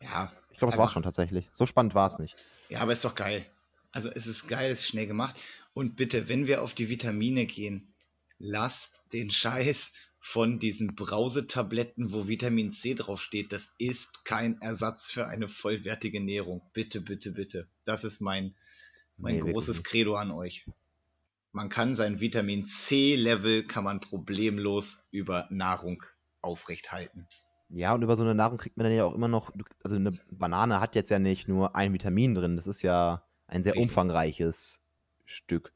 Ja. 0.00 0.32
Ich 0.50 0.58
glaube, 0.58 0.72
das 0.72 0.78
war 0.78 0.88
schon 0.88 1.02
tatsächlich. 1.02 1.46
So 1.52 1.66
spannend 1.66 1.94
war 1.94 2.08
es 2.08 2.18
nicht. 2.18 2.34
Ja, 2.70 2.80
aber 2.80 2.92
ist 2.92 3.04
doch 3.04 3.14
geil. 3.14 3.44
Also 3.92 4.10
es 4.10 4.26
ist 4.26 4.48
geil, 4.48 4.72
es 4.72 4.80
ist 4.80 4.86
schnell 4.86 5.06
gemacht. 5.06 5.36
Und 5.74 5.96
bitte, 5.96 6.30
wenn 6.30 6.46
wir 6.46 6.62
auf 6.62 6.72
die 6.72 6.88
Vitamine 6.88 7.44
gehen, 7.44 7.92
lasst 8.38 9.12
den 9.12 9.30
Scheiß 9.30 9.92
von 10.18 10.58
diesen 10.58 10.94
Brausetabletten, 10.94 12.12
wo 12.12 12.28
Vitamin 12.28 12.72
C 12.72 12.94
draufsteht. 12.94 13.52
Das 13.52 13.74
ist 13.78 14.24
kein 14.24 14.58
Ersatz 14.62 15.10
für 15.10 15.26
eine 15.26 15.48
vollwertige 15.48 16.18
Ernährung. 16.18 16.62
Bitte, 16.72 17.02
bitte, 17.02 17.32
bitte. 17.32 17.68
Das 17.84 18.02
ist 18.02 18.20
mein, 18.20 18.54
mein 19.18 19.36
nee, 19.36 19.52
großes 19.52 19.84
Credo 19.84 20.14
an 20.14 20.30
euch. 20.30 20.64
Man 21.56 21.70
kann 21.70 21.96
sein 21.96 22.20
Vitamin 22.20 22.66
C-Level 22.66 23.62
kann 23.62 23.82
man 23.82 24.00
problemlos 24.00 25.08
über 25.10 25.46
Nahrung 25.48 26.02
aufrechthalten. 26.42 27.26
Ja, 27.70 27.94
und 27.94 28.02
über 28.02 28.14
so 28.14 28.24
eine 28.24 28.34
Nahrung 28.34 28.58
kriegt 28.58 28.76
man 28.76 28.84
dann 28.84 28.94
ja 28.94 29.04
auch 29.04 29.14
immer 29.14 29.28
noch, 29.28 29.54
also 29.82 29.96
eine 29.96 30.12
Banane 30.30 30.80
hat 30.80 30.94
jetzt 30.94 31.08
ja 31.08 31.18
nicht 31.18 31.48
nur 31.48 31.74
ein 31.74 31.94
Vitamin 31.94 32.34
drin, 32.34 32.56
das 32.56 32.66
ist 32.66 32.82
ja 32.82 33.26
ein 33.46 33.62
sehr 33.62 33.72
Richtig. 33.72 33.88
umfangreiches 33.88 34.82
Stück. 35.24 35.72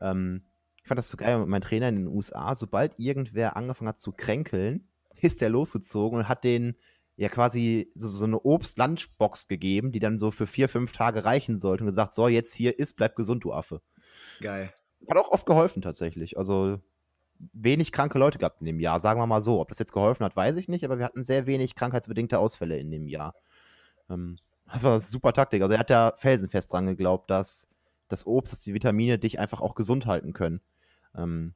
Ähm, 0.00 0.44
ich 0.80 0.86
fand 0.86 0.98
das 0.98 1.08
so 1.08 1.16
geil, 1.16 1.44
mein 1.44 1.60
Trainer 1.60 1.88
in 1.88 1.96
den 1.96 2.06
USA, 2.06 2.54
sobald 2.54 3.00
irgendwer 3.00 3.56
angefangen 3.56 3.88
hat 3.88 3.98
zu 3.98 4.12
kränkeln, 4.12 4.86
ist 5.20 5.40
der 5.40 5.48
losgezogen 5.48 6.20
und 6.20 6.28
hat 6.28 6.44
den 6.44 6.76
ja 7.16 7.28
quasi 7.28 7.90
so, 7.96 8.06
so 8.06 8.26
eine 8.26 8.38
Obst-Lunchbox 8.38 9.48
gegeben, 9.48 9.90
die 9.90 9.98
dann 9.98 10.18
so 10.18 10.30
für 10.30 10.46
vier, 10.46 10.68
fünf 10.68 10.92
Tage 10.92 11.24
reichen 11.24 11.56
sollte 11.56 11.82
und 11.82 11.88
gesagt, 11.88 12.14
so, 12.14 12.28
jetzt 12.28 12.54
hier 12.54 12.78
ist, 12.78 12.94
bleib 12.94 13.16
gesund, 13.16 13.42
du 13.42 13.52
Affe. 13.52 13.82
Geil. 14.40 14.72
Hat 15.08 15.16
auch 15.16 15.30
oft 15.30 15.46
geholfen 15.46 15.82
tatsächlich. 15.82 16.38
Also 16.38 16.80
wenig 17.52 17.92
kranke 17.92 18.18
Leute 18.18 18.38
gehabt 18.38 18.60
in 18.60 18.66
dem 18.66 18.80
Jahr, 18.80 19.00
sagen 19.00 19.20
wir 19.20 19.26
mal 19.26 19.42
so. 19.42 19.60
Ob 19.60 19.68
das 19.68 19.78
jetzt 19.78 19.92
geholfen 19.92 20.24
hat, 20.24 20.36
weiß 20.36 20.56
ich 20.56 20.68
nicht, 20.68 20.84
aber 20.84 20.98
wir 20.98 21.04
hatten 21.04 21.22
sehr 21.22 21.46
wenig 21.46 21.74
krankheitsbedingte 21.74 22.38
Ausfälle 22.38 22.78
in 22.78 22.90
dem 22.90 23.06
Jahr. 23.08 23.34
Ähm, 24.08 24.36
das 24.72 24.82
war 24.82 24.92
eine 24.92 25.00
super 25.00 25.32
Taktik. 25.32 25.62
Also 25.62 25.74
er 25.74 25.80
hat 25.80 25.90
da 25.90 26.12
felsenfest 26.16 26.72
dran 26.72 26.86
geglaubt, 26.86 27.30
dass 27.30 27.68
das 28.08 28.26
Obst, 28.26 28.52
dass 28.52 28.60
die 28.60 28.74
Vitamine 28.74 29.18
dich 29.18 29.38
einfach 29.38 29.60
auch 29.60 29.74
gesund 29.74 30.06
halten 30.06 30.32
können. 30.32 30.60
Ähm, 31.14 31.54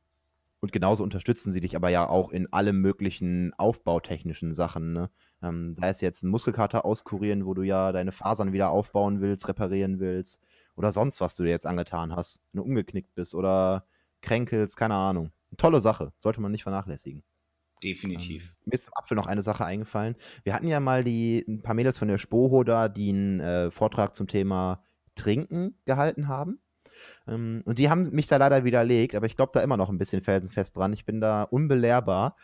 und 0.60 0.72
genauso 0.72 1.02
unterstützen 1.02 1.52
sie 1.52 1.60
dich 1.60 1.74
aber 1.74 1.88
ja 1.88 2.08
auch 2.08 2.30
in 2.30 2.52
alle 2.52 2.72
möglichen 2.72 3.52
aufbautechnischen 3.54 4.52
Sachen. 4.52 4.92
Ne? 4.92 5.10
Ähm, 5.42 5.74
sei 5.74 5.88
es 5.88 6.00
jetzt 6.00 6.22
ein 6.22 6.30
Muskelkater 6.30 6.84
auskurieren, 6.84 7.46
wo 7.46 7.54
du 7.54 7.62
ja 7.62 7.92
deine 7.92 8.12
Fasern 8.12 8.52
wieder 8.52 8.70
aufbauen 8.70 9.20
willst, 9.20 9.48
reparieren 9.48 10.00
willst. 10.00 10.42
Oder 10.76 10.92
sonst, 10.92 11.20
was 11.20 11.34
du 11.34 11.44
dir 11.44 11.50
jetzt 11.50 11.66
angetan 11.66 12.14
hast, 12.14 12.42
wenn 12.52 12.58
du 12.58 12.64
umgeknickt 12.64 13.14
bist 13.14 13.34
oder 13.34 13.86
kränkelst, 14.20 14.76
keine 14.76 14.94
Ahnung. 14.94 15.32
Tolle 15.56 15.80
Sache, 15.80 16.12
sollte 16.20 16.40
man 16.40 16.52
nicht 16.52 16.62
vernachlässigen. 16.62 17.24
Definitiv. 17.82 18.50
Ähm, 18.50 18.64
mir 18.66 18.74
ist 18.74 18.84
zum 18.84 18.94
Apfel 18.94 19.16
noch 19.16 19.26
eine 19.26 19.42
Sache 19.42 19.64
eingefallen. 19.64 20.14
Wir 20.44 20.52
hatten 20.52 20.68
ja 20.68 20.80
mal 20.80 21.02
die 21.02 21.42
ein 21.48 21.62
paar 21.62 21.74
Mädels 21.74 21.98
von 21.98 22.08
der 22.08 22.18
Spoho 22.18 22.62
da, 22.64 22.88
die 22.88 23.08
einen 23.08 23.40
äh, 23.40 23.70
Vortrag 23.70 24.14
zum 24.14 24.26
Thema 24.26 24.84
Trinken 25.14 25.78
gehalten 25.86 26.28
haben. 26.28 26.60
Ähm, 27.26 27.62
und 27.64 27.78
die 27.78 27.90
haben 27.90 28.02
mich 28.10 28.26
da 28.26 28.36
leider 28.36 28.64
widerlegt, 28.64 29.14
aber 29.14 29.26
ich 29.26 29.36
glaube 29.36 29.52
da 29.54 29.60
immer 29.60 29.76
noch 29.76 29.88
ein 29.88 29.98
bisschen 29.98 30.22
felsenfest 30.22 30.76
dran. 30.76 30.92
Ich 30.92 31.04
bin 31.04 31.20
da 31.20 31.44
unbelehrbar. 31.44 32.36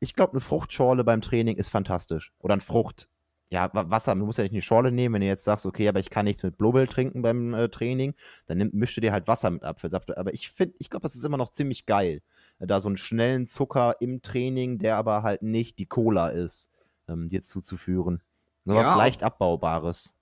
Ich 0.00 0.14
glaube, 0.14 0.32
eine 0.32 0.40
Fruchtschorle 0.40 1.04
beim 1.04 1.20
Training 1.20 1.56
ist 1.56 1.70
fantastisch. 1.70 2.32
Oder 2.38 2.54
ein 2.54 2.60
Frucht, 2.60 3.08
ja, 3.50 3.70
Wasser, 3.72 4.14
du 4.14 4.26
musst 4.26 4.38
ja 4.38 4.44
nicht 4.44 4.52
eine 4.52 4.62
Schorle 4.62 4.90
nehmen, 4.90 5.14
wenn 5.14 5.20
du 5.20 5.28
jetzt 5.28 5.44
sagst, 5.44 5.66
okay, 5.66 5.88
aber 5.88 6.00
ich 6.00 6.10
kann 6.10 6.24
nichts 6.24 6.42
mit 6.42 6.58
Blubbel 6.58 6.88
trinken 6.88 7.22
beim 7.22 7.54
äh, 7.54 7.68
Training, 7.68 8.14
dann 8.46 8.58
nimm, 8.58 8.70
mischst 8.72 8.96
du 8.96 9.00
dir 9.00 9.12
halt 9.12 9.28
Wasser 9.28 9.50
mit 9.50 9.62
Apfelsaft. 9.62 10.16
Aber 10.16 10.34
ich 10.34 10.50
finde, 10.50 10.74
ich 10.80 10.90
glaube, 10.90 11.02
das 11.02 11.14
ist 11.14 11.24
immer 11.24 11.36
noch 11.36 11.50
ziemlich 11.50 11.86
geil. 11.86 12.22
Da 12.58 12.80
so 12.80 12.88
einen 12.88 12.96
schnellen 12.96 13.46
Zucker 13.46 13.94
im 14.00 14.20
Training, 14.20 14.78
der 14.78 14.96
aber 14.96 15.22
halt 15.22 15.42
nicht 15.42 15.78
die 15.78 15.86
Cola 15.86 16.28
ist, 16.28 16.72
ähm, 17.08 17.28
dir 17.28 17.42
zuzuführen. 17.42 18.20
Nur 18.64 18.76
ja, 18.76 18.82
was 18.82 18.96
leicht 18.96 19.22
Abbaubares. 19.22 20.14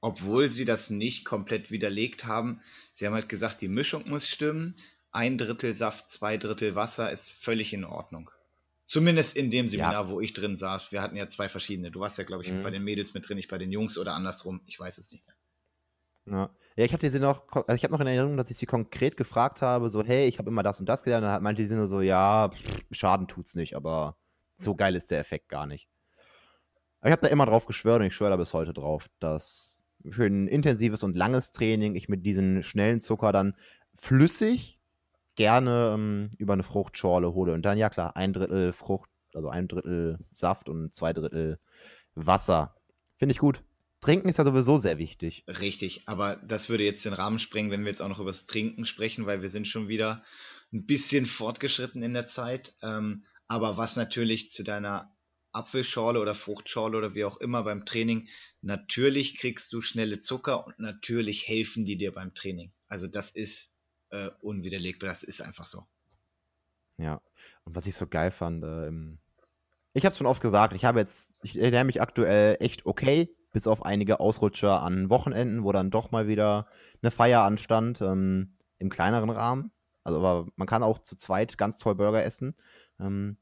Obwohl 0.00 0.50
sie 0.50 0.64
das 0.64 0.90
nicht 0.90 1.24
komplett 1.24 1.70
widerlegt 1.70 2.24
haben. 2.24 2.60
Sie 2.92 3.06
haben 3.06 3.14
halt 3.14 3.28
gesagt, 3.28 3.60
die 3.60 3.68
Mischung 3.68 4.08
muss 4.08 4.28
stimmen. 4.28 4.74
Ein 5.10 5.38
Drittel 5.38 5.74
Saft, 5.74 6.10
zwei 6.10 6.36
Drittel 6.36 6.74
Wasser 6.74 7.10
ist 7.10 7.32
völlig 7.32 7.72
in 7.72 7.84
Ordnung. 7.84 8.30
Zumindest 8.88 9.36
in 9.36 9.50
dem 9.50 9.68
Seminar, 9.68 9.92
ja. 9.92 10.08
wo 10.08 10.20
ich 10.20 10.32
drin 10.32 10.56
saß. 10.56 10.92
Wir 10.92 11.02
hatten 11.02 11.16
ja 11.16 11.28
zwei 11.28 11.48
verschiedene. 11.48 11.90
Du 11.90 12.00
warst 12.00 12.16
ja, 12.16 12.24
glaube 12.24 12.44
ich, 12.44 12.52
mhm. 12.52 12.62
bei 12.62 12.70
den 12.70 12.84
Mädels 12.84 13.12
mit 13.12 13.28
drin, 13.28 13.36
nicht 13.36 13.50
bei 13.50 13.58
den 13.58 13.70
Jungs 13.70 13.98
oder 13.98 14.14
andersrum. 14.14 14.62
Ich 14.66 14.78
weiß 14.78 14.96
es 14.96 15.10
nicht 15.10 15.26
mehr. 15.26 15.36
Ja, 16.26 16.50
ja 16.76 16.84
ich 16.84 16.92
hatte 16.92 17.10
sie 17.10 17.20
noch, 17.20 17.46
also 17.52 17.72
ich 17.72 17.84
habe 17.84 17.92
noch 17.92 18.00
in 18.00 18.06
Erinnerung, 18.06 18.36
dass 18.36 18.50
ich 18.50 18.56
sie 18.56 18.66
konkret 18.66 19.16
gefragt 19.16 19.60
habe, 19.60 19.90
so, 19.90 20.02
hey, 20.02 20.26
ich 20.26 20.38
habe 20.38 20.48
immer 20.48 20.62
das 20.62 20.80
und 20.80 20.88
das 20.88 21.02
gelernt. 21.02 21.24
Und 21.24 21.32
dann 21.32 21.42
meinte 21.42 21.66
sie 21.66 21.74
nur 21.74 21.86
so, 21.86 22.00
ja, 22.00 22.48
pff, 22.48 22.84
Schaden 22.92 23.28
tut's 23.28 23.54
nicht, 23.54 23.76
aber 23.76 24.16
so 24.56 24.74
geil 24.74 24.96
ist 24.96 25.10
der 25.10 25.20
Effekt 25.20 25.48
gar 25.48 25.66
nicht. 25.66 25.88
Aber 27.00 27.10
ich 27.10 27.12
habe 27.12 27.22
da 27.22 27.28
immer 27.28 27.46
drauf 27.46 27.66
geschwört 27.66 28.00
und 28.00 28.06
ich 28.06 28.14
schwöre 28.14 28.30
da 28.30 28.36
bis 28.36 28.54
heute 28.54 28.72
drauf, 28.72 29.06
dass 29.18 29.77
für 30.12 30.26
ein 30.26 30.46
intensives 30.48 31.02
und 31.02 31.16
langes 31.16 31.50
Training 31.50 31.94
ich 31.94 32.08
mit 32.08 32.24
diesem 32.24 32.62
schnellen 32.62 33.00
Zucker 33.00 33.32
dann 33.32 33.54
flüssig 33.94 34.78
gerne 35.34 35.92
ähm, 35.94 36.30
über 36.38 36.54
eine 36.54 36.62
Fruchtschorle 36.62 37.32
hole. 37.32 37.52
Und 37.52 37.62
dann, 37.62 37.78
ja 37.78 37.90
klar, 37.90 38.16
ein 38.16 38.32
Drittel 38.32 38.72
Frucht, 38.72 39.10
also 39.34 39.48
ein 39.48 39.68
Drittel 39.68 40.18
Saft 40.30 40.68
und 40.68 40.92
zwei 40.92 41.12
Drittel 41.12 41.58
Wasser. 42.14 42.74
Finde 43.16 43.32
ich 43.32 43.38
gut. 43.38 43.62
Trinken 44.00 44.28
ist 44.28 44.38
ja 44.38 44.44
sowieso 44.44 44.78
sehr 44.78 44.98
wichtig. 44.98 45.44
Richtig, 45.48 46.02
aber 46.06 46.36
das 46.36 46.68
würde 46.68 46.84
jetzt 46.84 47.04
den 47.04 47.12
Rahmen 47.12 47.38
sprengen, 47.38 47.70
wenn 47.70 47.82
wir 47.82 47.90
jetzt 47.90 48.02
auch 48.02 48.08
noch 48.08 48.20
über 48.20 48.30
das 48.30 48.46
Trinken 48.46 48.84
sprechen, 48.84 49.26
weil 49.26 49.42
wir 49.42 49.48
sind 49.48 49.66
schon 49.66 49.88
wieder 49.88 50.22
ein 50.72 50.86
bisschen 50.86 51.26
fortgeschritten 51.26 52.02
in 52.02 52.14
der 52.14 52.28
Zeit. 52.28 52.74
Ähm, 52.82 53.24
aber 53.48 53.76
was 53.76 53.96
natürlich 53.96 54.50
zu 54.50 54.62
deiner 54.62 55.12
Apfelschorle 55.52 56.20
oder 56.20 56.34
Fruchtschorle 56.34 56.98
oder 56.98 57.14
wie 57.14 57.24
auch 57.24 57.38
immer 57.38 57.62
beim 57.62 57.86
Training, 57.86 58.28
natürlich 58.60 59.38
kriegst 59.38 59.72
du 59.72 59.80
schnelle 59.80 60.20
Zucker 60.20 60.66
und 60.66 60.78
natürlich 60.78 61.48
helfen 61.48 61.84
die 61.84 61.96
dir 61.96 62.12
beim 62.12 62.34
Training. 62.34 62.72
Also 62.88 63.06
das 63.06 63.30
ist 63.30 63.80
äh, 64.10 64.30
unwiderlegbar. 64.40 65.08
Das 65.08 65.22
ist 65.22 65.40
einfach 65.40 65.64
so. 65.64 65.86
Ja, 66.98 67.20
und 67.64 67.74
was 67.76 67.86
ich 67.86 67.94
so 67.94 68.06
geil 68.06 68.30
fand, 68.30 68.64
ähm, 68.64 69.18
ich 69.94 70.04
habe 70.04 70.12
es 70.12 70.18
schon 70.18 70.26
oft 70.26 70.42
gesagt, 70.42 70.74
ich 70.74 70.84
habe 70.84 70.98
jetzt, 70.98 71.38
ich 71.42 71.58
ernähre 71.58 71.84
mich 71.84 72.00
aktuell 72.00 72.56
echt 72.60 72.86
okay, 72.86 73.34
bis 73.52 73.66
auf 73.66 73.84
einige 73.84 74.20
Ausrutscher 74.20 74.82
an 74.82 75.10
Wochenenden, 75.10 75.64
wo 75.64 75.72
dann 75.72 75.90
doch 75.90 76.10
mal 76.10 76.28
wieder 76.28 76.66
eine 77.02 77.10
Feier 77.10 77.42
anstand, 77.42 78.00
ähm, 78.00 78.56
im 78.78 78.90
kleineren 78.90 79.30
Rahmen. 79.30 79.72
Also, 80.04 80.18
aber 80.18 80.48
man 80.56 80.68
kann 80.68 80.82
auch 80.82 81.00
zu 81.00 81.16
zweit 81.16 81.58
ganz 81.58 81.76
toll 81.76 81.94
Burger 81.94 82.24
essen. 82.24 82.54
Ähm, 83.00 83.38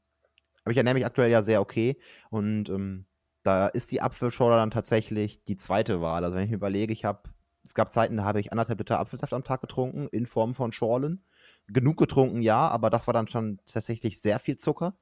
aber 0.67 0.73
ich 0.73 0.77
ernähre 0.77 0.95
mich 0.95 1.05
aktuell 1.05 1.31
ja 1.31 1.41
sehr 1.43 1.61
okay 1.61 1.97
und 2.29 2.67
ähm, 2.67 3.05
da 3.43 3.67
ist 3.67 3.93
die 3.93 4.01
Apfelschorle 4.01 4.57
dann 4.57 4.69
tatsächlich 4.69 5.45
die 5.45 5.55
zweite 5.55 6.01
Wahl. 6.01 6.25
Also 6.25 6.35
wenn 6.35 6.43
ich 6.43 6.49
mir 6.49 6.57
überlege, 6.57 6.91
ich 6.91 7.05
habe 7.05 7.29
es 7.63 7.73
gab 7.73 7.93
Zeiten, 7.93 8.17
da 8.17 8.25
habe 8.25 8.41
ich 8.41 8.51
anderthalb 8.51 8.77
Liter 8.79 8.99
Apfelsaft 8.99 9.31
am 9.31 9.45
Tag 9.45 9.61
getrunken, 9.61 10.09
in 10.09 10.25
Form 10.25 10.55
von 10.55 10.73
Schorlen. 10.73 11.23
Genug 11.67 11.95
getrunken, 11.95 12.41
ja, 12.41 12.67
aber 12.67 12.89
das 12.89 13.07
war 13.07 13.13
dann 13.13 13.29
schon 13.29 13.61
tatsächlich 13.65 14.19
sehr 14.19 14.39
viel 14.39 14.57
Zucker. 14.57 14.97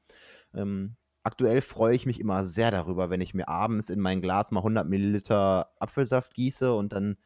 Ähm, 0.53 0.97
aktuell 1.23 1.61
freue 1.61 1.95
ich 1.95 2.05
mich 2.05 2.19
immer 2.19 2.45
sehr 2.45 2.69
darüber, 2.69 3.09
wenn 3.09 3.21
ich 3.21 3.33
mir 3.33 3.47
abends 3.47 3.89
in 3.89 3.99
mein 3.99 4.21
Glas 4.21 4.51
mal 4.51 4.59
100 4.59 4.87
Milliliter 4.87 5.71
Apfelsaft 5.79 6.35
gieße 6.35 6.71
und 6.75 6.93
dann, 6.93 7.17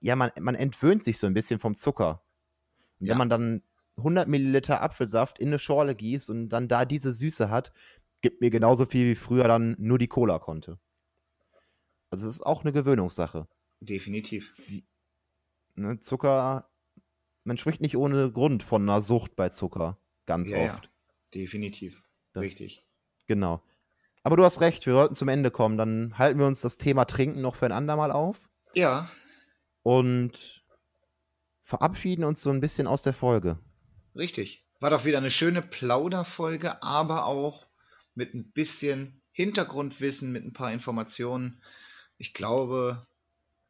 ja, 0.00 0.14
man, 0.14 0.30
man 0.40 0.54
entwöhnt 0.54 1.04
sich 1.04 1.18
so 1.18 1.26
ein 1.26 1.34
bisschen 1.34 1.58
vom 1.58 1.74
Zucker. 1.74 2.22
Und 3.00 3.08
ja. 3.08 3.10
wenn 3.10 3.18
man 3.18 3.28
dann 3.28 3.62
100 3.96 4.28
Milliliter 4.28 4.82
Apfelsaft 4.82 5.38
in 5.38 5.48
eine 5.48 5.58
Schorle 5.58 5.94
gießt 5.94 6.30
und 6.30 6.48
dann 6.48 6.68
da 6.68 6.84
diese 6.84 7.12
Süße 7.12 7.50
hat, 7.50 7.72
gibt 8.20 8.40
mir 8.40 8.50
genauso 8.50 8.86
viel 8.86 9.10
wie 9.10 9.14
früher 9.14 9.44
dann 9.44 9.76
nur 9.78 9.98
die 9.98 10.08
Cola 10.08 10.38
konnte. 10.38 10.78
Also 12.10 12.26
es 12.26 12.36
ist 12.36 12.42
auch 12.42 12.62
eine 12.62 12.72
Gewöhnungssache. 12.72 13.48
Definitiv. 13.80 14.54
Wie, 14.68 14.84
ne, 15.74 15.98
Zucker, 16.00 16.64
man 17.44 17.58
spricht 17.58 17.80
nicht 17.80 17.96
ohne 17.96 18.30
Grund 18.30 18.62
von 18.62 18.82
einer 18.82 19.00
Sucht 19.00 19.36
bei 19.36 19.48
Zucker. 19.48 19.98
Ganz 20.26 20.50
ja, 20.50 20.58
oft. 20.58 20.84
Ja, 20.84 20.90
definitiv. 21.34 22.02
Das, 22.32 22.42
Richtig. 22.42 22.86
Genau. 23.26 23.62
Aber 24.22 24.36
du 24.36 24.44
hast 24.44 24.60
recht, 24.60 24.86
wir 24.86 24.92
sollten 24.92 25.14
zum 25.14 25.28
Ende 25.28 25.50
kommen. 25.50 25.76
Dann 25.76 26.16
halten 26.16 26.38
wir 26.38 26.46
uns 26.46 26.60
das 26.60 26.76
Thema 26.76 27.04
Trinken 27.04 27.40
noch 27.40 27.56
für 27.56 27.66
ein 27.66 27.72
andermal 27.72 28.12
auf. 28.12 28.48
Ja. 28.74 29.10
Und 29.82 30.64
verabschieden 31.62 32.24
uns 32.24 32.40
so 32.40 32.50
ein 32.50 32.60
bisschen 32.60 32.86
aus 32.86 33.02
der 33.02 33.12
Folge. 33.12 33.58
Richtig. 34.14 34.64
War 34.80 34.90
doch 34.90 35.04
wieder 35.04 35.18
eine 35.18 35.30
schöne 35.30 35.62
Plauderfolge, 35.62 36.82
aber 36.82 37.26
auch 37.26 37.66
mit 38.14 38.34
ein 38.34 38.50
bisschen 38.50 39.22
Hintergrundwissen, 39.32 40.32
mit 40.32 40.44
ein 40.44 40.52
paar 40.52 40.72
Informationen. 40.72 41.62
Ich 42.18 42.34
glaube, 42.34 43.06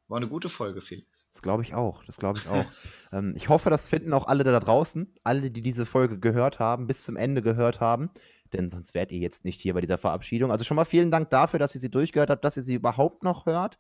war 0.09 0.17
eine 0.17 0.29
gute 0.29 0.49
Folge, 0.49 0.81
Felix. 0.81 1.27
Das 1.33 1.43
glaube 1.43 1.63
ich 1.63 1.75
auch. 1.75 2.05
Das 2.05 2.17
glaube 2.17 2.39
ich 2.39 2.49
auch. 2.49 2.67
ähm, 3.13 3.35
ich 3.37 3.49
hoffe, 3.49 3.71
das 3.71 3.89
finden 3.89 4.13
auch 4.13 4.27
alle 4.27 4.45
da 4.45 4.59
draußen, 4.59 5.15
alle, 5.23 5.51
die 5.51 5.63
diese 5.63 5.87
Folge 5.87 6.19
gehört 6.19 6.59
haben, 6.59 6.87
bis 6.87 7.05
zum 7.05 7.17
Ende 7.17 7.41
gehört 7.43 7.81
haben. 7.81 8.11
Denn 8.55 8.71
sonst 8.71 8.95
wärt 8.95 9.13
ihr 9.13 9.19
jetzt 9.19 9.45
nicht 9.45 9.61
hier 9.61 9.75
bei 9.75 9.81
dieser 9.81 9.99
Verabschiedung. 9.99 10.51
Also 10.51 10.65
schon 10.65 10.77
mal 10.77 10.85
vielen 10.85 11.11
Dank 11.11 11.31
dafür, 11.31 11.59
dass 11.59 11.75
ihr 11.75 11.81
sie 11.81 11.91
durchgehört 11.91 12.31
habt, 12.31 12.45
dass 12.45 12.57
ihr 12.57 12.63
sie 12.63 12.75
überhaupt 12.75 13.23
noch 13.23 13.47
hört. 13.47 13.79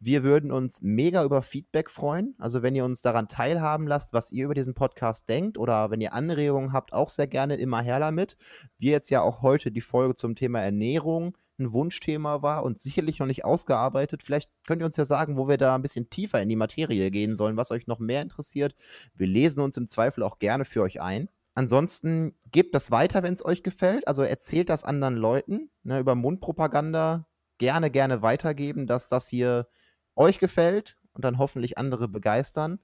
Wir 0.00 0.22
würden 0.22 0.52
uns 0.52 0.80
mega 0.82 1.24
über 1.24 1.42
Feedback 1.42 1.90
freuen. 1.90 2.34
Also 2.38 2.62
wenn 2.62 2.74
ihr 2.74 2.84
uns 2.84 3.02
daran 3.02 3.28
teilhaben 3.28 3.86
lasst, 3.86 4.12
was 4.12 4.32
ihr 4.32 4.44
über 4.44 4.54
diesen 4.54 4.74
Podcast 4.74 5.28
denkt 5.28 5.58
oder 5.58 5.90
wenn 5.90 6.00
ihr 6.00 6.12
Anregungen 6.12 6.72
habt, 6.72 6.92
auch 6.92 7.08
sehr 7.08 7.26
gerne 7.26 7.56
immer 7.56 7.82
her 7.82 8.00
damit. 8.00 8.36
Wir 8.78 8.92
jetzt 8.92 9.10
ja 9.10 9.22
auch 9.22 9.42
heute 9.42 9.70
die 9.72 9.80
Folge 9.80 10.14
zum 10.14 10.34
Thema 10.34 10.60
Ernährung 10.60 11.36
ein 11.58 11.72
Wunschthema 11.72 12.42
war 12.42 12.64
und 12.64 12.78
sicherlich 12.78 13.18
noch 13.18 13.26
nicht 13.26 13.44
ausgearbeitet. 13.44 14.22
Vielleicht 14.22 14.50
könnt 14.66 14.82
ihr 14.82 14.86
uns 14.86 14.96
ja 14.96 15.04
sagen, 15.04 15.36
wo 15.36 15.48
wir 15.48 15.58
da 15.58 15.74
ein 15.74 15.82
bisschen 15.82 16.10
tiefer 16.10 16.40
in 16.42 16.48
die 16.48 16.56
Materie 16.56 17.10
gehen 17.10 17.36
sollen, 17.36 17.56
was 17.56 17.70
euch 17.70 17.86
noch 17.86 17.98
mehr 17.98 18.22
interessiert. 18.22 18.74
Wir 19.14 19.26
lesen 19.26 19.60
uns 19.60 19.76
im 19.76 19.88
Zweifel 19.88 20.22
auch 20.22 20.38
gerne 20.38 20.64
für 20.64 20.82
euch 20.82 21.00
ein. 21.00 21.28
Ansonsten 21.54 22.34
gebt 22.50 22.74
das 22.74 22.90
weiter, 22.90 23.22
wenn 23.22 23.34
es 23.34 23.44
euch 23.44 23.62
gefällt. 23.62 24.08
Also 24.08 24.22
erzählt 24.22 24.68
das 24.68 24.84
anderen 24.84 25.16
Leuten. 25.16 25.70
Ne, 25.82 25.98
über 25.98 26.14
Mundpropaganda 26.14 27.26
gerne, 27.58 27.90
gerne 27.90 28.22
weitergeben, 28.22 28.86
dass 28.86 29.08
das 29.08 29.28
hier 29.28 29.68
euch 30.14 30.38
gefällt 30.38 30.98
und 31.12 31.24
dann 31.24 31.38
hoffentlich 31.38 31.78
andere 31.78 32.08
begeistern. 32.08 32.78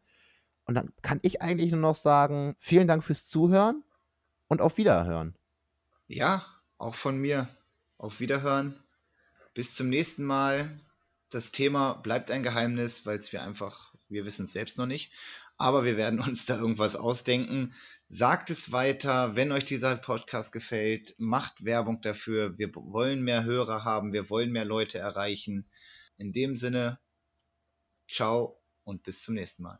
Und 0.64 0.74
dann 0.74 0.92
kann 1.00 1.18
ich 1.22 1.40
eigentlich 1.40 1.70
nur 1.70 1.80
noch 1.80 1.94
sagen, 1.94 2.54
vielen 2.58 2.88
Dank 2.88 3.02
fürs 3.02 3.26
Zuhören 3.26 3.84
und 4.48 4.60
auf 4.60 4.76
Wiederhören. 4.76 5.34
Ja, 6.06 6.44
auch 6.76 6.94
von 6.94 7.18
mir. 7.18 7.48
Auf 7.96 8.20
Wiederhören. 8.20 8.78
Bis 9.54 9.74
zum 9.74 9.88
nächsten 9.88 10.24
Mal. 10.24 10.80
Das 11.30 11.52
Thema 11.52 11.94
bleibt 11.94 12.30
ein 12.30 12.42
Geheimnis, 12.42 13.04
weil 13.04 13.18
es 13.18 13.32
wir 13.32 13.42
einfach, 13.42 13.92
wir 14.08 14.24
wissen 14.24 14.46
es 14.46 14.52
selbst 14.52 14.78
noch 14.78 14.86
nicht. 14.86 15.12
Aber 15.56 15.84
wir 15.84 15.96
werden 15.96 16.20
uns 16.20 16.46
da 16.46 16.58
irgendwas 16.58 16.96
ausdenken. 16.96 17.74
Sagt 18.10 18.48
es 18.48 18.72
weiter, 18.72 19.36
wenn 19.36 19.52
euch 19.52 19.66
dieser 19.66 19.94
Podcast 19.96 20.50
gefällt. 20.50 21.14
Macht 21.18 21.66
Werbung 21.66 22.00
dafür. 22.00 22.58
Wir 22.58 22.74
wollen 22.74 23.22
mehr 23.22 23.44
Hörer 23.44 23.84
haben. 23.84 24.14
Wir 24.14 24.30
wollen 24.30 24.50
mehr 24.50 24.64
Leute 24.64 24.96
erreichen. 24.98 25.68
In 26.16 26.32
dem 26.32 26.56
Sinne, 26.56 26.98
ciao 28.08 28.62
und 28.84 29.02
bis 29.02 29.22
zum 29.22 29.34
nächsten 29.34 29.62
Mal. 29.62 29.76